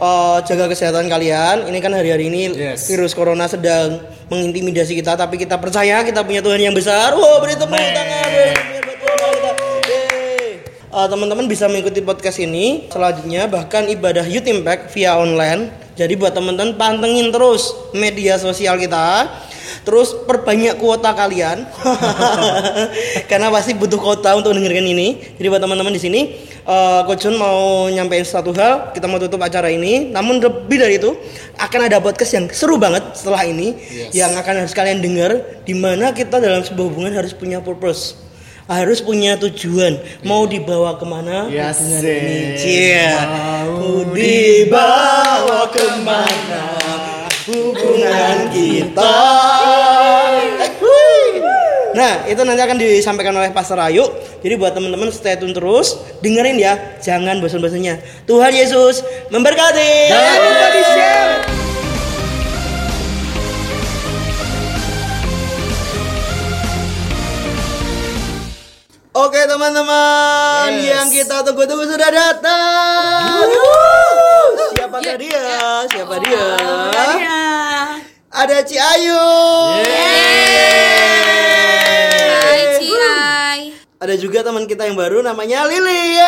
eh, 0.00 0.38
jaga 0.40 0.64
kesehatan 0.72 1.12
kalian. 1.12 1.68
Ini 1.68 1.78
kan 1.84 1.92
hari-hari 1.92 2.32
ini 2.32 2.56
Yes. 2.56 2.88
virus 2.88 3.12
corona 3.12 3.52
sedang 3.52 4.00
mengintimidasi 4.32 4.96
kita, 4.96 5.12
tapi 5.12 5.36
kita 5.36 5.60
percaya 5.60 6.00
kita 6.08 6.24
punya 6.24 6.40
Tuhan 6.40 6.56
yang 6.56 6.72
besar. 6.72 7.12
Wow, 7.12 7.44
beri 7.44 7.52
tepuk 7.52 7.76
tangan. 7.76 8.79
Eh, 10.90 11.06
teman-teman 11.06 11.46
bisa 11.46 11.70
mengikuti 11.70 12.02
podcast 12.02 12.42
ini 12.42 12.90
selanjutnya 12.90 13.46
bahkan 13.46 13.86
ibadah 13.86 14.26
Youth 14.26 14.50
Impact 14.50 14.90
via 14.90 15.14
online. 15.14 15.70
Jadi 15.94 16.18
buat 16.18 16.34
teman-teman 16.34 16.74
pantengin 16.74 17.30
terus 17.30 17.70
media 17.94 18.34
sosial 18.42 18.74
kita. 18.74 19.30
Terus 19.86 20.10
perbanyak 20.26 20.82
kuota 20.82 21.14
kalian. 21.14 21.62
Karena 23.30 23.54
pasti 23.54 23.78
butuh 23.78 24.02
kuota 24.02 24.34
untuk 24.34 24.50
dengerin 24.50 24.82
ini. 24.82 25.38
Jadi 25.38 25.46
buat 25.46 25.62
teman-teman 25.62 25.94
di 25.94 26.02
sini 26.02 26.20
eh 26.66 27.00
Coach 27.06 27.22
John 27.22 27.38
mau 27.38 27.86
nyampein 27.86 28.26
satu 28.26 28.50
hal, 28.58 28.90
kita 28.90 29.06
mau 29.06 29.22
tutup 29.22 29.38
acara 29.46 29.70
ini. 29.70 30.10
Namun 30.10 30.42
lebih 30.42 30.74
dari 30.74 30.98
itu 30.98 31.14
akan 31.54 31.86
ada 31.86 32.02
podcast 32.02 32.34
yang 32.34 32.50
seru 32.50 32.82
banget 32.82 33.14
setelah 33.14 33.46
ini 33.46 33.78
yang 34.10 34.34
akan 34.34 34.66
harus 34.66 34.74
kalian 34.74 34.98
dengar 34.98 35.38
di 35.62 35.70
mana 35.70 36.10
kita 36.10 36.42
dalam 36.42 36.66
sebuah 36.66 36.86
hubungan 36.90 37.14
harus 37.14 37.30
punya 37.30 37.62
purpose. 37.62 38.29
Harus 38.70 39.02
punya 39.02 39.34
tujuan, 39.34 39.98
mau 40.22 40.46
dibawa 40.46 40.94
ke 40.94 41.02
mana 41.02 41.50
Ya, 41.50 41.74
hubungan 41.74 42.02
sih. 42.06 42.18
ini. 42.22 42.38
Cia. 42.54 43.10
Mau 43.66 44.06
dibawa 44.14 45.66
ke 45.74 45.86
mana 46.06 46.62
hubungan 47.50 48.36
kita. 48.54 49.16
Nah, 51.90 52.22
itu 52.24 52.38
nanti 52.46 52.62
akan 52.62 52.78
disampaikan 52.78 53.34
oleh 53.34 53.50
Pastor 53.50 53.82
Ayu. 53.82 54.06
Jadi 54.38 54.54
buat 54.54 54.70
teman-teman 54.70 55.10
stay 55.10 55.34
tune 55.34 55.50
terus, 55.50 55.98
dengerin 56.22 56.54
ya, 56.56 56.78
jangan 57.02 57.42
bosan-bosannya. 57.42 57.98
Tuhan 58.24 58.54
Yesus 58.54 59.02
memberkati. 59.28 60.08
Jangan 60.08 60.38
lupa 60.46 60.66
di 60.70 60.82
Oke 69.10 69.42
teman-teman, 69.42 70.70
yang 70.86 71.10
kita 71.10 71.42
tunggu-tunggu 71.42 71.82
sudah 71.82 72.14
datang. 72.14 73.42
Siapakah 74.78 75.16
dia? 75.18 75.46
Siapa 75.90 76.14
dia? 76.22 76.46
Ada 78.30 78.62
Ci 78.62 78.78
Ayu. 78.78 79.26
Hai 82.38 82.62
Ciai 82.78 83.74
Ada 83.98 84.14
juga 84.14 84.46
teman 84.46 84.70
kita 84.70 84.86
yang 84.86 84.94
baru 84.94 85.26
namanya 85.26 85.66
Lili. 85.66 86.22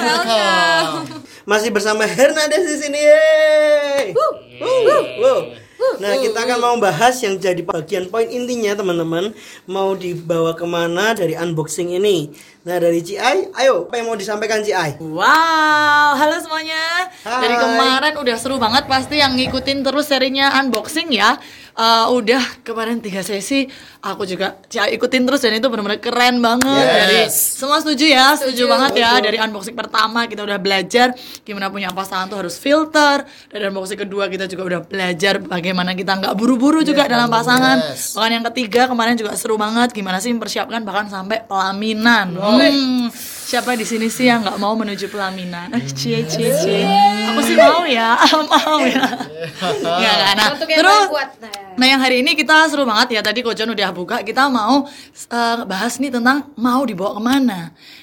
Welcome 0.00 1.28
Masih 1.44 1.68
bersama 1.76 2.08
Hernandez 2.08 2.64
di 2.64 2.76
sini. 2.88 2.96
yeay. 2.96 4.16
Wuh, 4.16 5.04
wuh. 5.20 5.67
Nah, 5.78 6.18
kita 6.18 6.42
akan 6.42 6.58
mau 6.58 6.76
bahas 6.82 7.14
yang 7.22 7.38
jadi 7.38 7.62
bagian 7.62 8.10
poin 8.10 8.26
intinya, 8.26 8.74
teman-teman. 8.74 9.30
Mau 9.70 9.94
dibawa 9.94 10.50
ke 10.58 10.66
mana 10.66 11.14
dari 11.14 11.38
unboxing 11.38 11.94
ini? 11.94 12.34
Nah, 12.66 12.82
dari 12.82 12.98
Ci 12.98 13.14
ayo, 13.14 13.86
apa 13.86 13.94
yang 13.94 14.10
mau 14.10 14.18
disampaikan 14.18 14.58
Ci? 14.66 14.74
Wow, 14.98 16.18
halo 16.18 16.36
semuanya. 16.42 17.14
Hai. 17.22 17.42
Dari 17.46 17.56
kemarin 17.62 18.14
udah 18.18 18.36
seru 18.36 18.58
banget 18.58 18.90
pasti 18.90 19.22
yang 19.22 19.38
ngikutin 19.38 19.86
terus 19.86 20.10
serinya 20.10 20.50
unboxing 20.58 21.14
ya. 21.14 21.38
Eh, 21.78 22.06
udah 22.10 22.42
kemarin 22.66 22.98
tiga 22.98 23.22
sesi, 23.22 23.70
aku 24.02 24.26
juga 24.26 24.58
ya, 24.66 24.90
ikutin 24.90 25.22
terus 25.22 25.46
dan 25.46 25.62
itu 25.62 25.70
benar-benar 25.70 26.02
keren 26.02 26.42
banget. 26.42 26.74
Yes. 26.74 26.90
Dari 26.98 27.18
semua 27.30 27.78
setuju 27.78 28.02
ya, 28.10 28.34
setuju, 28.34 28.66
Setuju. 28.66 28.72
banget 28.74 28.92
ya. 28.98 29.10
Dari 29.22 29.38
unboxing 29.38 29.78
pertama 29.78 30.26
kita 30.26 30.42
udah 30.42 30.58
belajar 30.58 31.14
gimana 31.46 31.70
punya 31.70 31.94
pasangan 31.94 32.26
tuh 32.26 32.42
harus 32.42 32.58
filter. 32.58 33.22
Dari 33.46 33.62
unboxing 33.70 33.94
kedua 33.94 34.26
kita 34.26 34.50
juga 34.50 34.62
udah 34.74 34.80
belajar 34.90 35.38
bagaimana 35.38 35.94
kita 35.94 36.18
nggak 36.18 36.34
buru-buru 36.34 36.82
juga 36.82 37.06
dalam 37.06 37.30
pasangan. 37.30 37.94
Yes. 37.94 38.18
Bahkan 38.18 38.30
yang 38.34 38.44
ketiga 38.50 38.90
kemarin 38.90 39.14
juga 39.14 39.38
seru 39.38 39.54
banget 39.54 39.94
gimana 39.94 40.18
sih 40.18 40.34
mempersiapkan 40.34 40.82
bahkan 40.82 41.06
sampai 41.06 41.46
pelaminan. 41.46 42.34
Hmm, 42.34 43.06
siapa 43.48 43.72
di 43.72 43.88
sini 43.88 44.12
sih 44.12 44.28
yang 44.28 44.44
nggak 44.44 44.60
mau 44.60 44.76
menuju 44.76 45.08
pelaminan? 45.08 45.72
Eh, 45.72 45.88
cie 45.96 46.20
cie 46.28 46.52
cie. 46.52 46.84
Aku 47.32 47.40
sih 47.40 47.56
mau 47.56 47.80
ya, 47.88 48.12
mau 48.52 48.84
ya. 48.84 49.08
Nggak, 49.56 50.14
nggak. 50.20 50.32
Nah, 50.36 50.46
yang 50.52 50.76
terus 50.84 51.08
nah. 51.40 51.68
Nah 51.78 51.86
yang 51.86 52.02
hari 52.02 52.26
ini 52.26 52.34
kita 52.34 52.66
seru 52.66 52.82
banget 52.82 53.16
ya 53.16 53.20
tadi 53.22 53.40
Kojon 53.40 53.70
udah 53.70 53.88
buka 53.94 54.20
kita 54.26 54.50
mau 54.52 54.84
eh, 55.32 55.58
bahas 55.64 55.96
nih 55.96 56.12
tentang 56.12 56.52
mau 56.60 56.84
dibawa 56.84 57.16
ke 57.16 57.22
mana. 57.22 57.60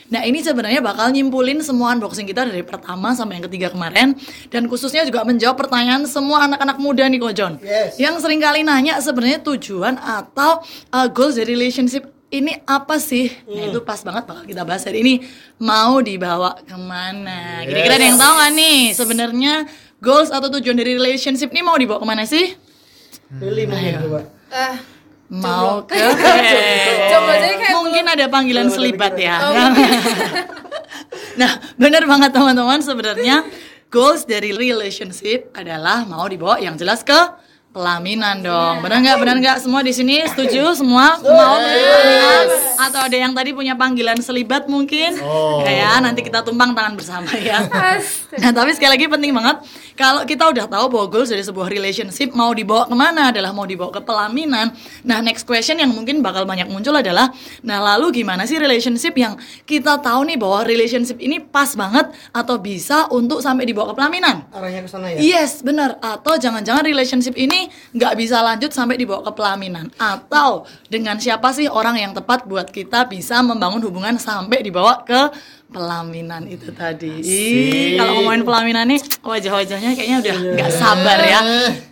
Nah 0.09 0.21
ini 0.23 0.41
sebenarnya 0.41 0.79
bakal 0.79 1.11
nyimpulin 1.11 1.61
semua 1.61 1.93
unboxing 1.93 2.25
kita 2.25 2.47
dari 2.47 2.63
pertama 2.63 3.11
sampai 3.13 3.37
yang 3.37 3.45
ketiga 3.51 3.67
kemarin 3.69 4.15
dan 4.49 4.65
khususnya 4.71 5.03
juga 5.03 5.27
menjawab 5.27 5.59
pertanyaan 5.59 6.07
semua 6.07 6.47
anak-anak 6.47 6.79
muda 6.79 7.05
nih 7.05 7.19
Kojon. 7.19 7.59
Yes. 7.59 7.99
Yang 7.99 8.25
sering 8.25 8.39
kali 8.41 8.63
nanya 8.63 8.97
sebenarnya 9.03 9.43
tujuan 9.43 9.99
atau 9.99 10.63
eh, 10.89 11.07
goals 11.11 11.35
dari 11.35 11.53
relationship 11.53 12.14
ini 12.33 12.53
apa 12.65 12.97
sih? 12.97 13.29
Nah 13.45 13.69
itu 13.69 13.79
pas 13.85 14.01
banget 14.01 14.25
bakal 14.25 14.43
kita 14.43 14.65
bahas 14.65 14.83
hari 14.83 15.05
ini. 15.05 15.15
Mau 15.61 16.01
dibawa 16.01 16.57
ke 16.65 16.75
mana. 16.75 17.61
Kira-kira 17.63 17.95
ada 18.01 18.05
yang 18.05 18.19
tahu 18.19 18.33
nggak 18.33 18.51
nih? 18.57 18.79
Sebenarnya 18.97 19.53
goals 20.01 20.29
atau 20.33 20.49
tujuan 20.59 20.75
dari 20.77 20.97
relationship 20.97 21.53
ini 21.53 21.61
mau 21.61 21.77
dibawa 21.77 22.01
ke 22.01 22.07
mana 22.07 22.23
sih? 22.25 22.57
Lili 23.41 23.65
mungkin 23.69 23.93
coba. 24.05 24.19
Ah, 24.53 24.77
mau 25.29 25.81
ke 25.85 25.97
Coba 27.11 27.31
jadi 27.41 27.55
kayak 27.57 27.75
mungkin 27.81 28.05
ada 28.05 28.25
panggilan 28.29 28.67
selibat 28.69 29.13
ya. 29.17 29.35
Oh, 29.41 29.53
nah 31.41 31.51
benar 31.77 32.05
banget 32.05 32.31
teman-teman. 32.33 32.79
Sebenarnya 32.81 33.45
goals 33.89 34.25
dari 34.25 34.53
relationship 34.53 35.53
adalah 35.57 36.05
mau 36.05 36.25
dibawa 36.29 36.61
yang 36.61 36.77
jelas 36.77 37.01
ke 37.01 37.44
pelaminan 37.75 38.39
dong. 38.39 38.79
Benar 38.79 39.03
nggak? 39.03 39.17
Benar 39.19 39.35
nggak? 39.43 39.57
Semua 39.59 39.83
di 39.83 39.91
sini 39.91 40.23
setuju? 40.23 40.71
Semua? 40.79 41.19
Mau 41.19 41.59
menuju 41.59 41.83
pelaminan 41.91 42.45
atau 42.75 42.99
ada 43.03 43.17
yang 43.19 43.35
tadi 43.35 43.51
punya 43.51 43.75
panggilan 43.75 44.15
selibat 44.23 44.71
mungkin? 44.71 45.19
Ya, 45.67 45.71
ya 45.83 45.91
nanti 45.99 46.23
kita 46.23 46.39
tumpang 46.39 46.71
tangan 46.71 46.95
bersama 46.95 47.27
ya. 47.35 47.67
Nah, 48.39 48.51
tapi 48.55 48.71
sekali 48.71 48.95
lagi 48.95 49.11
penting 49.11 49.35
banget 49.35 49.59
kalau 49.99 50.23
kita 50.23 50.47
udah 50.55 50.71
tahu 50.71 50.85
bahwa 50.87 51.05
goals 51.11 51.35
dari 51.35 51.43
sebuah 51.43 51.67
relationship 51.67 52.31
mau 52.31 52.55
dibawa 52.55 52.87
ke 52.87 52.95
mana 52.95 53.35
adalah 53.35 53.51
mau 53.51 53.67
dibawa 53.67 53.91
ke 53.91 53.99
pelaminan. 54.07 54.71
Nah, 55.03 55.19
next 55.19 55.43
question 55.43 55.75
yang 55.75 55.91
mungkin 55.91 56.23
bakal 56.23 56.47
banyak 56.47 56.71
muncul 56.71 56.95
adalah, 56.95 57.35
nah 57.59 57.83
lalu 57.83 58.23
gimana 58.23 58.47
sih 58.47 58.55
relationship 58.55 59.11
yang 59.19 59.35
kita 59.67 59.99
tahu 59.99 60.23
nih 60.31 60.39
bahwa 60.39 60.63
relationship 60.63 61.19
ini 61.19 61.43
pas 61.43 61.75
banget 61.75 62.07
atau 62.31 62.55
bisa 62.55 63.11
untuk 63.11 63.43
sampai 63.43 63.67
dibawa 63.67 63.91
ke 63.91 63.99
pelaminan? 63.99 64.47
Arahnya 64.55 64.83
ke 64.83 64.89
sana 64.91 65.11
ya. 65.11 65.19
Yes, 65.19 65.59
benar. 65.59 65.99
Atau 65.99 66.39
jangan-jangan 66.39 66.87
relationship 66.87 67.35
ini 67.35 67.64
nggak 67.93 68.13
bisa 68.17 68.41
lanjut 68.41 68.71
sampai 68.71 68.95
dibawa 68.99 69.21
ke 69.25 69.31
pelaminan. 69.35 69.91
Atau 69.97 70.65
dengan 70.87 71.17
siapa 71.19 71.51
sih 71.51 71.69
orang 71.69 71.99
yang 71.99 72.11
tepat 72.15 72.45
buat 72.45 72.69
kita 72.69 73.09
bisa 73.09 73.41
membangun 73.41 73.83
hubungan 73.83 74.15
sampai 74.17 74.61
dibawa 74.63 75.03
ke 75.03 75.31
pelaminan 75.65 76.45
itu 76.45 76.69
tadi. 76.71 77.19
Ih, 77.19 77.97
Kalau 77.97 78.21
ngomongin 78.21 78.43
pelaminan 78.45 78.85
nih, 78.85 79.01
wajah-wajahnya 79.19 79.91
kayaknya 79.97 80.17
udah 80.21 80.35
nggak 80.55 80.71
sabar 80.71 81.19
ya. 81.25 81.39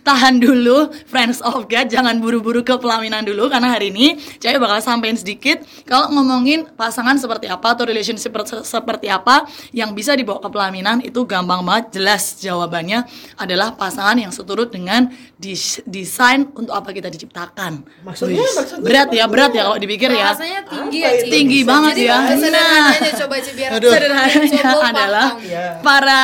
Tahan 0.00 0.38
dulu, 0.38 0.88
friends 1.04 1.42
of 1.42 1.66
God, 1.66 1.90
jangan 1.90 2.16
buru-buru 2.22 2.62
ke 2.62 2.76
pelaminan 2.78 3.26
dulu 3.26 3.50
karena 3.50 3.74
hari 3.74 3.90
ini 3.90 4.16
saya 4.38 4.56
bakal 4.62 4.78
sampein 4.78 5.18
sedikit 5.18 5.60
kalau 5.84 6.12
ngomongin 6.14 6.68
pasangan 6.76 7.18
seperti 7.18 7.50
apa 7.50 7.74
atau 7.74 7.84
relationship 7.84 8.30
per- 8.30 8.62
seperti 8.62 9.10
apa 9.10 9.48
yang 9.74 9.90
bisa 9.92 10.14
dibawa 10.14 10.38
ke 10.38 10.48
pelaminan 10.48 11.02
itu 11.02 11.26
gampang 11.26 11.64
banget 11.66 11.98
jelas 12.00 12.38
jawabannya 12.40 13.04
adalah 13.36 13.74
pasangan 13.74 14.16
yang 14.16 14.30
seturut 14.30 14.70
dengan 14.70 15.10
dis- 15.36 15.82
desain 15.84 16.46
untuk 16.54 16.72
apa 16.72 16.94
kita 16.94 17.10
diciptakan. 17.10 17.84
Maksudnya, 18.06 18.38
Wih, 18.38 18.52
maksudnya 18.54 18.84
berat 18.86 19.08
ya, 19.10 19.24
berat 19.26 19.52
ya 19.52 19.62
kalau 19.66 19.78
dipikir 19.80 20.08
ya. 20.14 20.30
Bahasanya 20.32 20.60
tinggi 20.68 20.98
ya. 21.00 21.10
Tinggi 21.26 21.60
banget 21.66 21.94
Jadi 21.98 22.08
ya. 22.08 22.16
Nah. 22.54 22.92
coba 23.24 23.34
Biar 23.72 23.80
Sederhananya 23.80 24.62
Coba 24.68 24.86
adalah. 24.92 25.28
Iya. 25.40 25.64
para 25.80 26.20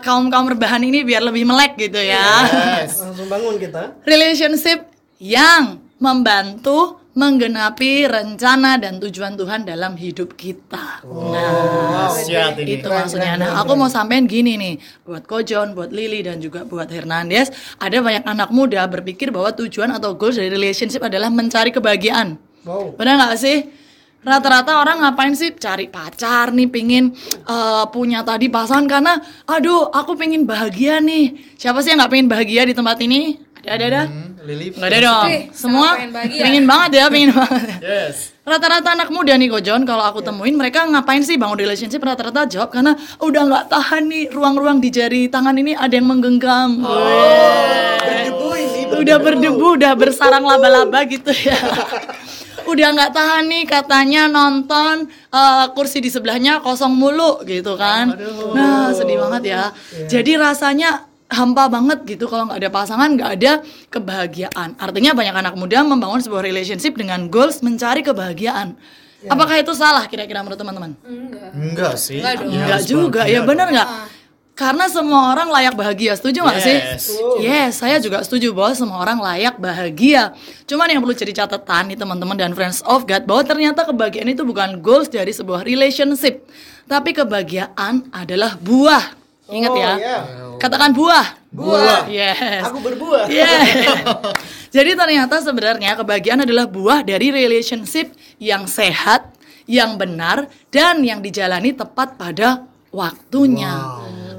kaum 0.00 0.26
kaum 0.26 0.46
rebahan 0.50 0.82
ini 0.82 1.06
biar 1.06 1.22
lebih 1.22 1.46
melek 1.46 1.78
gitu 1.78 2.00
ya. 2.00 2.26
Yes. 2.82 2.98
Langsung 2.98 3.28
bangun 3.28 3.60
kita. 3.60 4.02
Relationship 4.02 4.88
yang 5.18 5.78
membantu 6.02 6.98
menggenapi 7.12 8.08
rencana 8.08 8.80
dan 8.80 8.96
tujuan 8.96 9.36
Tuhan 9.36 9.68
dalam 9.68 10.00
hidup 10.00 10.32
kita. 10.32 11.04
nah, 11.04 12.08
Siap 12.08 12.56
ini. 12.56 12.80
itu 12.80 12.88
maksudnya. 12.88 13.36
Nah, 13.36 13.60
aku 13.60 13.76
mau 13.76 13.92
sampein 13.92 14.24
gini 14.24 14.56
nih, 14.56 14.74
buat 15.04 15.28
Kojon, 15.28 15.76
buat 15.76 15.92
Lili 15.92 16.24
dan 16.24 16.40
juga 16.40 16.64
buat 16.64 16.88
Hernandez, 16.88 17.52
ada 17.76 18.00
banyak 18.00 18.24
anak 18.24 18.48
muda 18.48 18.88
berpikir 18.88 19.28
bahwa 19.28 19.52
tujuan 19.52 19.92
atau 19.92 20.16
goals 20.16 20.40
dari 20.40 20.48
relationship 20.48 21.04
adalah 21.04 21.28
mencari 21.28 21.68
kebahagiaan. 21.68 22.40
Wow. 22.64 22.96
Benar 22.96 23.20
nggak 23.20 23.36
sih? 23.36 23.68
Rata-rata 24.22 24.78
orang 24.78 25.02
ngapain 25.02 25.34
sih 25.34 25.50
cari 25.58 25.90
pacar 25.90 26.54
nih, 26.54 26.70
pingin 26.70 27.10
eh, 27.42 27.84
punya 27.90 28.22
tadi 28.22 28.46
pasangan 28.46 28.86
karena, 28.86 29.18
aduh, 29.50 29.90
aku 29.90 30.14
pingin 30.14 30.46
bahagia 30.46 31.02
nih. 31.02 31.58
Siapa 31.58 31.82
sih 31.82 31.90
yang 31.90 31.98
nggak 31.98 32.12
pingin 32.14 32.28
bahagia 32.30 32.62
di 32.62 32.70
tempat 32.70 33.02
ini? 33.02 33.42
Ada, 33.66 33.74
ada, 33.74 33.86
ada? 33.86 34.02
Lili. 34.42 34.74
Nggak 34.74 34.90
ada 34.90 34.98
dong. 35.02 35.26
Oke, 35.26 35.38
Semua 35.54 35.88
pengen 35.94 36.66
banget 36.66 36.90
ya, 36.98 37.06
pingin 37.10 37.30
banget. 37.38 37.78
Yes. 37.82 38.34
Rata-rata 38.42 38.90
anak 38.94 39.10
muda 39.14 39.38
nih 39.38 39.46
Kojon 39.46 39.86
kalau 39.86 40.02
aku 40.02 40.18
temuin 40.18 40.58
mereka 40.58 40.82
ngapain 40.82 41.22
sih 41.22 41.38
bangun 41.38 41.58
relationship 41.62 42.02
rata-rata 42.02 42.42
jawab 42.50 42.74
karena 42.74 42.98
udah 43.22 43.42
nggak 43.46 43.64
tahan 43.70 44.02
nih 44.10 44.34
ruang-ruang 44.34 44.82
di 44.82 44.90
jari 44.90 45.30
tangan 45.30 45.54
ini 45.58 45.78
ada 45.78 45.94
yang 45.94 46.10
menggenggam. 46.10 46.82
Berdebu 46.82 48.50
ini. 48.54 48.80
udah 48.98 49.16
berdebu, 49.22 49.66
udah 49.78 49.92
bersarang 49.94 50.42
laba-laba 50.42 51.06
gitu 51.06 51.30
ya. 51.30 51.54
udah 52.72 52.88
nggak 52.96 53.12
tahan 53.12 53.44
nih 53.46 53.64
katanya 53.68 54.22
nonton 54.26 55.06
eh, 55.28 55.66
kursi 55.76 56.00
di 56.00 56.08
sebelahnya 56.08 56.64
kosong 56.64 56.92
mulu 56.96 57.44
gitu 57.44 57.76
kan. 57.76 58.16
Nah 58.56 58.90
sedih 58.90 59.20
banget 59.20 59.42
ya. 59.52 59.62
Jadi 60.08 60.34
rasanya 60.40 61.04
hampa 61.32 61.64
banget 61.72 62.04
gitu 62.04 62.28
kalau 62.28 62.44
nggak 62.44 62.60
ada 62.60 62.70
pasangan 62.72 63.08
nggak 63.16 63.30
ada 63.40 63.52
kebahagiaan. 63.88 64.76
Artinya 64.76 65.16
banyak 65.16 65.32
anak 65.32 65.54
muda 65.56 65.80
membangun 65.80 66.20
sebuah 66.20 66.44
relationship 66.44 66.92
dengan 66.92 67.28
goals 67.32 67.64
mencari 67.64 68.04
kebahagiaan. 68.04 68.76
Apakah 69.22 69.54
itu 69.62 69.70
salah 69.72 70.10
kira-kira 70.10 70.42
menurut 70.42 70.58
teman-teman? 70.58 70.98
Enggak 71.54 71.94
sih. 71.94 72.18
Enggak. 72.18 72.42
Enggak 72.42 72.80
juga, 72.84 73.22
ya 73.30 73.40
benar 73.46 73.70
nggak? 73.70 73.88
Karena 74.52 74.84
semua 74.84 75.32
orang 75.32 75.48
layak 75.48 75.72
bahagia, 75.72 76.12
setuju 76.12 76.44
nggak 76.44 76.60
sih? 76.60 76.76
Yes. 76.76 77.02
Yes, 77.40 77.72
saya 77.80 77.96
juga 78.04 78.20
setuju 78.20 78.52
bahwa 78.52 78.76
semua 78.76 78.98
orang 79.00 79.16
layak 79.16 79.56
bahagia. 79.56 80.36
Cuman 80.68 80.92
yang 80.92 81.00
perlu 81.00 81.16
jadi 81.16 81.32
catatan 81.32 81.88
nih 81.88 81.96
teman-teman 81.96 82.36
dan 82.36 82.52
friends 82.52 82.84
of 82.84 83.08
God 83.08 83.24
bahwa 83.24 83.48
ternyata 83.48 83.88
kebahagiaan 83.88 84.28
itu 84.28 84.44
bukan 84.44 84.76
goals 84.84 85.08
dari 85.08 85.32
sebuah 85.32 85.64
relationship, 85.64 86.44
tapi 86.84 87.16
kebahagiaan 87.16 88.12
adalah 88.12 88.60
buah. 88.60 89.16
Ingat 89.48 89.72
Oh, 89.72 89.80
ya. 89.80 89.92
iya. 89.96 90.18
Katakan 90.60 90.92
buah. 90.92 91.26
Buah. 91.48 92.08
Yes. 92.12 92.68
Aku 92.68 92.80
berbuah. 92.84 93.28
Yeah. 93.32 93.60
Jadi 94.76 94.96
ternyata 94.96 95.40
sebenarnya 95.40 95.96
kebahagiaan 95.96 96.44
adalah 96.44 96.68
buah 96.68 97.00
dari 97.04 97.32
relationship 97.32 98.12
yang 98.36 98.68
sehat, 98.68 99.32
yang 99.64 99.96
benar, 99.96 100.48
dan 100.68 101.00
yang 101.04 101.20
dijalani 101.20 101.72
tepat 101.72 102.16
pada 102.16 102.64
waktunya. 102.92 103.80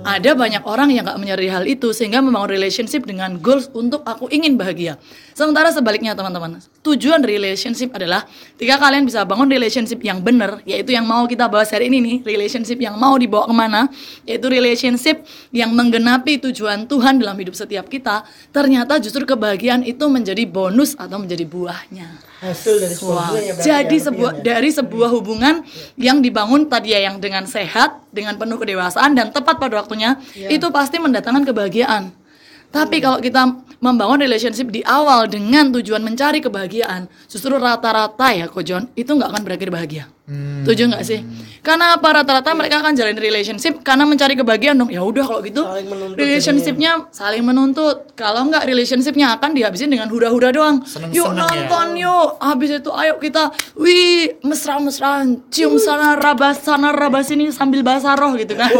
Ada 0.03 0.35
banyak 0.35 0.67
orang 0.67 0.91
yang 0.91 1.07
gak 1.07 1.15
menyadari 1.15 1.47
hal 1.47 1.63
itu 1.63 1.95
sehingga 1.95 2.19
membangun 2.19 2.51
relationship 2.51 3.07
dengan 3.07 3.39
goals 3.39 3.71
untuk 3.71 4.03
aku 4.03 4.27
ingin 4.27 4.59
bahagia. 4.59 4.99
Sementara 5.31 5.71
sebaliknya 5.71 6.11
teman-teman, 6.11 6.59
tujuan 6.83 7.23
relationship 7.23 7.95
adalah 7.95 8.27
ketika 8.59 8.75
kalian 8.75 9.07
bisa 9.07 9.23
bangun 9.23 9.47
relationship 9.47 10.03
yang 10.03 10.19
benar, 10.19 10.59
yaitu 10.67 10.91
yang 10.91 11.07
mau 11.07 11.23
kita 11.23 11.47
bahas 11.47 11.71
hari 11.71 11.87
ini 11.87 11.99
nih, 12.03 12.17
relationship 12.27 12.77
yang 12.77 12.99
mau 12.99 13.15
dibawa 13.15 13.47
ke 13.47 13.55
mana, 13.55 13.81
yaitu 14.27 14.51
relationship 14.51 15.23
yang 15.55 15.71
menggenapi 15.71 16.43
tujuan 16.43 16.85
Tuhan 16.85 17.23
dalam 17.23 17.39
hidup 17.39 17.55
setiap 17.55 17.87
kita, 17.87 18.27
ternyata 18.51 18.99
justru 18.99 19.23
kebahagiaan 19.23 19.87
itu 19.87 20.03
menjadi 20.11 20.43
bonus 20.43 20.99
atau 20.99 21.17
menjadi 21.17 21.47
buahnya. 21.47 22.19
Hasil 22.43 22.75
dari 22.75 22.91
sebuah 22.91 23.15
Wah, 23.15 23.27
hubungan 23.31 23.47
ya 23.47 23.53
jadi 23.63 23.97
ya, 23.97 24.03
sebuah 24.11 24.31
ya. 24.35 24.41
dari 24.43 24.69
sebuah 24.75 25.09
hubungan 25.15 25.55
yang 25.95 26.19
dibangun 26.19 26.67
tadi 26.67 26.91
ya 26.91 27.07
yang 27.07 27.23
dengan 27.23 27.47
sehat, 27.47 28.03
dengan 28.11 28.35
penuh 28.35 28.59
kedewasaan 28.59 29.15
dan 29.15 29.31
tepat 29.31 29.55
pada 29.55 29.79
waktunya, 29.79 30.19
itu 30.35 30.67
pasti 30.67 30.99
mendatangkan 30.99 31.47
kebahagiaan. 31.47 32.11
Tapi 32.73 32.97
kalau 32.97 33.21
kita 33.21 33.45
membangun 33.83 34.17
relationship 34.17 34.73
di 34.73 34.81
awal 34.81 35.29
dengan 35.29 35.69
tujuan 35.69 36.01
mencari 36.01 36.41
kebahagiaan, 36.41 37.05
justru 37.29 37.53
rata-rata 37.53 38.33
ya 38.33 38.49
Kojon 38.49 38.89
itu 38.97 39.13
nggak 39.13 39.29
akan 39.29 39.41
berakhir 39.45 39.69
bahagia. 39.69 40.09
Tujuh 40.63 40.87
nggak 40.87 41.03
sih? 41.03 41.19
Karena 41.59 41.99
apa 41.99 42.23
rata-rata 42.23 42.55
mereka 42.55 42.79
akan 42.79 42.95
jalin 42.95 43.19
relationship 43.19 43.83
karena 43.83 44.07
mencari 44.07 44.39
kebahagiaan 44.39 44.79
dong. 44.79 44.87
Ya 44.87 45.03
udah 45.03 45.27
kalau 45.27 45.43
gitu 45.43 45.67
relationshipnya 46.15 47.11
saling 47.11 47.43
menuntut. 47.43 48.15
Kalau 48.15 48.47
nggak 48.47 48.63
relationshipnya 48.63 49.35
akan 49.35 49.51
dihabisin 49.51 49.91
dengan 49.91 50.07
hura-hura 50.07 50.55
doang. 50.55 50.79
Seneng-seneng 50.87 51.19
yuk 51.19 51.27
ya. 51.27 51.43
nonton 51.43 51.87
yuk. 51.99 52.29
Habis 52.39 52.79
itu 52.79 52.91
ayo 52.95 53.19
kita 53.19 53.51
wih 53.75 54.39
mesra-mesraan 54.47 55.43
cium 55.51 55.75
sana 55.75 56.15
rabas 56.15 56.63
sana 56.63 56.95
rabas 56.95 57.27
sini 57.27 57.51
sambil 57.51 57.83
bahasa 57.83 58.15
roh 58.15 58.31
gitu 58.39 58.55
kan. 58.55 58.71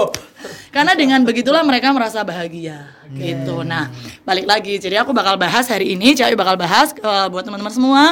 Karena 0.72 0.96
dengan 0.96 1.28
begitulah 1.28 1.60
mereka 1.68 1.91
merasa 1.91 2.24
bahagia 2.24 3.03
gitu. 3.14 3.61
Nah, 3.61 3.89
balik 4.26 4.45
lagi. 4.49 4.78
Jadi 4.82 4.97
aku 4.97 5.14
bakal 5.14 5.38
bahas 5.38 5.70
hari 5.70 5.93
ini, 5.93 6.18
Cewek 6.18 6.38
bakal 6.38 6.57
bahas 6.57 6.93
eh, 6.93 7.28
buat 7.30 7.45
teman-teman 7.45 7.74
semua. 7.74 8.03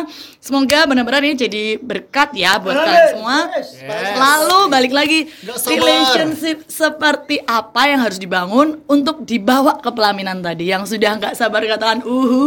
Semoga 0.41 0.85
benar-benar 0.89 1.21
ini 1.25 1.35
jadi 1.37 1.63
berkat 1.81 2.33
ya 2.37 2.57
buat 2.61 2.73
kalian 2.73 3.07
semua. 3.17 3.37
Lalu 4.17 4.59
balik 4.69 4.93
lagi 4.93 5.19
relationship 5.45 6.65
seperti 6.69 7.41
apa 7.45 7.89
yang 7.89 7.99
harus 8.01 8.17
dibangun 8.17 8.81
untuk 8.85 9.25
dibawa 9.25 9.77
ke 9.81 9.89
pelaminan 9.93 10.41
tadi 10.41 10.69
yang 10.69 10.85
sudah 10.85 11.17
nggak 11.17 11.33
sabar 11.37 11.61
katakan 11.65 12.05
uhu. 12.05 12.45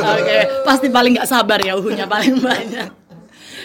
Oke, 0.00 0.38
pasti 0.66 0.86
paling 0.88 1.18
nggak 1.18 1.28
sabar 1.28 1.58
ya 1.62 1.76
uhunya 1.78 2.06
paling 2.08 2.40
banyak. 2.40 2.88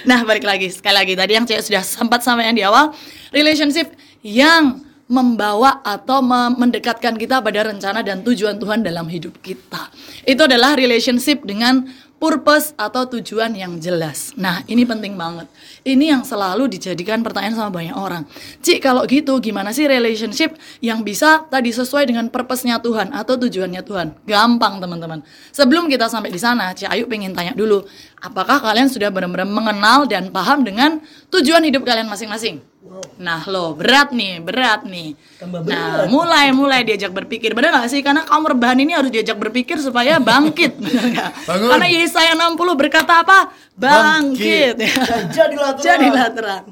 Nah, 0.06 0.22
balik 0.22 0.46
lagi 0.46 0.70
sekali 0.70 0.94
lagi 0.94 1.14
tadi 1.18 1.34
yang 1.34 1.46
saya 1.50 1.66
sudah 1.66 1.82
sempat 1.82 2.22
sampaikan 2.22 2.54
di 2.54 2.62
awal, 2.62 2.94
relationship 3.34 3.90
yang 4.22 4.85
membawa 5.06 5.86
atau 5.86 6.22
me- 6.26 6.58
mendekatkan 6.58 7.14
kita 7.14 7.38
pada 7.38 7.62
rencana 7.70 8.02
dan 8.02 8.26
tujuan 8.26 8.58
Tuhan 8.58 8.82
dalam 8.82 9.06
hidup 9.06 9.38
kita. 9.38 9.94
Itu 10.26 10.50
adalah 10.50 10.74
relationship 10.74 11.46
dengan 11.46 11.86
purpose 12.16 12.74
atau 12.80 13.06
tujuan 13.06 13.54
yang 13.54 13.78
jelas. 13.78 14.34
Nah, 14.34 14.66
ini 14.66 14.82
penting 14.88 15.14
banget. 15.14 15.46
Ini 15.86 16.16
yang 16.18 16.24
selalu 16.26 16.72
dijadikan 16.72 17.22
pertanyaan 17.22 17.54
sama 17.54 17.70
banyak 17.70 17.94
orang. 17.94 18.26
Cik, 18.66 18.82
kalau 18.82 19.06
gitu 19.06 19.38
gimana 19.38 19.70
sih 19.76 19.86
relationship 19.86 20.58
yang 20.82 21.06
bisa 21.06 21.46
tadi 21.52 21.70
sesuai 21.70 22.10
dengan 22.10 22.32
purpose-nya 22.32 22.82
Tuhan 22.82 23.14
atau 23.14 23.38
tujuannya 23.38 23.84
Tuhan? 23.86 24.08
Gampang, 24.26 24.82
teman-teman. 24.82 25.22
Sebelum 25.54 25.86
kita 25.86 26.10
sampai 26.10 26.34
di 26.34 26.42
sana, 26.42 26.74
Cik 26.74 26.90
Ayu 26.90 27.06
pengen 27.06 27.36
tanya 27.36 27.54
dulu, 27.54 27.86
apakah 28.24 28.58
kalian 28.64 28.90
sudah 28.90 29.14
benar-benar 29.14 29.46
mengenal 29.46 30.10
dan 30.10 30.34
paham 30.34 30.66
dengan 30.66 31.04
tujuan 31.30 31.62
hidup 31.62 31.86
kalian 31.86 32.10
masing-masing? 32.10 32.64
Nah 33.18 33.42
lo 33.50 33.74
berat 33.74 34.14
nih, 34.14 34.44
berat 34.44 34.86
nih. 34.86 35.18
Nah 35.42 36.06
mulai 36.06 36.54
mulai 36.54 36.86
diajak 36.86 37.10
berpikir, 37.10 37.58
benar 37.58 37.74
nggak 37.74 37.90
sih? 37.90 38.06
Karena 38.06 38.22
kaum 38.28 38.46
rebahan 38.46 38.78
ini 38.78 38.94
harus 38.94 39.10
diajak 39.10 39.40
berpikir 39.42 39.82
supaya 39.82 40.22
bangkit, 40.30 40.78
benar? 40.78 41.34
Bangun. 41.50 41.70
Karena 41.74 41.88
Yesaya 41.90 42.38
60 42.38 42.56
berkata 42.78 43.26
apa? 43.26 43.50
Bangkit. 43.74 44.78
Bangkit. 44.78 44.78
Ya. 44.86 45.18
Jadilah 45.34 45.72
terang. 45.76 45.86
Jadilah 45.86 46.28
terang. 46.32 46.64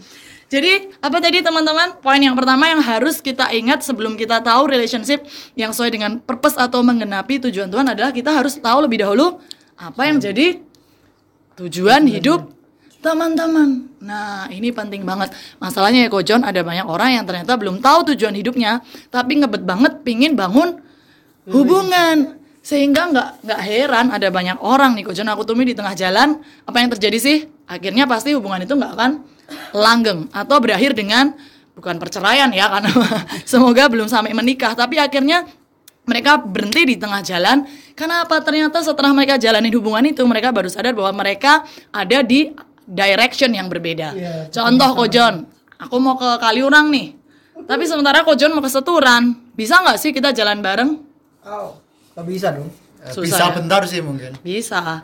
Jadi 0.53 0.93
apa 1.01 1.18
tadi 1.18 1.41
teman-teman? 1.41 1.97
Poin 1.97 2.22
yang 2.22 2.38
pertama 2.38 2.70
yang 2.70 2.78
harus 2.78 3.18
kita 3.18 3.49
ingat 3.49 3.82
sebelum 3.82 4.14
kita 4.14 4.38
tahu 4.38 4.70
relationship 4.70 5.26
yang 5.57 5.74
sesuai 5.74 5.89
dengan 5.89 6.22
purpose 6.22 6.61
atau 6.61 6.86
menggenapi 6.86 7.41
tujuan 7.49 7.74
Tuhan 7.74 7.89
adalah 7.89 8.14
kita 8.14 8.30
harus 8.30 8.61
tahu 8.61 8.86
lebih 8.86 9.01
dahulu 9.01 9.41
apa 9.74 10.01
yang 10.05 10.22
jadi 10.22 10.61
tujuan 11.57 12.05
hidup 12.05 12.53
teman-teman. 13.03 13.91
Nah, 13.99 14.47
ini 14.47 14.71
penting 14.71 15.03
banget. 15.03 15.35
Masalahnya 15.59 16.07
ya 16.07 16.09
Kojon 16.09 16.47
ada 16.47 16.63
banyak 16.63 16.87
orang 16.87 17.19
yang 17.19 17.27
ternyata 17.27 17.59
belum 17.59 17.83
tahu 17.83 18.15
tujuan 18.15 18.31
hidupnya, 18.31 18.79
tapi 19.11 19.43
ngebet 19.43 19.67
banget 19.67 19.99
pingin 20.07 20.39
bangun 20.39 20.79
hubungan. 21.51 22.39
Sehingga 22.63 23.11
nggak 23.11 23.43
nggak 23.43 23.61
heran 23.67 24.07
ada 24.15 24.31
banyak 24.31 24.55
orang 24.63 24.95
nih 24.95 25.03
Kojon 25.03 25.27
aku 25.27 25.43
temui 25.43 25.67
di 25.67 25.75
tengah 25.75 25.91
jalan, 25.99 26.39
apa 26.63 26.77
yang 26.79 26.89
terjadi 26.95 27.17
sih? 27.19 27.37
Akhirnya 27.67 28.07
pasti 28.07 28.31
hubungan 28.31 28.63
itu 28.63 28.71
nggak 28.71 28.91
akan 28.95 29.11
langgeng 29.75 30.31
atau 30.31 30.63
berakhir 30.63 30.95
dengan 30.95 31.35
bukan 31.75 31.99
perceraian 31.99 32.47
ya 32.55 32.71
karena 32.71 32.91
semoga 33.51 33.91
belum 33.91 34.07
sampai 34.07 34.31
menikah, 34.31 34.71
tapi 34.79 34.95
akhirnya 34.95 35.43
mereka 36.03 36.39
berhenti 36.39 36.83
di 36.83 36.95
tengah 36.99 37.23
jalan 37.23 37.67
karena 37.95 38.27
apa 38.27 38.39
ternyata 38.43 38.83
setelah 38.83 39.15
mereka 39.15 39.39
jalanin 39.39 39.71
hubungan 39.71 40.03
itu 40.03 40.23
mereka 40.27 40.51
baru 40.51 40.67
sadar 40.67 40.91
bahwa 40.91 41.23
mereka 41.23 41.63
ada 41.95 42.19
di 42.19 42.51
direction 42.86 43.51
yang 43.51 43.67
berbeda. 43.67 44.09
Iya. 44.11 44.34
contoh 44.49 44.91
Kojon 44.95 45.45
aku 45.77 45.95
mau 45.97 46.15
ke 46.15 46.29
Kaliurang 46.39 46.88
nih. 46.89 47.15
Tapi 47.63 47.84
sementara 47.86 48.23
Kojon 48.23 48.51
mau 48.51 48.63
ke 48.63 48.67
Seturan. 48.67 49.36
Bisa 49.53 49.79
nggak 49.79 49.97
sih 49.99 50.09
kita 50.09 50.31
jalan 50.31 50.59
bareng? 50.59 50.91
Oh, 51.43 51.77
nggak 52.15 52.25
bisa 52.25 52.47
dong. 52.51 52.71
Eh, 53.03 53.11
Susah 53.11 53.27
Bisa 53.27 53.45
ya? 53.45 53.53
bentar 53.55 53.81
sih 53.84 53.99
mungkin. 53.99 54.31
bisa. 54.39 55.03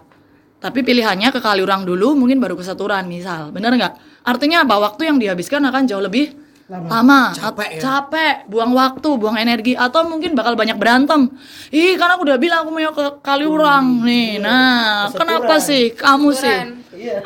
Tapi 0.59 0.83
pilihannya 0.83 1.31
ke 1.31 1.39
Kaliurang 1.39 1.87
dulu 1.87 2.15
mungkin 2.15 2.39
baru 2.39 2.55
ke 2.55 2.63
Seturan 2.63 3.07
misal. 3.07 3.51
Bener 3.51 3.71
nggak? 3.71 4.23
Artinya 4.27 4.67
apa? 4.67 4.75
Waktu 4.81 5.07
yang 5.07 5.17
dihabiskan 5.19 5.63
akan 5.63 5.87
jauh 5.87 6.03
lebih 6.03 6.35
lama, 6.69 7.33
Capek 7.33 7.79
ya? 7.79 7.81
capek. 7.81 8.35
Buang 8.45 8.75
waktu 8.75 9.09
buang 9.15 9.35
energi. 9.35 9.73
Atau 9.73 10.05
mungkin 10.05 10.35
bakal 10.35 10.53
banyak 10.53 10.75
berantem. 10.75 11.31
Ih 11.71 11.95
karena 11.95 12.13
aku 12.19 12.27
udah 12.27 12.37
bilang 12.37 12.67
aku 12.67 12.71
mau 12.75 12.91
ke 12.91 13.05
Kaliurang 13.23 14.03
nih. 14.03 14.37
nah 14.43 15.07
kenapa 15.11 15.59
sih? 15.59 15.91
Kamu 15.95 16.29
sih 16.31 16.78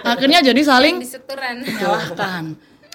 akhirnya 0.03 0.39
jadi 0.45 0.61
saling 0.63 1.01
menyalahkan. 1.01 2.43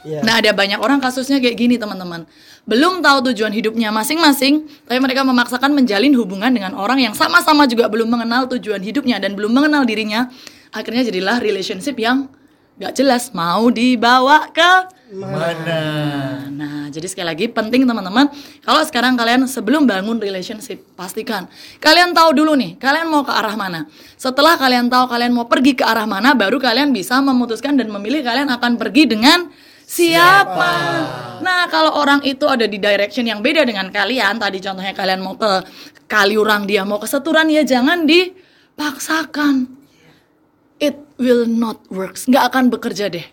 Iya. 0.06 0.22
Nah 0.22 0.38
ada 0.38 0.54
banyak 0.54 0.78
orang 0.78 1.02
kasusnya 1.02 1.42
kayak 1.42 1.58
gini 1.58 1.74
teman-teman. 1.74 2.22
Belum 2.68 3.00
tahu 3.00 3.32
tujuan 3.32 3.48
hidupnya 3.48 3.88
masing-masing 3.88 4.68
Tapi 4.84 5.00
mereka 5.00 5.24
memaksakan 5.24 5.72
menjalin 5.72 6.12
hubungan 6.12 6.52
dengan 6.52 6.76
orang 6.76 7.00
yang 7.00 7.16
sama-sama 7.16 7.64
juga 7.64 7.88
belum 7.88 8.12
mengenal 8.12 8.44
tujuan 8.44 8.84
hidupnya 8.84 9.16
Dan 9.16 9.32
belum 9.32 9.56
mengenal 9.56 9.88
dirinya. 9.88 10.28
Akhirnya 10.68 11.08
jadilah 11.08 11.40
relationship 11.40 11.96
yang 11.96 12.28
gak 12.76 12.92
jelas 12.92 13.32
Mau 13.32 13.72
dibawa 13.72 14.52
ke 14.52 14.97
Mana? 15.08 15.80
Nah, 16.52 16.92
jadi 16.92 17.08
sekali 17.08 17.32
lagi 17.32 17.46
penting 17.48 17.88
teman-teman, 17.88 18.28
kalau 18.60 18.84
sekarang 18.84 19.16
kalian 19.16 19.48
sebelum 19.48 19.88
bangun 19.88 20.20
relationship, 20.20 20.84
pastikan 20.92 21.48
kalian 21.80 22.12
tahu 22.12 22.36
dulu 22.36 22.52
nih, 22.52 22.76
kalian 22.76 23.08
mau 23.08 23.24
ke 23.24 23.32
arah 23.32 23.56
mana. 23.56 23.88
Setelah 24.20 24.60
kalian 24.60 24.92
tahu 24.92 25.08
kalian 25.08 25.32
mau 25.32 25.48
pergi 25.48 25.72
ke 25.72 25.80
arah 25.80 26.04
mana, 26.04 26.36
baru 26.36 26.60
kalian 26.60 26.92
bisa 26.92 27.24
memutuskan 27.24 27.80
dan 27.80 27.88
memilih 27.88 28.20
kalian 28.20 28.52
akan 28.52 28.76
pergi 28.76 29.08
dengan 29.08 29.48
siapa. 29.88 30.72
Nah, 31.40 31.64
kalau 31.72 31.96
orang 31.96 32.20
itu 32.28 32.44
ada 32.44 32.68
di 32.68 32.76
direction 32.76 33.24
yang 33.24 33.40
beda 33.40 33.64
dengan 33.64 33.88
kalian, 33.88 34.36
tadi 34.36 34.60
contohnya 34.60 34.92
kalian 34.92 35.24
mau 35.24 35.40
ke 35.40 35.64
Kaliurang, 36.04 36.68
dia 36.68 36.84
mau 36.84 37.00
ke 37.00 37.08
Seturan 37.08 37.48
ya 37.48 37.64
jangan 37.64 38.04
dipaksakan. 38.04 39.80
it 40.78 40.94
will 41.18 41.42
not 41.46 41.82
works. 41.90 42.30
Nggak 42.30 42.54
akan 42.54 42.64
bekerja 42.70 43.10
deh. 43.10 43.26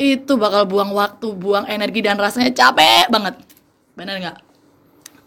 Itu 0.00 0.40
bakal 0.40 0.64
buang 0.64 0.96
waktu, 0.96 1.36
buang 1.36 1.68
energi 1.68 2.00
dan 2.00 2.16
rasanya 2.16 2.56
capek 2.56 3.12
banget. 3.12 3.36
Benar 3.92 4.16
nggak? 4.16 4.36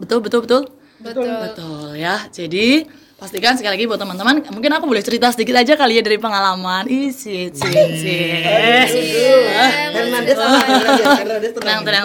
Betul, 0.02 0.18
betul, 0.18 0.42
betul. 0.42 0.62
Betul. 0.98 1.30
Betul 1.30 1.94
ya. 1.94 2.26
Jadi 2.34 2.82
pastikan 3.24 3.56
sekali 3.56 3.80
lagi 3.80 3.84
buat 3.88 3.96
teman-teman, 3.96 4.44
mungkin 4.52 4.68
aku 4.68 4.84
boleh 4.84 5.00
cerita 5.00 5.32
sedikit 5.32 5.56
aja 5.56 5.80
kali 5.80 5.96
ya 5.96 6.04
dari 6.04 6.20
pengalaman. 6.20 6.84
Isi, 6.84 7.48
isi, 7.48 7.72
tenang, 11.56 11.80
Tenang, 11.80 12.04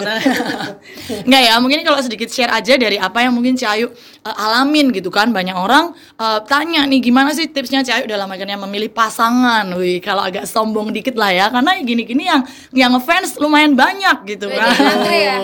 Enggak 1.28 1.42
ya, 1.44 1.54
mungkin 1.60 1.84
kalau 1.84 2.00
sedikit 2.00 2.32
share 2.32 2.48
aja 2.48 2.72
dari 2.80 2.96
apa 2.96 3.20
yang 3.20 3.36
mungkin 3.36 3.52
Ciayu 3.52 3.92
uh, 4.24 4.44
alamin 4.48 4.96
gitu 4.96 5.12
kan. 5.12 5.28
Banyak 5.28 5.60
orang 5.60 5.92
uh, 6.16 6.40
tanya 6.48 6.88
nih 6.88 7.04
gimana 7.04 7.36
sih 7.36 7.52
tipsnya 7.52 7.84
Ciayu 7.84 8.08
dalam 8.08 8.24
akhirnya 8.32 8.56
memilih 8.56 8.88
pasangan. 8.88 9.68
Wih, 9.76 10.00
kalau 10.00 10.24
agak 10.24 10.48
sombong 10.48 10.88
dikit 10.88 11.20
lah 11.20 11.36
ya, 11.36 11.52
karena 11.52 11.76
gini-gini 11.84 12.24
yang 12.32 12.40
yang 12.72 12.96
ngefans 12.96 13.36
lumayan 13.36 13.76
banyak 13.76 14.24
gitu 14.24 14.48
kan. 14.48 14.72
ya. 15.12 15.36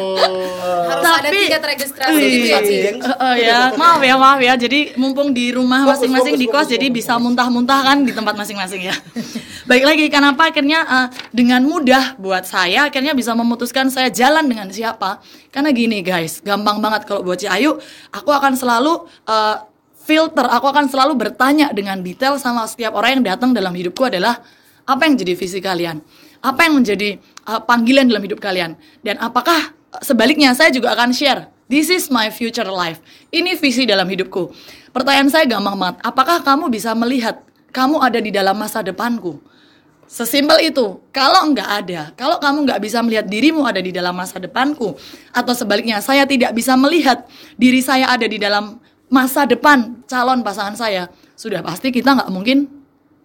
Harus 0.88 1.04
ada 1.04 1.28
Tapi- 1.28 1.44
tiket 1.52 1.62
registrasi 1.68 2.16
Wih, 2.16 2.32
gitu 2.48 2.72
ya. 2.72 2.90
Eh, 2.96 3.12
eh, 3.12 3.34
ya, 3.44 3.58
maaf 3.76 4.00
ya, 4.00 4.14
maaf 4.16 4.40
ya. 4.40 4.54
Jadi 4.56 4.96
mumpung 4.96 5.34
di 5.36 5.50
rumah 5.52 5.65
Fokus, 5.66 6.06
masing-masing 6.06 6.34
di 6.38 6.46
kos, 6.46 6.64
fokus, 6.64 6.72
jadi 6.72 6.86
fokus. 6.88 6.98
bisa 7.02 7.12
muntah-muntah 7.18 7.80
kan 7.82 7.98
di 8.06 8.12
tempat 8.14 8.34
masing-masing 8.38 8.88
ya. 8.88 8.94
Baik 9.70 9.84
lagi, 9.84 10.04
kenapa 10.06 10.48
akhirnya 10.48 10.80
eh, 10.86 11.06
dengan 11.34 11.66
mudah 11.66 12.14
buat 12.16 12.46
saya 12.46 12.86
akhirnya 12.86 13.12
bisa 13.12 13.34
memutuskan 13.34 13.90
saya 13.90 14.08
jalan 14.08 14.46
dengan 14.46 14.70
siapa? 14.70 15.18
Karena 15.50 15.74
gini 15.74 16.00
guys, 16.06 16.40
gampang 16.40 16.78
banget 16.78 17.04
kalau 17.04 17.26
buat 17.26 17.42
Ci 17.42 17.50
Ayu, 17.50 17.76
aku 18.14 18.30
akan 18.30 18.54
selalu 18.54 19.10
eh, 19.26 19.56
filter, 20.06 20.46
aku 20.46 20.70
akan 20.70 20.86
selalu 20.86 21.18
bertanya 21.18 21.74
dengan 21.74 21.98
detail 21.98 22.38
sama 22.38 22.62
setiap 22.70 22.94
orang 22.94 23.18
yang 23.20 23.34
datang 23.34 23.50
dalam 23.50 23.74
hidupku 23.74 24.06
adalah 24.06 24.38
apa 24.86 25.02
yang 25.10 25.18
jadi 25.18 25.34
visi 25.34 25.58
kalian? 25.58 25.98
Apa 26.46 26.70
yang 26.70 26.78
menjadi 26.78 27.18
uh, 27.50 27.58
panggilan 27.66 28.06
dalam 28.06 28.22
hidup 28.22 28.38
kalian? 28.38 28.78
Dan 29.02 29.18
apakah 29.18 29.74
uh, 29.90 30.02
sebaliknya 30.06 30.54
saya 30.54 30.70
juga 30.70 30.94
akan 30.94 31.10
share 31.10 31.55
This 31.66 31.90
is 31.90 32.06
my 32.14 32.30
future 32.30 32.66
life. 32.66 33.02
Ini 33.34 33.58
visi 33.58 33.82
dalam 33.86 34.06
hidupku. 34.06 34.54
Pertanyaan 34.94 35.30
saya 35.30 35.44
gampang 35.50 35.74
banget. 35.74 35.98
Apakah 36.06 36.38
kamu 36.46 36.70
bisa 36.70 36.94
melihat 36.94 37.42
kamu 37.74 37.98
ada 37.98 38.22
di 38.22 38.30
dalam 38.30 38.54
masa 38.54 38.86
depanku? 38.86 39.42
Sesimpel 40.06 40.70
itu. 40.70 41.02
Kalau 41.10 41.50
nggak 41.50 41.70
ada, 41.82 42.14
kalau 42.14 42.38
kamu 42.38 42.70
nggak 42.70 42.78
bisa 42.78 43.02
melihat 43.02 43.26
dirimu 43.26 43.66
ada 43.66 43.82
di 43.82 43.90
dalam 43.90 44.14
masa 44.14 44.38
depanku, 44.38 44.94
atau 45.34 45.52
sebaliknya 45.58 45.98
saya 45.98 46.22
tidak 46.22 46.54
bisa 46.54 46.78
melihat 46.78 47.26
diri 47.58 47.82
saya 47.82 48.14
ada 48.14 48.30
di 48.30 48.38
dalam 48.38 48.78
masa 49.10 49.42
depan 49.42 50.06
calon 50.06 50.46
pasangan 50.46 50.78
saya, 50.78 51.10
sudah 51.34 51.58
pasti 51.66 51.90
kita 51.90 52.14
nggak 52.14 52.30
mungkin 52.30 52.70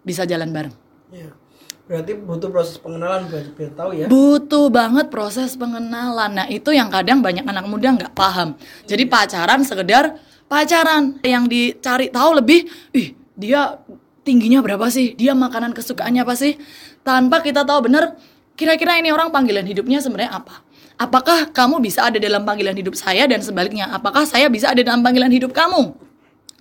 bisa 0.02 0.26
jalan 0.26 0.50
bareng. 0.50 0.74
Iya. 1.14 1.41
Berarti 1.92 2.16
butuh 2.16 2.48
proses 2.48 2.80
pengenalan 2.80 3.28
biar, 3.28 3.46
biar 3.52 3.72
tahu 3.76 3.90
ya. 3.92 4.08
Butuh 4.08 4.72
banget 4.72 5.12
proses 5.12 5.52
pengenalan. 5.60 6.32
Nah 6.32 6.48
itu 6.48 6.72
yang 6.72 6.88
kadang 6.88 7.20
banyak 7.20 7.44
anak 7.44 7.68
muda 7.68 7.92
nggak 7.92 8.16
paham. 8.16 8.56
Jadi 8.88 9.04
pacaran 9.04 9.60
sekedar 9.60 10.16
pacaran. 10.48 11.20
Yang 11.20 11.44
dicari 11.52 12.08
tahu 12.08 12.40
lebih, 12.40 12.64
ih 12.96 13.12
dia 13.36 13.76
tingginya 14.24 14.64
berapa 14.64 14.88
sih? 14.88 15.12
Dia 15.20 15.36
makanan 15.36 15.76
kesukaannya 15.76 16.24
apa 16.24 16.32
sih? 16.32 16.56
Tanpa 17.04 17.44
kita 17.44 17.60
tahu 17.60 17.92
bener, 17.92 18.16
kira-kira 18.56 18.96
ini 18.96 19.12
orang 19.12 19.28
panggilan 19.28 19.68
hidupnya 19.68 20.00
sebenarnya 20.00 20.32
apa? 20.32 20.64
Apakah 20.96 21.52
kamu 21.52 21.76
bisa 21.84 22.08
ada 22.08 22.16
dalam 22.16 22.40
panggilan 22.48 22.72
hidup 22.72 22.96
saya 22.96 23.28
dan 23.28 23.44
sebaliknya? 23.44 23.92
Apakah 23.92 24.24
saya 24.24 24.48
bisa 24.48 24.72
ada 24.72 24.80
dalam 24.80 25.04
panggilan 25.04 25.28
hidup 25.28 25.52
kamu? 25.52 25.92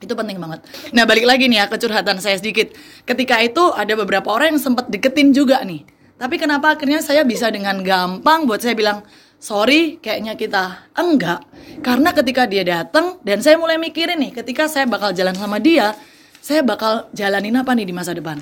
Itu 0.01 0.17
penting 0.17 0.41
banget. 0.41 0.65
Nah 0.91 1.05
balik 1.05 1.29
lagi 1.29 1.45
nih 1.45 1.61
ya 1.61 1.65
ke 1.69 1.77
curhatan 1.77 2.17
saya 2.17 2.41
sedikit. 2.41 2.73
Ketika 3.05 3.37
itu 3.39 3.69
ada 3.71 3.93
beberapa 3.93 4.33
orang 4.33 4.57
yang 4.57 4.61
sempat 4.61 4.89
deketin 4.89 5.29
juga 5.31 5.61
nih. 5.61 5.85
Tapi 6.17 6.41
kenapa 6.41 6.73
akhirnya 6.73 7.05
saya 7.05 7.21
bisa 7.21 7.53
dengan 7.53 7.81
gampang 7.85 8.49
buat 8.49 8.61
saya 8.61 8.73
bilang 8.73 9.05
sorry 9.37 10.01
kayaknya 10.01 10.33
kita 10.33 10.89
enggak. 10.97 11.45
Karena 11.85 12.13
ketika 12.17 12.49
dia 12.49 12.65
datang 12.65 13.21
dan 13.21 13.45
saya 13.45 13.61
mulai 13.61 13.77
mikirin 13.77 14.17
nih 14.17 14.41
ketika 14.41 14.65
saya 14.65 14.89
bakal 14.89 15.13
jalan 15.13 15.37
sama 15.37 15.61
dia, 15.61 15.93
saya 16.41 16.65
bakal 16.65 17.09
jalanin 17.13 17.57
apa 17.57 17.73
nih 17.77 17.85
di 17.85 17.93
masa 17.93 18.17
depan. 18.17 18.41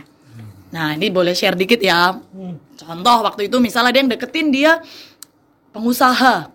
Nah 0.72 0.96
ini 0.96 1.12
boleh 1.12 1.36
share 1.36 1.60
dikit 1.60 1.84
ya. 1.84 2.16
Contoh 2.80 3.18
waktu 3.28 3.52
itu 3.52 3.60
misalnya 3.60 3.92
dia 3.92 4.02
yang 4.04 4.12
deketin 4.12 4.48
dia 4.52 4.72
pengusaha. 5.76 6.52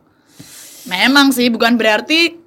Memang 0.84 1.32
sih 1.32 1.48
bukan 1.48 1.80
berarti 1.80 2.43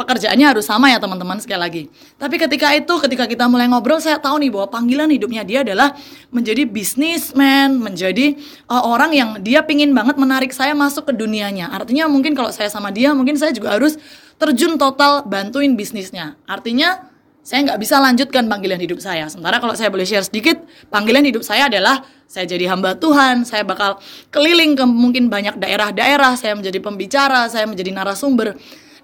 pekerjaannya 0.00 0.56
harus 0.56 0.64
sama 0.64 0.88
ya 0.88 0.96
teman-teman 0.96 1.36
sekali 1.36 1.60
lagi. 1.60 1.82
Tapi 2.16 2.40
ketika 2.40 2.72
itu 2.72 2.94
ketika 3.04 3.28
kita 3.28 3.44
mulai 3.52 3.68
ngobrol 3.68 4.00
saya 4.00 4.16
tahu 4.16 4.40
nih 4.40 4.48
bahwa 4.48 4.72
panggilan 4.72 5.12
hidupnya 5.12 5.44
dia 5.44 5.60
adalah 5.60 5.92
menjadi 6.32 6.64
bisnismen, 6.64 7.76
menjadi 7.76 8.40
uh, 8.72 8.88
orang 8.88 9.12
yang 9.12 9.30
dia 9.44 9.60
pingin 9.60 9.92
banget 9.92 10.16
menarik 10.16 10.56
saya 10.56 10.72
masuk 10.72 11.08
ke 11.08 11.12
dunianya. 11.12 11.68
Artinya 11.68 12.08
mungkin 12.08 12.32
kalau 12.32 12.48
saya 12.48 12.72
sama 12.72 12.88
dia 12.88 13.12
mungkin 13.12 13.36
saya 13.36 13.52
juga 13.52 13.76
harus 13.76 14.00
terjun 14.40 14.80
total 14.80 15.28
bantuin 15.28 15.76
bisnisnya. 15.76 16.40
Artinya 16.48 17.10
saya 17.40 17.64
nggak 17.66 17.80
bisa 17.80 17.96
lanjutkan 18.00 18.44
panggilan 18.48 18.80
hidup 18.80 19.00
saya. 19.00 19.28
Sementara 19.28 19.60
kalau 19.60 19.72
saya 19.72 19.88
boleh 19.88 20.04
share 20.04 20.24
sedikit, 20.24 20.60
panggilan 20.92 21.24
hidup 21.24 21.40
saya 21.40 21.72
adalah 21.72 22.04
saya 22.30 22.46
jadi 22.46 22.70
hamba 22.70 22.94
Tuhan, 22.94 23.42
saya 23.42 23.66
bakal 23.66 23.98
keliling 24.30 24.78
ke 24.78 24.84
mungkin 24.86 25.26
banyak 25.26 25.58
daerah-daerah, 25.58 26.38
saya 26.38 26.54
menjadi 26.54 26.78
pembicara, 26.78 27.50
saya 27.50 27.66
menjadi 27.66 27.90
narasumber. 27.90 28.54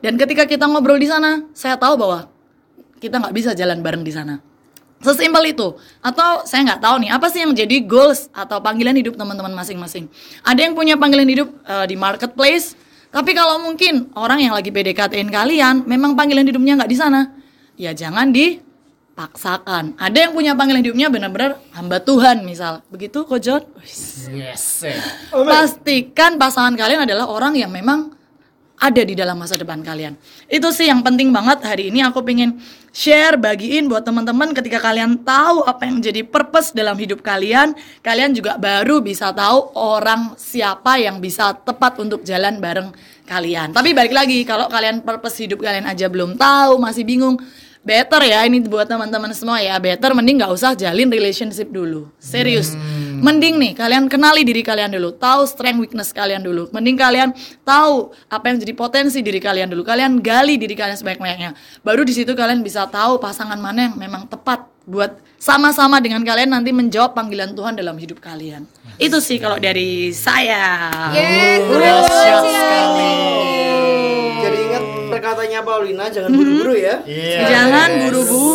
Dan 0.00 0.20
ketika 0.20 0.44
kita 0.44 0.68
ngobrol 0.68 1.00
di 1.00 1.08
sana, 1.08 1.44
saya 1.56 1.80
tahu 1.80 1.96
bahwa 1.96 2.28
kita 3.00 3.20
nggak 3.20 3.34
bisa 3.34 3.50
jalan 3.52 3.80
bareng 3.80 4.04
di 4.04 4.12
sana. 4.12 4.40
Sesimpel 5.00 5.52
itu. 5.52 5.76
Atau 6.00 6.48
saya 6.48 6.64
nggak 6.64 6.80
tahu 6.80 6.96
nih, 7.04 7.10
apa 7.12 7.26
sih 7.28 7.44
yang 7.44 7.52
menjadi 7.52 7.76
goals 7.84 8.32
atau 8.32 8.60
panggilan 8.64 8.96
hidup 8.96 9.14
teman-teman 9.20 9.52
masing-masing. 9.52 10.08
Ada 10.40 10.68
yang 10.68 10.72
punya 10.72 10.96
panggilan 10.96 11.28
hidup 11.28 11.48
eh, 11.68 11.86
di 11.88 11.96
marketplace, 12.00 12.76
tapi 13.12 13.32
kalau 13.36 13.60
mungkin 13.60 14.12
orang 14.16 14.40
yang 14.40 14.52
lagi 14.56 14.72
PDKT-in 14.72 15.28
kalian, 15.28 15.84
memang 15.84 16.16
panggilan 16.16 16.48
hidupnya 16.48 16.80
nggak 16.80 16.90
di 16.90 16.98
sana, 16.98 17.32
ya 17.76 17.92
jangan 17.92 18.32
dipaksakan. 18.32 20.00
Ada 20.00 20.28
yang 20.28 20.32
punya 20.32 20.52
panggilan 20.56 20.80
hidupnya 20.80 21.12
benar-benar 21.12 21.60
hamba 21.76 22.00
Tuhan 22.00 22.44
misal. 22.44 22.80
Begitu 22.88 23.24
Ko 23.28 23.36
John? 23.36 23.68
Yes. 24.32 24.80
Pastikan 25.28 26.40
pasangan 26.40 26.72
kalian 26.72 27.04
adalah 27.04 27.28
orang 27.28 27.52
yang 27.56 27.68
memang 27.68 28.15
ada 28.76 29.02
di 29.02 29.16
dalam 29.16 29.40
masa 29.40 29.56
depan 29.56 29.80
kalian. 29.80 30.16
Itu 30.46 30.68
sih 30.68 30.88
yang 30.88 31.00
penting 31.00 31.32
banget 31.32 31.64
hari 31.64 31.88
ini 31.88 32.04
aku 32.04 32.20
pengen 32.20 32.60
share, 32.92 33.40
bagiin 33.40 33.88
buat 33.88 34.04
teman-teman 34.04 34.52
ketika 34.52 34.80
kalian 34.80 35.20
tahu 35.24 35.64
apa 35.64 35.88
yang 35.88 36.00
jadi 36.00 36.24
purpose 36.24 36.76
dalam 36.76 36.96
hidup 36.96 37.24
kalian, 37.24 37.72
kalian 38.04 38.36
juga 38.36 38.60
baru 38.60 39.00
bisa 39.00 39.32
tahu 39.32 39.72
orang 39.76 40.36
siapa 40.36 41.00
yang 41.00 41.20
bisa 41.20 41.56
tepat 41.56 41.96
untuk 42.00 42.20
jalan 42.24 42.60
bareng 42.60 42.92
kalian. 43.24 43.72
Tapi 43.72 43.96
balik 43.96 44.12
lagi, 44.12 44.44
kalau 44.44 44.68
kalian 44.68 45.00
purpose 45.00 45.40
hidup 45.40 45.60
kalian 45.64 45.88
aja 45.88 46.06
belum 46.08 46.36
tahu, 46.36 46.76
masih 46.76 47.02
bingung, 47.04 47.40
better 47.86 48.22
ya 48.22 48.42
ini 48.44 48.60
buat 48.66 48.90
teman-teman 48.90 49.32
semua 49.32 49.62
ya, 49.62 49.78
better 49.80 50.12
mending 50.12 50.42
nggak 50.42 50.52
usah 50.52 50.76
jalin 50.76 51.08
relationship 51.08 51.72
dulu. 51.72 52.10
Serius. 52.20 52.76
Mending 53.22 53.56
nih 53.56 53.72
kalian 53.72 54.10
kenali 54.10 54.42
diri 54.44 54.60
kalian 54.60 54.92
dulu, 54.92 55.16
tahu 55.16 55.48
strength 55.48 55.80
weakness 55.80 56.10
kalian 56.12 56.44
dulu. 56.44 56.68
Mending 56.72 56.96
kalian 56.98 57.30
tahu 57.64 58.12
apa 58.28 58.52
yang 58.52 58.60
jadi 58.60 58.72
potensi 58.76 59.24
diri 59.24 59.40
kalian 59.40 59.72
dulu. 59.72 59.82
Kalian 59.84 60.20
gali 60.20 60.60
diri 60.60 60.76
kalian 60.76 60.96
sebaik-baiknya. 60.98 61.56
Baru 61.80 62.04
di 62.04 62.12
situ 62.12 62.36
kalian 62.36 62.60
bisa 62.60 62.84
tahu 62.86 63.16
pasangan 63.16 63.56
mana 63.56 63.90
yang 63.90 63.94
memang 63.96 64.28
tepat 64.28 64.68
buat 64.86 65.18
sama-sama 65.36 65.98
dengan 65.98 66.22
kalian 66.22 66.54
nanti 66.54 66.70
menjawab 66.70 67.12
panggilan 67.12 67.52
Tuhan 67.58 67.74
dalam 67.74 67.98
hidup 67.98 68.22
kalian. 68.22 68.64
Itu 68.96 69.18
sih 69.18 69.42
kalau 69.42 69.58
dari 69.58 70.14
saya. 70.14 70.88
Banget 71.10 72.04
sih 72.06 72.28
ya. 72.30 72.38
Jadi 74.46 74.56
ingat 74.62 74.84
perkataannya 75.10 75.60
Paulina 75.66 76.06
jangan 76.06 76.30
buru-buru 76.30 76.74
ya. 76.78 77.02
Iya. 77.02 77.40
Jangan 77.50 77.88
buru-buru. 78.06 78.45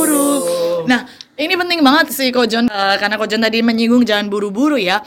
Ini 1.41 1.57
penting 1.57 1.81
banget 1.81 2.13
sih 2.13 2.29
Kojon 2.29 2.69
Eh, 2.69 2.95
karena 3.01 3.17
Kojon 3.17 3.41
tadi 3.41 3.65
menyinggung 3.65 4.05
jangan 4.05 4.29
buru-buru 4.29 4.77
ya. 4.77 5.01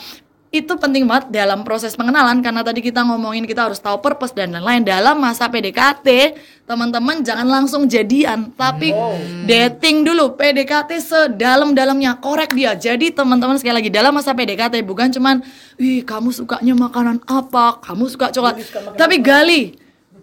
Itu 0.54 0.78
penting 0.78 1.06
banget 1.06 1.34
dalam 1.34 1.66
proses 1.66 1.98
pengenalan 1.98 2.38
karena 2.38 2.62
tadi 2.62 2.78
kita 2.78 3.02
ngomongin 3.02 3.42
kita 3.42 3.66
harus 3.66 3.82
tahu 3.82 3.98
purpose 3.98 4.30
dan 4.34 4.54
lain-lain 4.54 4.86
dalam 4.86 5.18
masa 5.18 5.50
PDKT. 5.50 6.38
Teman-teman 6.62 7.26
jangan 7.26 7.42
langsung 7.42 7.90
jadian, 7.90 8.54
tapi 8.54 8.94
dating 9.50 10.06
dulu. 10.06 10.38
PDKT 10.38 10.90
sedalam-dalamnya, 11.02 12.22
korek 12.22 12.54
dia. 12.54 12.78
Jadi 12.78 13.10
teman-teman 13.10 13.58
sekali 13.58 13.82
lagi 13.82 13.90
dalam 13.90 14.14
masa 14.14 14.30
PDKT 14.30 14.78
bukan 14.86 15.10
cuman, 15.10 15.42
"Ih, 15.74 16.06
kamu 16.06 16.30
sukanya 16.30 16.74
makanan 16.78 17.26
apa? 17.26 17.82
Kamu 17.82 18.06
suka 18.06 18.30
coklat." 18.30 18.62
Tapi 18.94 19.18
gali 19.18 19.62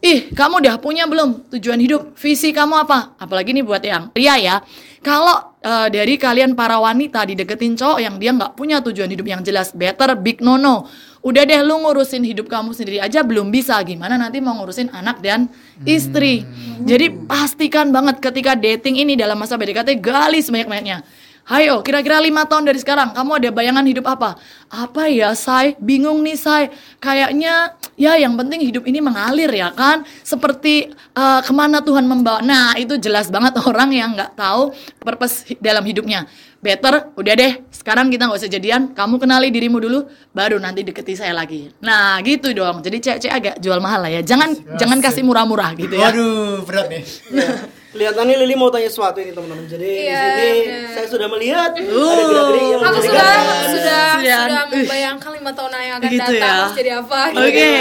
Ih, 0.02 0.34
kamu 0.34 0.66
udah 0.66 0.82
punya 0.82 1.06
belum 1.06 1.46
tujuan 1.54 1.78
hidup? 1.78 2.18
Visi 2.18 2.50
kamu 2.50 2.90
apa? 2.90 3.14
Apalagi 3.22 3.54
nih 3.54 3.62
buat 3.62 3.86
yang 3.86 4.10
pria 4.10 4.34
ya. 4.42 4.66
Kalau 5.06 5.51
eh, 5.62 5.88
dari 5.94 6.18
kalian 6.18 6.58
para 6.58 6.82
wanita 6.82 7.24
dideketin 7.24 7.78
cowok 7.78 8.00
yang 8.02 8.16
dia 8.18 8.34
nggak 8.34 8.58
punya 8.58 8.82
tujuan 8.82 9.08
hidup 9.08 9.28
yang 9.30 9.42
jelas, 9.46 9.72
better 9.72 10.18
big 10.18 10.42
no 10.42 10.58
no. 10.58 10.90
Udah 11.22 11.46
deh 11.46 11.62
lu 11.62 11.86
ngurusin 11.86 12.26
hidup 12.26 12.50
kamu 12.50 12.74
sendiri 12.74 12.98
aja 12.98 13.22
belum 13.22 13.54
bisa. 13.54 13.78
Gimana 13.86 14.18
nanti 14.18 14.42
mau 14.42 14.58
ngurusin 14.58 14.90
anak 14.90 15.22
dan 15.22 15.46
istri? 15.86 16.42
Jadi 16.82 17.14
pastikan 17.30 17.94
banget 17.94 18.18
ketika 18.18 18.58
dating 18.58 18.98
ini 19.06 19.14
dalam 19.14 19.38
masa 19.38 19.54
PDKT 19.54 20.02
gali 20.02 20.42
sebanyak-banyaknya. 20.42 21.06
Hayo, 21.52 21.84
kira-kira 21.84 22.24
lima 22.24 22.48
tahun 22.48 22.64
dari 22.64 22.80
sekarang, 22.80 23.12
kamu 23.12 23.44
ada 23.44 23.50
bayangan 23.52 23.84
hidup 23.84 24.08
apa? 24.08 24.40
Apa 24.72 25.12
ya, 25.12 25.36
Say? 25.36 25.76
Bingung 25.84 26.24
nih, 26.24 26.40
Say. 26.40 26.72
Kayaknya, 27.04 27.76
ya 28.00 28.16
yang 28.16 28.40
penting 28.40 28.64
hidup 28.64 28.88
ini 28.88 29.04
mengalir 29.04 29.52
ya 29.52 29.68
kan? 29.76 30.08
Seperti 30.24 30.96
eh, 30.96 31.42
ke 31.44 31.52
mana 31.52 31.84
Tuhan 31.84 32.08
membawa. 32.08 32.40
Nah, 32.40 32.80
itu 32.80 32.96
jelas 32.96 33.28
banget 33.28 33.60
orang 33.68 33.92
yang 33.92 34.16
nggak 34.16 34.40
tahu 34.40 34.72
purpose 35.04 35.52
dalam 35.60 35.84
hidupnya. 35.84 36.24
Better, 36.64 37.12
udah 37.20 37.34
deh, 37.36 37.68
sekarang 37.68 38.08
kita 38.08 38.32
nggak 38.32 38.40
usah 38.40 38.48
jadian. 38.48 38.96
Kamu 38.96 39.20
kenali 39.20 39.52
dirimu 39.52 39.84
dulu, 39.84 40.08
baru 40.32 40.56
nanti 40.56 40.88
deketi 40.88 41.20
saya 41.20 41.36
lagi. 41.36 41.68
Nah, 41.84 42.24
gitu 42.24 42.56
dong. 42.56 42.80
Jadi 42.80 43.04
cek-cek 43.04 43.32
agak 43.34 43.56
jual 43.60 43.84
mahal 43.84 44.08
lah 44.08 44.12
ya. 44.16 44.24
Jangan 44.24 44.80
jangan 44.80 45.04
kasih 45.04 45.28
murah-murah 45.28 45.76
gitu 45.76 46.00
ya. 46.00 46.16
Waduh, 46.16 46.64
berat 46.64 46.88
nih. 46.88 47.04
Kelihatannya 47.92 48.36
Lili 48.40 48.56
mau 48.56 48.72
tanya 48.72 48.88
sesuatu 48.88 49.20
ini 49.20 49.32
teman-teman. 49.32 49.68
Jadi 49.68 49.90
Iya, 50.02 50.16
di 50.16 50.32
sini 50.32 50.60
benar. 50.64 50.92
saya 50.96 51.08
sudah 51.12 51.28
melihat 51.28 51.72
ada 51.76 51.84
gerak-gerik 52.24 52.64
yang 52.64 52.82
Aku 52.82 53.00
sudah 53.00 53.04
sudah 53.04 53.68
Sudah. 53.68 54.08
sudah 54.16 54.40
Uh. 54.42 54.70
membayangkan 54.72 55.32
lima 55.34 55.52
tahun 55.52 55.72
yang 55.76 55.96
akan 55.98 56.08
Gitu 56.08 56.22
datang 56.22 56.40
ya. 56.40 56.52
harus 56.56 56.74
jadi 56.74 56.92
apa. 56.98 57.20
gitu. 57.28 57.42
Oke. 57.44 57.72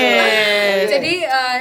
Jadi 0.88 1.12
eh, 1.22 1.58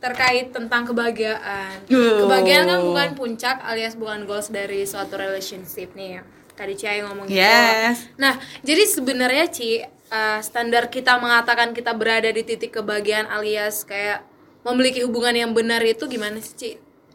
terkait 0.00 0.46
tentang 0.48 0.82
kebahagiaan. 0.84 1.76
Uh. 1.86 2.24
Kebahagiaan 2.24 2.64
kan 2.66 2.80
bukan 2.82 3.08
puncak 3.14 3.56
alias 3.60 3.94
bukan 3.94 4.24
goals 4.24 4.48
dari 4.48 4.80
suatu 4.82 5.14
relationship 5.14 5.92
nih. 5.92 6.24
Tadi 6.52 6.72
Cia 6.74 7.04
ngomong 7.04 7.24
gitu. 7.24 7.36
Yes. 7.36 8.08
Nah, 8.16 8.36
jadi 8.60 8.82
sebenarnya 8.82 9.48
Ci 9.48 9.80
eh, 9.82 10.38
standar 10.40 10.88
kita 10.88 11.16
mengatakan 11.16 11.70
kita 11.70 11.92
berada 11.92 12.28
di 12.28 12.40
titik 12.40 12.72
kebahagiaan 12.74 13.28
alias 13.28 13.84
kayak 13.84 14.24
memiliki 14.60 15.00
hubungan 15.00 15.32
yang 15.32 15.52
benar 15.52 15.80
itu 15.80 16.04
gimana 16.04 16.36
sih, 16.36 16.52
Ci? 16.54 16.70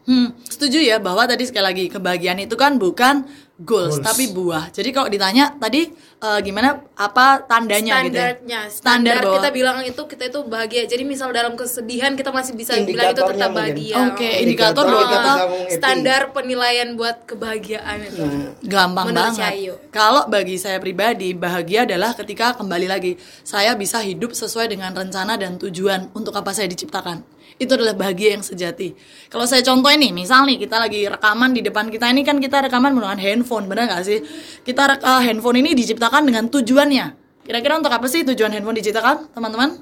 Hmm, 0.06 0.38
setuju 0.46 0.78
ya 0.78 1.02
bahwa 1.02 1.26
tadi 1.26 1.50
sekali 1.50 1.66
lagi 1.66 1.86
kebahagiaan 1.90 2.38
itu 2.38 2.54
kan 2.54 2.78
bukan 2.78 3.26
goals, 3.58 3.98
tapi 4.04 4.30
buah. 4.30 4.70
Jadi 4.70 4.94
kalau 4.94 5.10
ditanya 5.10 5.56
tadi 5.58 5.88
eh, 5.96 6.40
gimana 6.44 6.84
apa 6.94 7.42
tandanya 7.48 8.04
gitu 8.04 8.14
ya? 8.14 8.36
standarnya 8.38 8.60
Standar 8.68 8.70
standar 8.70 9.16
bahwa 9.24 9.36
kita 9.40 9.50
bilang 9.50 9.78
itu 9.82 10.02
kita 10.06 10.24
itu 10.30 10.40
bahagia 10.46 10.84
jadi 10.86 11.04
misal 11.08 11.32
dalam 11.32 11.58
kesedihan 11.58 12.14
kita 12.14 12.30
masih 12.30 12.54
bisa 12.54 12.76
bilang 12.84 13.16
itu 13.16 13.24
tetap 13.24 13.50
bahagia 13.50 13.96
Oke, 14.12 14.28
Oh. 14.28 14.44
indikator 14.44 14.84
Indikator 14.84 14.86
bahwa 14.86 15.06
kita 15.10 15.34
standar 15.74 16.22
penilaian 16.36 16.90
buat 16.94 17.18
kebahagiaan 17.26 17.98
itu 18.06 18.24
gampang 18.68 19.10
Menurut 19.10 19.34
banget. 19.34 19.42
Cahayu. 19.42 19.74
Kalau 19.90 20.24
bagi 20.30 20.56
saya 20.60 20.78
pribadi, 20.78 21.34
bahagia 21.34 21.88
adalah 21.88 22.14
ketika 22.14 22.54
kembali 22.60 22.86
lagi 22.86 23.18
saya 23.42 23.74
bisa 23.74 24.04
hidup 24.06 24.36
sesuai 24.36 24.70
dengan 24.70 24.94
rencana 24.94 25.34
dan 25.40 25.58
tujuan 25.58 26.12
untuk 26.14 26.36
apa 26.36 26.54
saya 26.54 26.68
diciptakan. 26.70 27.24
Itu 27.56 27.80
adalah 27.80 27.96
bahagia 27.96 28.36
yang 28.36 28.44
sejati. 28.44 28.92
Kalau 29.32 29.48
saya 29.48 29.64
contoh 29.64 29.88
ini, 29.88 30.12
misal 30.12 30.44
nih 30.44 30.60
kita 30.60 30.76
lagi 30.76 31.08
rekaman 31.08 31.56
di 31.56 31.64
depan 31.64 31.88
kita 31.88 32.12
ini 32.12 32.28
kan 32.28 32.44
kita 32.44 32.68
rekaman 32.68 32.92
menggunakan 32.92 33.16
handphone, 33.16 33.72
benar 33.72 33.88
nggak 33.88 34.04
sih? 34.04 34.20
Kita 34.68 34.84
rek- 34.92 35.04
eh, 35.04 35.22
handphone 35.32 35.64
ini 35.64 35.72
diciptakan 35.72 36.28
dengan 36.28 36.52
tujuannya. 36.52 37.06
Kira-kira 37.48 37.80
untuk 37.80 37.96
apa 37.96 38.04
sih 38.12 38.28
tujuan 38.28 38.52
handphone 38.52 38.76
diciptakan, 38.76 39.32
teman-teman? 39.32 39.80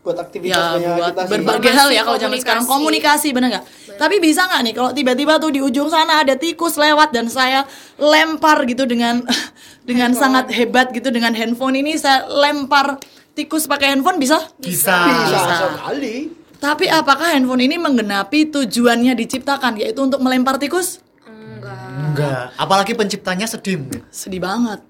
buat 0.00 0.16
aktivitas 0.16 0.80
ya 0.80 0.96
buat 0.96 1.12
kita 1.12 1.22
berbagai 1.28 1.72
hal 1.76 1.88
ya 1.92 2.02
kalau 2.08 2.16
zaman 2.16 2.40
sekarang 2.40 2.64
komunikasi 2.64 3.36
bener 3.36 3.52
nggak 3.52 3.64
tapi 4.00 4.16
bisa 4.16 4.48
nggak 4.48 4.60
nih 4.64 4.72
kalau 4.72 4.90
tiba-tiba 4.96 5.36
tuh 5.36 5.52
di 5.52 5.60
ujung 5.60 5.92
sana 5.92 6.24
ada 6.24 6.40
tikus 6.40 6.80
lewat 6.80 7.12
dan 7.12 7.28
saya 7.28 7.68
lempar 8.00 8.64
gitu 8.64 8.88
dengan 8.88 9.20
dengan 9.88 10.16
sangat 10.16 10.48
hebat 10.56 10.88
gitu 10.96 11.12
dengan 11.12 11.36
handphone 11.36 11.76
ini 11.76 12.00
saya 12.00 12.24
lempar 12.32 12.96
tikus 13.36 13.68
pakai 13.68 13.92
handphone 13.92 14.16
bisa 14.16 14.40
Bisa. 14.56 15.04
bisa 15.04 15.68
sekali. 15.76 16.32
Tapi 16.60 16.86
apakah 16.86 17.32
handphone 17.32 17.64
ini 17.64 17.80
menggenapi 17.80 18.52
tujuannya 18.52 19.16
diciptakan 19.16 19.80
yaitu 19.80 20.04
untuk 20.04 20.20
melempar 20.20 20.60
tikus? 20.60 21.00
Enggak. 21.24 21.80
Enggak, 21.96 22.44
apalagi 22.60 22.92
penciptanya 22.92 23.48
sedih. 23.48 23.80
sedih 24.12 24.44
banget. 24.44 24.84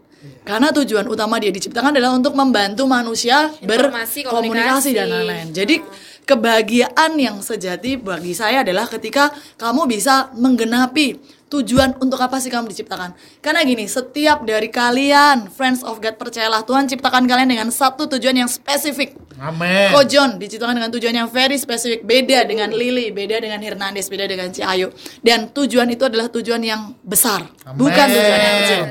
Karena 0.45 0.69
tujuan 0.69 1.07
utama 1.09 1.41
dia 1.41 1.49
diciptakan 1.49 1.97
adalah 1.97 2.13
untuk 2.13 2.37
membantu 2.37 2.85
manusia 2.85 3.49
Informasi, 3.57 4.27
berkomunikasi 4.27 4.91
dan 4.93 5.07
lain-lain. 5.09 5.49
Jadi 5.55 5.81
kebahagiaan 6.29 7.17
yang 7.19 7.41
sejati 7.41 8.01
bagi 8.01 8.33
saya 8.37 8.63
adalah 8.65 8.87
ketika 8.87 9.33
kamu 9.57 9.91
bisa 9.91 10.31
menggenapi 10.37 11.21
tujuan 11.51 11.99
untuk 11.99 12.23
apa 12.23 12.39
sih 12.39 12.49
kamu 12.49 12.71
diciptakan. 12.71 13.11
Karena 13.43 13.67
gini, 13.67 13.91
setiap 13.91 14.47
dari 14.47 14.71
kalian 14.71 15.51
friends 15.51 15.83
of 15.83 15.99
God 15.99 16.15
percayalah 16.15 16.63
Tuhan 16.63 16.87
ciptakan 16.87 17.27
kalian 17.27 17.51
dengan 17.51 17.69
satu 17.75 18.07
tujuan 18.07 18.47
yang 18.47 18.51
spesifik. 18.51 19.19
Amin. 19.43 19.91
Kojon 19.91 20.39
diciptakan 20.39 20.79
dengan 20.79 20.95
tujuan 20.95 21.15
yang 21.17 21.29
very 21.29 21.59
spesifik, 21.59 22.07
beda 22.07 22.47
dengan 22.47 22.71
Lily, 22.71 23.11
beda 23.11 23.43
dengan 23.43 23.59
Hernandez, 23.59 24.07
beda 24.07 24.31
dengan 24.31 24.55
Ci 24.55 24.63
Ayu. 24.63 24.95
Dan 25.27 25.51
tujuan 25.51 25.91
itu 25.91 26.07
adalah 26.07 26.31
tujuan 26.31 26.63
yang 26.63 26.95
besar, 27.03 27.43
bukan 27.75 28.07
Amin. 28.07 28.15
tujuan 28.15 28.41
yang 28.41 28.57
kecil 28.63 28.85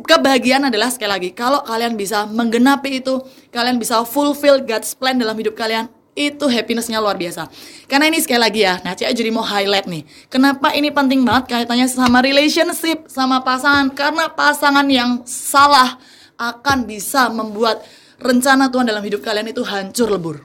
kebahagiaan 0.00 0.64
adalah 0.72 0.88
sekali 0.88 1.12
lagi 1.12 1.30
kalau 1.36 1.60
kalian 1.60 1.92
bisa 1.92 2.24
menggenapi 2.24 3.04
itu 3.04 3.20
kalian 3.52 3.76
bisa 3.76 4.00
fulfill 4.08 4.64
God's 4.64 4.96
plan 4.96 5.20
dalam 5.20 5.36
hidup 5.36 5.52
kalian 5.52 5.92
itu 6.18 6.44
happinessnya 6.50 6.98
luar 6.98 7.14
biasa. 7.14 7.46
Karena 7.86 8.10
ini 8.10 8.18
sekali 8.18 8.40
lagi 8.42 8.60
ya 8.66 8.82
nah 8.82 8.92
Cia 8.98 9.10
jadi 9.14 9.30
mau 9.30 9.46
highlight 9.46 9.86
nih. 9.86 10.02
Kenapa 10.26 10.74
ini 10.74 10.90
penting 10.90 11.22
banget 11.22 11.50
kaitannya 11.50 11.86
sama 11.86 12.20
relationship 12.20 13.06
sama 13.06 13.40
pasangan? 13.40 13.90
Karena 13.94 14.30
pasangan 14.30 14.86
yang 14.90 15.22
salah 15.24 15.98
akan 16.40 16.88
bisa 16.88 17.28
membuat 17.30 17.84
rencana 18.20 18.68
Tuhan 18.68 18.88
dalam 18.88 19.04
hidup 19.04 19.20
kalian 19.24 19.48
itu 19.48 19.62
hancur 19.64 20.08
lebur. 20.10 20.36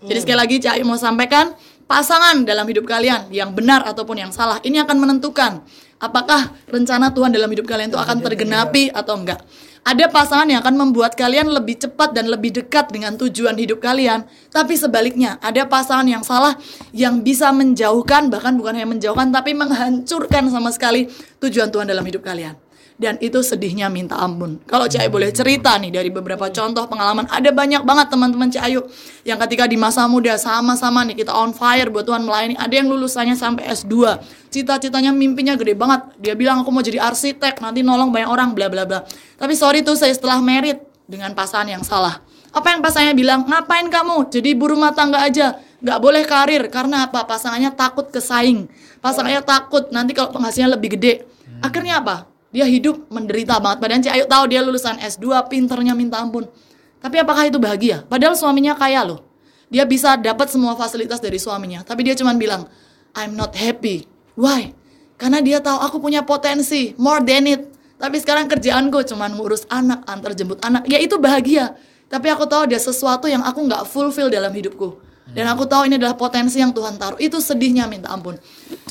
Jadi 0.00 0.18
sekali 0.24 0.38
lagi 0.38 0.56
Cia 0.58 0.80
mau 0.80 0.96
sampaikan 0.96 1.52
pasangan 1.84 2.46
dalam 2.46 2.64
hidup 2.70 2.86
kalian 2.86 3.28
yang 3.34 3.52
benar 3.52 3.82
ataupun 3.82 4.16
yang 4.16 4.32
salah 4.32 4.62
ini 4.62 4.78
akan 4.78 4.96
menentukan 4.96 5.60
apakah 6.00 6.50
rencana 6.66 7.12
Tuhan 7.12 7.30
dalam 7.30 7.46
hidup 7.52 7.68
kalian 7.68 7.92
itu 7.92 8.00
akan 8.00 8.18
tergenapi 8.24 8.90
atau 8.90 9.20
enggak. 9.20 9.44
Ada 9.80 10.12
pasangan 10.12 10.44
yang 10.44 10.60
akan 10.60 10.76
membuat 10.76 11.16
kalian 11.16 11.48
lebih 11.48 11.80
cepat 11.80 12.12
dan 12.12 12.28
lebih 12.28 12.52
dekat 12.52 12.92
dengan 12.92 13.16
tujuan 13.16 13.56
hidup 13.56 13.80
kalian, 13.80 14.28
tapi 14.52 14.76
sebaliknya 14.76 15.40
ada 15.40 15.64
pasangan 15.64 16.04
yang 16.04 16.20
salah 16.20 16.52
yang 16.92 17.24
bisa 17.24 17.48
menjauhkan 17.48 18.28
bahkan 18.28 18.60
bukan 18.60 18.76
hanya 18.76 18.88
menjauhkan 18.92 19.32
tapi 19.32 19.56
menghancurkan 19.56 20.52
sama 20.52 20.68
sekali 20.68 21.08
tujuan 21.40 21.72
Tuhan 21.72 21.88
dalam 21.88 22.04
hidup 22.04 22.20
kalian. 22.20 22.69
Dan 23.00 23.16
itu 23.16 23.40
sedihnya 23.40 23.88
minta 23.88 24.20
ampun. 24.20 24.60
Kalau 24.68 24.84
Cik 24.84 25.00
Ayu 25.00 25.08
boleh 25.08 25.32
cerita 25.32 25.72
nih 25.80 25.88
dari 25.88 26.12
beberapa 26.12 26.52
contoh 26.52 26.84
pengalaman, 26.84 27.24
ada 27.32 27.48
banyak 27.48 27.80
banget 27.80 28.12
teman-teman 28.12 28.52
Cik 28.52 28.60
Ayu 28.60 28.84
yang 29.24 29.40
ketika 29.40 29.64
di 29.64 29.80
masa 29.80 30.04
muda 30.04 30.36
sama-sama 30.36 31.00
nih 31.08 31.24
kita 31.24 31.32
on 31.32 31.56
fire 31.56 31.88
buat 31.88 32.04
Tuhan 32.04 32.28
melayani. 32.28 32.60
Ada 32.60 32.84
yang 32.84 32.92
lulusannya 32.92 33.40
sampai 33.40 33.72
S2, 33.72 34.20
cita-citanya 34.52 35.16
mimpinya 35.16 35.56
gede 35.56 35.72
banget. 35.72 36.12
Dia 36.20 36.36
bilang 36.36 36.60
aku 36.60 36.68
mau 36.68 36.84
jadi 36.84 37.00
arsitek, 37.00 37.64
nanti 37.64 37.80
nolong 37.80 38.12
banyak 38.12 38.28
orang, 38.28 38.52
bla 38.52 38.68
bla 38.68 38.84
bla. 38.84 39.00
Tapi 39.40 39.56
sorry 39.56 39.80
tuh 39.80 39.96
saya 39.96 40.12
setelah 40.12 40.36
merit 40.44 40.84
dengan 41.08 41.32
pasangan 41.32 41.72
yang 41.72 41.80
salah. 41.80 42.20
Apa 42.52 42.76
yang 42.76 42.84
pasangannya 42.84 43.16
bilang? 43.16 43.48
Ngapain 43.48 43.88
kamu? 43.88 44.28
Jadi 44.28 44.52
ibu 44.52 44.68
rumah 44.68 44.92
tangga 44.92 45.24
aja. 45.24 45.56
Nggak 45.80 45.98
boleh 46.04 46.22
karir 46.28 46.62
karena 46.68 47.08
apa? 47.08 47.24
Pasangannya 47.24 47.72
takut 47.72 48.12
kesaing. 48.12 48.68
Pasangannya 49.00 49.40
takut 49.40 49.88
nanti 49.88 50.12
kalau 50.12 50.28
penghasilannya 50.36 50.76
lebih 50.76 51.00
gede. 51.00 51.24
Akhirnya 51.64 52.04
apa? 52.04 52.29
Dia 52.50 52.66
hidup 52.66 53.06
menderita 53.10 53.62
banget. 53.62 53.78
Padahal 53.78 54.02
Cik 54.02 54.12
Ayu 54.14 54.24
tahu 54.26 54.44
dia 54.50 54.60
lulusan 54.62 54.98
S2, 54.98 55.46
pinternya 55.46 55.94
minta 55.94 56.18
ampun. 56.18 56.50
Tapi 56.98 57.16
apakah 57.22 57.46
itu 57.46 57.62
bahagia? 57.62 58.02
Padahal 58.10 58.34
suaminya 58.34 58.74
kaya 58.74 59.06
loh. 59.06 59.22
Dia 59.70 59.86
bisa 59.86 60.18
dapat 60.18 60.50
semua 60.50 60.74
fasilitas 60.74 61.22
dari 61.22 61.38
suaminya. 61.38 61.86
Tapi 61.86 62.02
dia 62.02 62.18
cuma 62.18 62.34
bilang, 62.34 62.66
I'm 63.14 63.38
not 63.38 63.54
happy. 63.54 64.04
Why? 64.34 64.74
Karena 65.14 65.38
dia 65.38 65.62
tahu 65.62 65.78
aku 65.78 65.96
punya 66.02 66.26
potensi, 66.26 66.90
more 66.98 67.22
than 67.22 67.46
it. 67.46 67.62
Tapi 68.00 68.18
sekarang 68.18 68.50
kerjaanku 68.50 69.04
cuma 69.06 69.30
ngurus 69.30 69.68
anak, 69.70 70.02
antar 70.10 70.34
jemput 70.34 70.58
anak. 70.66 70.90
Ya 70.90 70.98
itu 70.98 71.20
bahagia. 71.22 71.78
Tapi 72.10 72.26
aku 72.32 72.48
tahu 72.50 72.66
ada 72.66 72.78
sesuatu 72.80 73.30
yang 73.30 73.46
aku 73.46 73.62
nggak 73.62 73.86
fulfill 73.86 74.26
dalam 74.26 74.50
hidupku. 74.50 74.98
Dan 75.30 75.46
aku 75.46 75.62
tahu 75.62 75.86
ini 75.86 75.94
adalah 75.94 76.18
potensi 76.18 76.58
yang 76.58 76.74
Tuhan 76.74 76.98
taruh. 76.98 77.20
Itu 77.22 77.38
sedihnya 77.38 77.86
minta 77.86 78.10
ampun. 78.10 78.34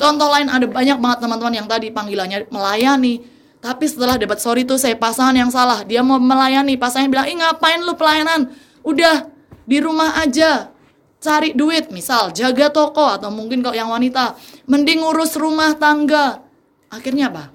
Contoh 0.00 0.32
lain 0.32 0.48
ada 0.48 0.64
banyak 0.64 0.96
banget 0.96 1.18
teman-teman 1.20 1.52
yang 1.52 1.68
tadi 1.68 1.92
panggilannya 1.92 2.48
melayani. 2.48 3.20
Tapi 3.60 3.84
setelah 3.84 4.16
dapat 4.16 4.40
sorry 4.40 4.64
tuh 4.64 4.80
saya 4.80 4.96
pasangan 4.96 5.36
yang 5.36 5.52
salah. 5.52 5.84
Dia 5.84 6.00
mau 6.00 6.16
melayani. 6.16 6.80
Pasangannya 6.80 7.12
bilang, 7.12 7.28
ih 7.28 7.36
ngapain 7.36 7.80
lu 7.84 7.92
pelayanan? 7.92 8.48
Udah 8.80 9.28
di 9.68 9.78
rumah 9.84 10.16
aja. 10.16 10.72
Cari 11.20 11.52
duit. 11.52 11.92
Misal 11.92 12.32
jaga 12.32 12.72
toko 12.72 13.04
atau 13.04 13.28
mungkin 13.28 13.60
kalau 13.60 13.76
yang 13.76 13.92
wanita. 13.92 14.40
Mending 14.64 15.04
ngurus 15.04 15.36
rumah 15.36 15.76
tangga. 15.76 16.40
Akhirnya 16.88 17.28
apa? 17.28 17.52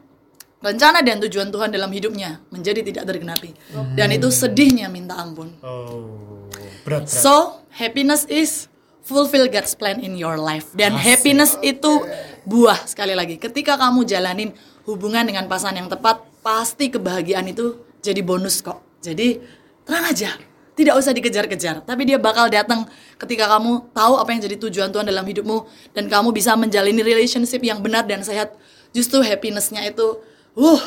Rencana 0.62 1.02
dan 1.02 1.22
tujuan 1.26 1.50
Tuhan 1.50 1.70
dalam 1.74 1.90
hidupnya 1.90 2.42
menjadi 2.50 2.82
tidak 2.86 3.04
tergenapi. 3.10 3.54
Dan 3.98 4.14
itu 4.14 4.30
sedihnya 4.30 4.90
minta 4.90 5.18
ampun. 5.18 5.58
Oh, 5.62 6.50
berat, 6.86 7.06
berat. 7.06 7.10
So, 7.10 7.66
happiness 7.70 8.26
is 8.26 8.66
fulfill 9.06 9.46
God's 9.46 9.78
plan 9.78 10.02
in 10.02 10.18
your 10.18 10.42
life. 10.42 10.74
Dan 10.74 10.98
happiness 10.98 11.58
itu 11.62 12.10
buah 12.50 12.82
sekali 12.90 13.14
lagi. 13.14 13.38
Ketika 13.38 13.78
kamu 13.78 14.10
jalanin 14.10 14.58
hubungan 14.86 15.26
dengan 15.26 15.50
pasangan 15.50 15.82
yang 15.82 15.90
tepat, 15.90 16.22
pasti 16.46 16.94
kebahagiaan 16.94 17.46
itu 17.50 17.82
jadi 18.06 18.22
bonus 18.22 18.62
kok. 18.62 18.82
Jadi, 19.02 19.42
tenang 19.86 20.06
aja. 20.10 20.32
Tidak 20.76 20.92
usah 20.92 21.16
dikejar-kejar, 21.16 21.88
tapi 21.88 22.04
dia 22.04 22.20
bakal 22.20 22.52
datang 22.52 22.84
ketika 23.16 23.48
kamu 23.48 23.96
tahu 23.96 24.20
apa 24.20 24.28
yang 24.36 24.44
jadi 24.44 24.60
tujuan 24.60 24.92
Tuhan 24.92 25.08
dalam 25.08 25.24
hidupmu 25.24 25.64
dan 25.96 26.12
kamu 26.12 26.36
bisa 26.36 26.52
menjalani 26.60 27.00
relationship 27.00 27.64
yang 27.64 27.80
benar 27.80 28.04
dan 28.04 28.28
sehat. 28.28 28.52
Justru 28.92 29.24
happinessnya 29.24 29.88
itu, 29.88 30.20
uh, 30.60 30.84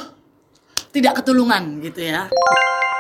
tidak 0.92 1.24
ketulungan 1.24 1.80
gitu 1.80 2.05
ya. 2.05 2.28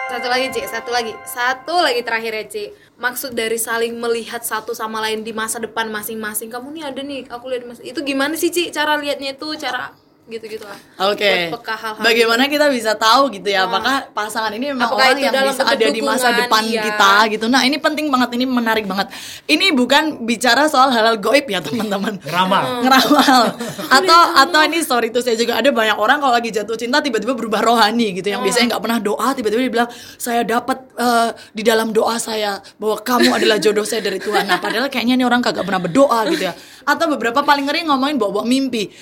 Satu 0.08 0.32
lagi, 0.32 0.48
Ci. 0.48 0.64
Satu 0.64 0.88
lagi. 0.88 1.12
Satu 1.28 1.76
lagi 1.76 2.00
terakhir 2.00 2.32
ya, 2.32 2.44
Ci. 2.48 2.64
Maksud 2.96 3.36
dari 3.36 3.60
saling 3.60 3.92
melihat 4.00 4.40
satu 4.40 4.72
sama 4.72 5.04
lain 5.04 5.20
di 5.20 5.36
masa 5.36 5.60
depan 5.60 5.92
masing-masing. 5.92 6.48
Kamu 6.48 6.72
nih 6.72 6.88
ada 6.88 7.04
nih, 7.04 7.28
aku 7.28 7.52
lihat 7.52 7.62
di 7.64 7.68
masa. 7.68 7.80
Itu 7.84 8.00
gimana 8.00 8.32
sih, 8.32 8.48
Ci? 8.48 8.72
Cara 8.72 8.96
lihatnya 8.96 9.36
itu, 9.36 9.52
cara 9.60 9.92
gitu-gitu 10.28 10.64
lah. 10.64 10.76
Oke. 11.08 11.48
Peka 11.48 11.74
hal-hal 11.74 12.04
Bagaimana 12.04 12.46
kita 12.46 12.68
bisa 12.68 12.92
tahu 12.94 13.32
gitu 13.32 13.48
ya 13.48 13.64
apakah 13.64 14.12
pasangan 14.12 14.52
ini 14.52 14.76
memang 14.76 14.92
Apakah 14.92 15.08
orang 15.08 15.18
yang 15.18 15.32
dalam 15.32 15.56
bisa 15.56 15.64
ada 15.64 15.86
di 15.88 16.00
masa 16.04 16.28
depan 16.36 16.62
Iya. 16.68 16.82
kita 16.84 17.12
gitu. 17.32 17.44
Nah, 17.48 17.64
ini 17.64 17.80
penting 17.80 18.12
banget, 18.12 18.36
ini 18.36 18.44
menarik 18.44 18.84
banget. 18.84 19.08
Ini 19.48 19.72
bukan 19.72 20.28
bicara 20.28 20.68
soal 20.68 20.92
halal 20.92 21.16
goib 21.16 21.48
ya, 21.48 21.64
teman-teman. 21.64 22.20
Ramal. 22.28 22.84
ngeramal 22.84 23.42
atau 23.98 24.20
atau 24.36 24.60
ini 24.68 24.84
sorry 24.84 25.08
tuh 25.08 25.24
saya 25.24 25.34
juga 25.34 25.56
ada 25.56 25.72
banyak 25.72 25.96
orang 25.96 26.20
kalau 26.20 26.34
lagi 26.36 26.52
jatuh 26.52 26.76
cinta 26.76 27.00
tiba-tiba 27.00 27.32
berubah 27.32 27.64
rohani 27.64 28.12
gitu 28.12 28.28
yang 28.28 28.44
biasanya 28.44 28.76
nggak 28.76 28.82
pernah 28.84 28.98
doa 29.00 29.28
tiba-tiba 29.32 29.60
dia 29.64 29.72
bilang 29.72 29.88
saya 30.20 30.44
dapat 30.44 30.78
eh, 30.94 31.30
di 31.54 31.62
dalam 31.64 31.90
doa 31.90 32.20
saya 32.20 32.60
bahwa 32.76 33.00
kamu 33.00 33.28
adalah 33.32 33.56
jodoh 33.56 33.86
saya 33.86 34.04
dari 34.04 34.20
Tuhan 34.20 34.44
nah 34.44 34.60
padahal 34.60 34.92
kayaknya 34.92 35.16
ini 35.16 35.24
orang 35.24 35.40
kagak 35.40 35.64
pernah 35.64 35.80
berdoa 35.80 36.18
gitu 36.28 36.44
ya 36.44 36.54
atau 36.84 37.06
beberapa 37.08 37.40
paling 37.42 37.64
ngeri 37.66 37.88
ngomongin 37.88 38.16
bawa-bawa 38.16 38.44
mimpi 38.44 38.92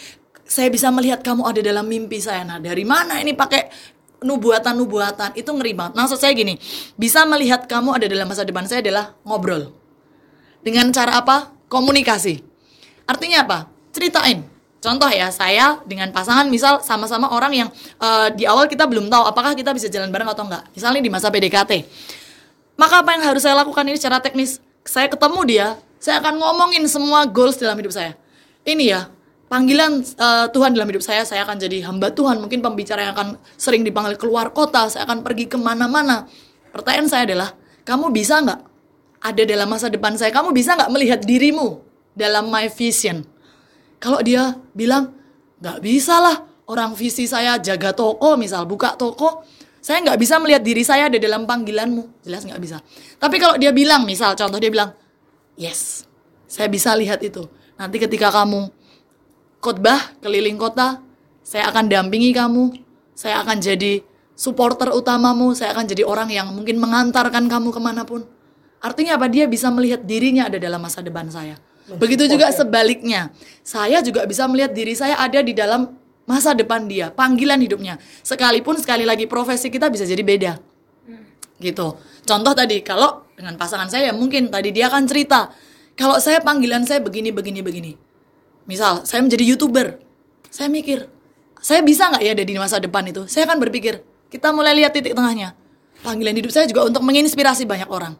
saya 0.46 0.70
bisa 0.70 0.88
melihat 0.94 1.20
kamu 1.20 1.42
ada 1.42 1.60
dalam 1.60 1.86
mimpi 1.86 2.22
saya 2.22 2.46
nah 2.46 2.62
dari 2.62 2.86
mana 2.86 3.18
ini 3.18 3.34
pakai 3.34 3.68
nubuatan-nubuatan 4.22 5.36
itu 5.36 5.50
ngeri 5.50 5.76
banget 5.76 5.92
maksud 5.98 6.16
saya 6.16 6.32
gini 6.32 6.56
bisa 6.96 7.26
melihat 7.28 7.68
kamu 7.68 7.98
ada 7.98 8.06
dalam 8.08 8.24
masa 8.24 8.46
depan 8.46 8.64
saya 8.64 8.80
adalah 8.80 9.12
ngobrol 9.26 9.74
dengan 10.64 10.88
cara 10.94 11.20
apa 11.20 11.52
komunikasi 11.68 12.56
Artinya 13.06 13.46
apa? 13.46 13.58
Ceritain. 13.94 14.42
Contoh 14.82 15.08
ya, 15.08 15.32
saya 15.32 15.80
dengan 15.86 16.12
pasangan 16.12 16.46
misal 16.46 16.82
sama-sama 16.84 17.32
orang 17.32 17.64
yang 17.64 17.68
eh, 18.02 18.28
di 18.34 18.44
awal 18.44 18.68
kita 18.68 18.84
belum 18.84 19.08
tahu 19.08 19.24
apakah 19.24 19.56
kita 19.56 19.72
bisa 19.72 19.88
jalan 19.88 20.12
bareng 20.12 20.28
atau 20.28 20.44
enggak. 20.46 20.66
Misalnya 20.74 21.00
di 21.00 21.10
masa 21.10 21.30
PDKT. 21.32 21.72
Maka 22.76 23.00
apa 23.00 23.16
yang 23.16 23.24
harus 23.24 23.40
saya 23.40 23.56
lakukan 23.56 23.86
ini 23.88 23.96
secara 23.96 24.20
teknis? 24.20 24.60
Saya 24.84 25.08
ketemu 25.08 25.40
dia, 25.48 25.66
saya 25.96 26.20
akan 26.20 26.36
ngomongin 26.36 26.84
semua 26.86 27.24
goals 27.24 27.56
dalam 27.56 27.74
hidup 27.80 27.94
saya. 27.94 28.14
Ini 28.68 28.84
ya, 28.84 29.00
panggilan 29.46 30.02
eh, 30.02 30.46
Tuhan 30.50 30.74
dalam 30.74 30.88
hidup 30.90 31.02
saya, 31.02 31.22
saya 31.22 31.46
akan 31.46 31.56
jadi 31.58 31.86
hamba 31.86 32.10
Tuhan. 32.12 32.38
Mungkin 32.42 32.62
pembicara 32.62 33.06
yang 33.06 33.12
akan 33.14 33.38
sering 33.58 33.82
dipanggil 33.86 34.18
keluar 34.18 34.50
kota, 34.50 34.86
saya 34.90 35.06
akan 35.06 35.22
pergi 35.22 35.50
ke 35.50 35.58
mana-mana. 35.58 36.26
Pertanyaan 36.74 37.08
saya 37.08 37.22
adalah, 37.24 37.50
kamu 37.86 38.12
bisa 38.12 38.42
nggak 38.42 38.60
ada 39.22 39.42
dalam 39.42 39.68
masa 39.70 39.86
depan 39.88 40.14
saya? 40.18 40.30
Kamu 40.34 40.52
bisa 40.52 40.76
nggak 40.76 40.90
melihat 40.92 41.20
dirimu 41.24 41.80
dalam 42.12 42.50
my 42.52 42.68
vision? 42.68 43.24
Kalau 43.96 44.20
dia 44.20 44.60
bilang, 44.76 45.16
nggak 45.62 45.78
bisa 45.80 46.20
lah, 46.20 46.44
orang 46.68 46.92
visi 46.92 47.24
saya 47.24 47.56
jaga 47.56 47.96
toko, 47.96 48.36
misal 48.36 48.68
buka 48.68 48.92
toko, 48.98 49.46
saya 49.80 50.02
nggak 50.02 50.18
bisa 50.18 50.36
melihat 50.42 50.60
diri 50.66 50.82
saya 50.84 51.08
ada 51.08 51.16
dalam 51.16 51.46
panggilanmu. 51.48 52.26
Jelas 52.26 52.44
nggak 52.44 52.60
bisa. 52.60 52.82
Tapi 53.16 53.36
kalau 53.40 53.56
dia 53.56 53.72
bilang, 53.72 54.04
misal 54.04 54.36
contoh 54.36 54.60
dia 54.60 54.68
bilang, 54.68 54.92
yes, 55.56 56.04
saya 56.44 56.68
bisa 56.68 56.92
lihat 56.92 57.22
itu. 57.24 57.46
Nanti 57.78 57.96
ketika 58.02 58.28
kamu 58.34 58.68
khotbah 59.60 60.16
keliling 60.20 60.56
kota, 60.56 61.00
saya 61.42 61.70
akan 61.70 61.90
dampingi 61.90 62.32
kamu, 62.34 62.74
saya 63.16 63.42
akan 63.42 63.58
jadi 63.60 64.02
supporter 64.36 64.92
utamamu, 64.92 65.56
saya 65.56 65.72
akan 65.72 65.84
jadi 65.88 66.02
orang 66.04 66.28
yang 66.32 66.52
mungkin 66.52 66.76
mengantarkan 66.80 67.48
kamu 67.48 67.68
ke 67.72 67.80
mana 67.80 68.02
pun. 68.04 68.24
Artinya 68.82 69.16
apa? 69.16 69.26
Dia 69.32 69.48
bisa 69.48 69.72
melihat 69.72 70.04
dirinya 70.04 70.46
ada 70.46 70.60
dalam 70.60 70.78
masa 70.78 71.00
depan 71.00 71.26
saya. 71.32 71.56
Begitu 71.86 72.26
juga 72.26 72.50
sebaliknya, 72.50 73.30
saya 73.62 74.02
juga 74.02 74.26
bisa 74.26 74.44
melihat 74.50 74.74
diri 74.74 74.92
saya 74.98 75.16
ada 75.22 75.38
di 75.38 75.54
dalam 75.54 75.94
masa 76.26 76.50
depan 76.50 76.90
dia, 76.90 77.14
panggilan 77.14 77.62
hidupnya. 77.62 78.02
Sekalipun 78.26 78.76
sekali 78.82 79.06
lagi 79.06 79.30
profesi 79.30 79.70
kita 79.70 79.86
bisa 79.86 80.02
jadi 80.02 80.22
beda 80.26 80.52
gitu. 81.60 81.96
Contoh 82.26 82.52
tadi 82.52 82.84
kalau 82.84 83.24
dengan 83.36 83.56
pasangan 83.56 83.88
saya 83.88 84.12
mungkin 84.12 84.48
tadi 84.52 84.72
dia 84.72 84.88
akan 84.92 85.04
cerita 85.08 85.52
kalau 85.96 86.20
saya 86.20 86.40
panggilan 86.44 86.84
saya 86.84 87.00
begini 87.00 87.32
begini 87.32 87.60
begini. 87.64 87.92
Misal 88.66 89.06
saya 89.06 89.22
menjadi 89.22 89.46
youtuber, 89.46 89.98
saya 90.50 90.66
mikir 90.66 91.06
saya 91.62 91.82
bisa 91.82 92.06
nggak 92.10 92.22
ya 92.22 92.30
ada 92.34 92.44
di 92.46 92.54
masa 92.54 92.76
depan 92.78 93.02
itu? 93.06 93.26
Saya 93.26 93.46
akan 93.50 93.58
berpikir 93.62 94.02
kita 94.30 94.50
mulai 94.54 94.74
lihat 94.74 94.94
titik 94.94 95.14
tengahnya. 95.14 95.54
Panggilan 96.02 96.36
hidup 96.36 96.52
saya 96.52 96.68
juga 96.68 96.86
untuk 96.86 97.02
menginspirasi 97.02 97.64
banyak 97.64 97.88
orang. 97.88 98.14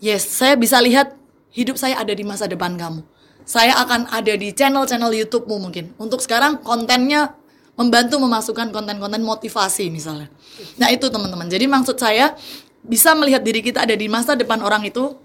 Yes, 0.00 0.24
saya 0.24 0.56
bisa 0.56 0.80
lihat 0.80 1.12
hidup 1.52 1.76
saya 1.76 2.00
ada 2.00 2.12
di 2.14 2.24
masa 2.24 2.48
depan 2.48 2.78
kamu. 2.78 3.04
Saya 3.44 3.76
akan 3.82 4.08
ada 4.14 4.32
di 4.32 4.54
channel-channel 4.54 5.10
YouTube-mu 5.10 5.58
mungkin. 5.58 5.92
Untuk 5.98 6.22
sekarang 6.22 6.62
kontennya 6.62 7.34
membantu 7.74 8.20
memasukkan 8.20 8.70
konten-konten 8.70 9.20
motivasi 9.24 9.88
misalnya. 9.90 10.28
Nah 10.76 10.92
itu 10.92 11.08
teman-teman. 11.08 11.48
Jadi 11.48 11.64
maksud 11.66 11.96
saya 11.96 12.36
bisa 12.80 13.12
melihat 13.16 13.44
diri 13.44 13.60
kita 13.60 13.84
ada 13.84 13.96
di 13.96 14.08
masa 14.08 14.36
depan 14.36 14.60
orang 14.64 14.84
itu 14.88 15.16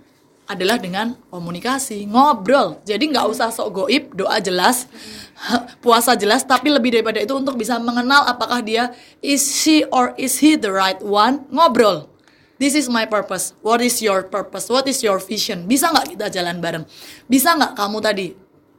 adalah 0.46 0.78
dengan 0.78 1.18
komunikasi, 1.34 2.06
ngobrol. 2.06 2.78
Jadi 2.86 3.10
nggak 3.10 3.26
usah 3.30 3.50
sok 3.50 3.70
goib, 3.84 4.14
doa 4.14 4.38
jelas, 4.38 4.86
puasa 5.84 6.14
jelas, 6.14 6.46
tapi 6.46 6.70
lebih 6.70 6.94
daripada 6.94 7.18
itu 7.18 7.34
untuk 7.34 7.58
bisa 7.58 7.82
mengenal 7.82 8.30
apakah 8.30 8.62
dia 8.62 8.94
is 9.26 9.42
she 9.42 9.82
or 9.90 10.14
is 10.16 10.38
he 10.38 10.54
the 10.54 10.70
right 10.70 11.02
one, 11.02 11.46
ngobrol. 11.50 12.10
This 12.56 12.72
is 12.72 12.88
my 12.88 13.04
purpose. 13.04 13.52
What 13.60 13.84
is 13.84 14.00
your 14.00 14.24
purpose? 14.32 14.72
What 14.72 14.88
is 14.88 15.04
your 15.04 15.20
vision? 15.20 15.68
Bisa 15.68 15.92
nggak 15.92 16.16
kita 16.16 16.26
jalan 16.32 16.64
bareng? 16.64 16.88
Bisa 17.28 17.52
nggak 17.52 17.76
kamu 17.76 17.98
tadi 18.00 18.32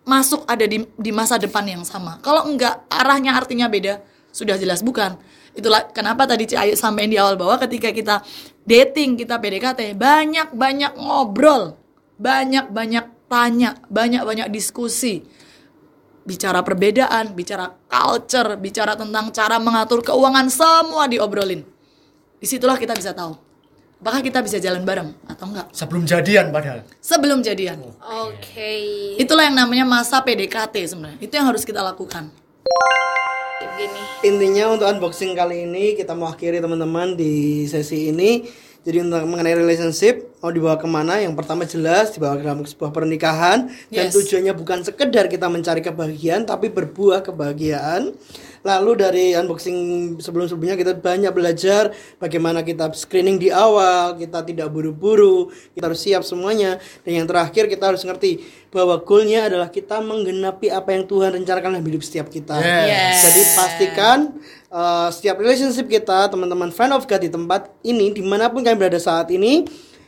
masuk 0.06 0.48
ada 0.48 0.64
di, 0.64 0.80
di 0.96 1.10
masa 1.12 1.36
depan 1.36 1.66
yang 1.68 1.84
sama? 1.84 2.16
Kalau 2.24 2.48
enggak, 2.48 2.88
arahnya 2.88 3.36
artinya 3.36 3.68
beda. 3.68 4.00
Sudah 4.32 4.56
jelas 4.56 4.80
bukan. 4.80 5.20
Itulah 5.56 5.88
kenapa 5.92 6.24
tadi 6.28 6.48
Ayu 6.56 6.76
sampein 6.76 7.08
di 7.08 7.16
awal 7.16 7.36
bahwa 7.40 7.56
ketika 7.64 7.88
kita 7.92 8.20
dating, 8.66 9.16
kita 9.16 9.38
PDKT, 9.38 9.94
banyak-banyak 9.96 10.92
ngobrol, 10.98 11.78
banyak-banyak 12.20 13.30
tanya, 13.30 13.78
banyak-banyak 13.88 14.50
diskusi. 14.50 15.22
Bicara 16.26 16.60
perbedaan, 16.66 17.38
bicara 17.38 17.70
culture, 17.86 18.58
bicara 18.58 18.98
tentang 18.98 19.30
cara 19.30 19.62
mengatur 19.62 20.02
keuangan, 20.02 20.50
semua 20.50 21.06
diobrolin. 21.06 21.62
Di 22.42 22.46
situlah 22.50 22.76
kita 22.76 22.92
bisa 22.92 23.14
tahu 23.14 23.46
apakah 23.96 24.20
kita 24.20 24.44
bisa 24.44 24.60
jalan 24.60 24.84
bareng 24.84 25.08
atau 25.24 25.48
enggak 25.48 25.66
Sebelum 25.72 26.04
jadian 26.04 26.52
padahal. 26.52 26.84
sebelum 27.00 27.40
jadian. 27.40 27.80
Oke. 28.28 29.16
Itulah 29.16 29.48
yang 29.48 29.56
namanya 29.56 29.88
masa 29.88 30.20
PDKT 30.20 30.74
sebenarnya. 30.84 31.18
Itu 31.18 31.32
yang 31.34 31.48
harus 31.48 31.64
kita 31.64 31.80
lakukan. 31.80 32.28
Gini. 33.56 34.00
Intinya 34.20 34.68
untuk 34.76 34.84
unboxing 34.84 35.32
kali 35.32 35.64
ini 35.64 35.96
kita 35.96 36.12
mau 36.12 36.28
akhiri 36.28 36.60
teman-teman 36.60 37.16
di 37.16 37.64
sesi 37.64 38.12
ini. 38.12 38.44
Jadi 38.86 39.02
untuk 39.02 39.24
mengenai 39.26 39.56
relationship 39.58 40.38
mau 40.44 40.52
dibawa 40.52 40.76
ke 40.78 40.86
mana? 40.86 41.18
Yang 41.18 41.34
pertama 41.40 41.66
jelas 41.66 42.12
dibawa 42.14 42.38
ke 42.38 42.44
dalam 42.46 42.62
sebuah 42.62 42.92
pernikahan 42.94 43.66
dan 43.90 44.06
Yes. 44.06 44.14
tujuannya 44.14 44.54
bukan 44.54 44.84
sekedar 44.86 45.26
kita 45.26 45.48
mencari 45.50 45.80
kebahagiaan 45.82 46.46
tapi 46.46 46.68
berbuah 46.70 47.24
kebahagiaan. 47.24 48.12
Lalu 48.66 48.90
dari 48.98 49.26
unboxing 49.38 49.78
sebelum-sebelumnya 50.18 50.74
kita 50.74 50.98
banyak 50.98 51.30
belajar 51.30 51.94
bagaimana 52.18 52.66
kita 52.66 52.90
screening 52.90 53.38
di 53.38 53.54
awal, 53.54 54.18
kita 54.18 54.42
tidak 54.42 54.74
buru-buru, 54.74 55.54
kita 55.70 55.86
harus 55.86 56.02
siap 56.02 56.26
semuanya. 56.26 56.82
Dan 57.06 57.22
yang 57.22 57.26
terakhir 57.30 57.70
kita 57.70 57.94
harus 57.94 58.02
ngerti 58.02 58.42
bahwa 58.74 58.98
goalnya 59.06 59.46
adalah 59.46 59.70
kita 59.70 60.02
menggenapi 60.02 60.74
apa 60.74 60.90
yang 60.90 61.06
Tuhan 61.06 61.38
rencanakan 61.38 61.78
dalam 61.78 61.86
hidup 61.86 62.02
setiap 62.02 62.26
kita. 62.26 62.58
Yes. 62.58 63.22
Jadi 63.22 63.42
pastikan 63.54 64.18
uh, 64.74 65.08
setiap 65.14 65.38
relationship 65.38 65.86
kita, 65.86 66.26
teman-teman 66.26 66.74
friend 66.74 66.92
of 66.92 67.06
God 67.06 67.22
di 67.22 67.30
tempat 67.30 67.70
ini, 67.86 68.10
di 68.10 68.26
mana 68.26 68.50
pun 68.50 68.66
kalian 68.66 68.76
berada 68.82 68.98
saat 68.98 69.30
ini, 69.30 69.62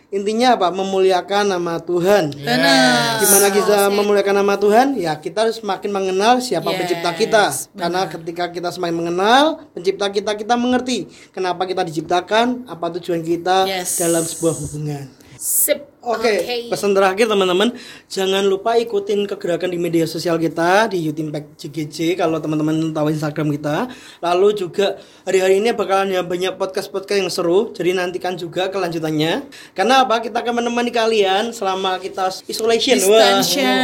intinya 0.08 0.56
apa? 0.56 0.72
Memuliakan 0.72 1.52
nama 1.52 1.76
Tuhan. 1.80 2.32
Benar. 2.32 3.20
Gimana 3.20 3.46
kita 3.52 3.78
memuliakan 3.92 4.34
nama 4.40 4.54
Tuhan? 4.56 4.86
Ya 4.96 5.12
kita 5.16 5.44
harus 5.44 5.60
semakin 5.60 5.90
mengenal 5.92 6.40
siapa 6.40 6.72
Yes, 6.72 6.78
pencipta 6.80 7.10
kita. 7.12 7.44
Karena 7.76 8.00
ketika 8.08 8.44
kita 8.48 8.68
semakin 8.72 8.96
mengenal 8.96 9.44
pencipta 9.76 10.08
kita, 10.08 10.32
kita 10.34 10.54
mengerti 10.56 11.08
kenapa 11.30 11.68
kita 11.68 11.84
diciptakan, 11.84 12.64
apa 12.64 12.86
tujuan 12.98 13.20
kita 13.20 13.68
Yes. 13.68 14.00
dalam 14.00 14.24
sebuah 14.24 14.54
hubungan. 14.56 15.27
Sip. 15.38 15.86
Oke, 16.02 16.66
pesan 16.70 16.94
terakhir 16.94 17.30
teman-teman, 17.30 17.74
jangan 18.10 18.42
lupa 18.46 18.74
ikutin 18.74 19.22
kegerakan 19.26 19.70
di 19.70 19.78
media 19.78 20.02
sosial 20.06 20.34
kita 20.38 20.90
di 20.90 21.04
Youth 21.04 21.18
JGJ 21.58 22.18
kalau 22.18 22.42
teman-teman 22.42 22.90
tahu 22.90 23.14
Instagram 23.14 23.54
kita. 23.54 23.86
Lalu 24.18 24.54
juga 24.58 24.98
hari-hari 25.22 25.62
ini 25.62 25.70
bakalan 25.74 26.10
ada 26.14 26.26
banyak 26.26 26.58
podcast-podcast 26.58 27.18
yang 27.22 27.30
seru, 27.30 27.70
jadi 27.70 27.94
nantikan 27.94 28.34
juga 28.34 28.66
kelanjutannya. 28.66 29.46
Karena 29.74 30.06
apa? 30.06 30.18
Kita 30.22 30.42
akan 30.42 30.62
menemani 30.62 30.90
kalian 30.90 31.54
selama 31.54 31.98
kita 32.02 32.30
isolation. 32.50 32.98
Wah. 33.06 33.38
Distancing. 33.38 33.78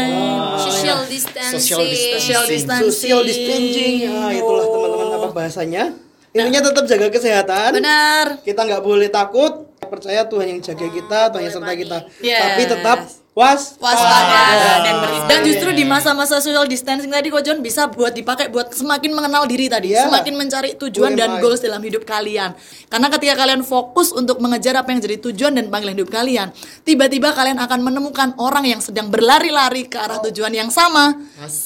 Social 0.59 1.01
distancing. 1.07 1.61
Social 1.61 1.83
distancing. 1.87 2.19
Social 2.19 2.43
distancing. 2.47 2.91
Social 2.91 3.21
distancing. 3.23 3.95
Ya, 4.11 4.19
itulah 4.39 4.65
teman-teman 4.67 5.07
apa 5.19 5.29
bahasanya. 5.31 6.04
Intinya 6.35 6.61
tetap 6.67 6.85
jaga 6.91 7.09
kesehatan. 7.15 7.71
Benar. 7.79 8.43
Kita 8.43 8.67
nggak 8.67 8.83
boleh 8.83 9.07
takut. 9.07 9.71
Percaya 9.79 10.27
Tuhan 10.27 10.47
yang 10.51 10.61
jaga 10.61 10.87
kita, 10.91 11.21
Tuhan 11.31 11.43
yang 11.47 11.55
sertai 11.55 11.77
kita. 11.79 11.99
Yes. 12.19 12.41
Tapi 12.43 12.63
tetap 12.67 12.99
was 13.35 13.75
waspada 13.83 14.87
dan 14.87 14.95
dan 15.27 15.39
justru 15.43 15.75
di 15.75 15.83
masa-masa 15.83 16.39
social 16.39 16.71
distancing 16.71 17.11
tadi 17.11 17.35
kok 17.35 17.43
John 17.43 17.67
bisa 17.67 17.91
buat 17.91 18.15
dipakai 18.15 18.47
buat 18.47 18.71
semakin 18.71 19.11
mengenal 19.11 19.51
diri 19.51 19.67
tadi 19.67 19.91
Iya. 19.91 20.07
semakin 20.07 20.39
mencari 20.39 20.79
tujuan 20.79 21.19
dan 21.19 21.43
goals 21.43 21.59
dalam 21.59 21.83
hidup 21.83 22.07
kalian 22.07 22.55
karena 22.87 23.11
ketika 23.11 23.35
kalian 23.43 23.67
fokus 23.67 24.15
untuk 24.15 24.39
mengejar 24.39 24.79
apa 24.79 24.95
yang 24.95 25.03
jadi 25.03 25.19
tujuan 25.19 25.51
dan 25.51 25.67
panggilan 25.67 25.99
hidup 25.99 26.15
kalian 26.15 26.55
tiba-tiba 26.87 27.35
kalian 27.35 27.59
akan 27.59 27.83
menemukan 27.83 28.39
orang 28.39 28.71
yang 28.71 28.79
sedang 28.79 29.11
berlari-lari 29.11 29.91
ke 29.91 29.99
arah 29.99 30.23
tujuan 30.31 30.55
yang 30.55 30.71
sama 30.71 31.19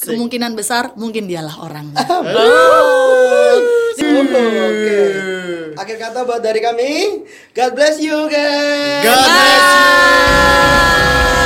kemungkinan 0.09 0.57
besar 0.57 0.97
mungkin 0.97 1.29
dialah 1.29 1.53
orangnya 1.61 2.01
Oke. 4.17 4.99
Akhir 5.77 5.97
kata 6.01 6.25
buat 6.25 6.41
dari 6.41 6.59
kami. 6.59 7.23
God 7.53 7.71
bless 7.77 8.01
you 8.01 8.27
guys. 8.27 9.05
God 9.05 9.27
bless 9.29 9.63
you. 9.63 11.38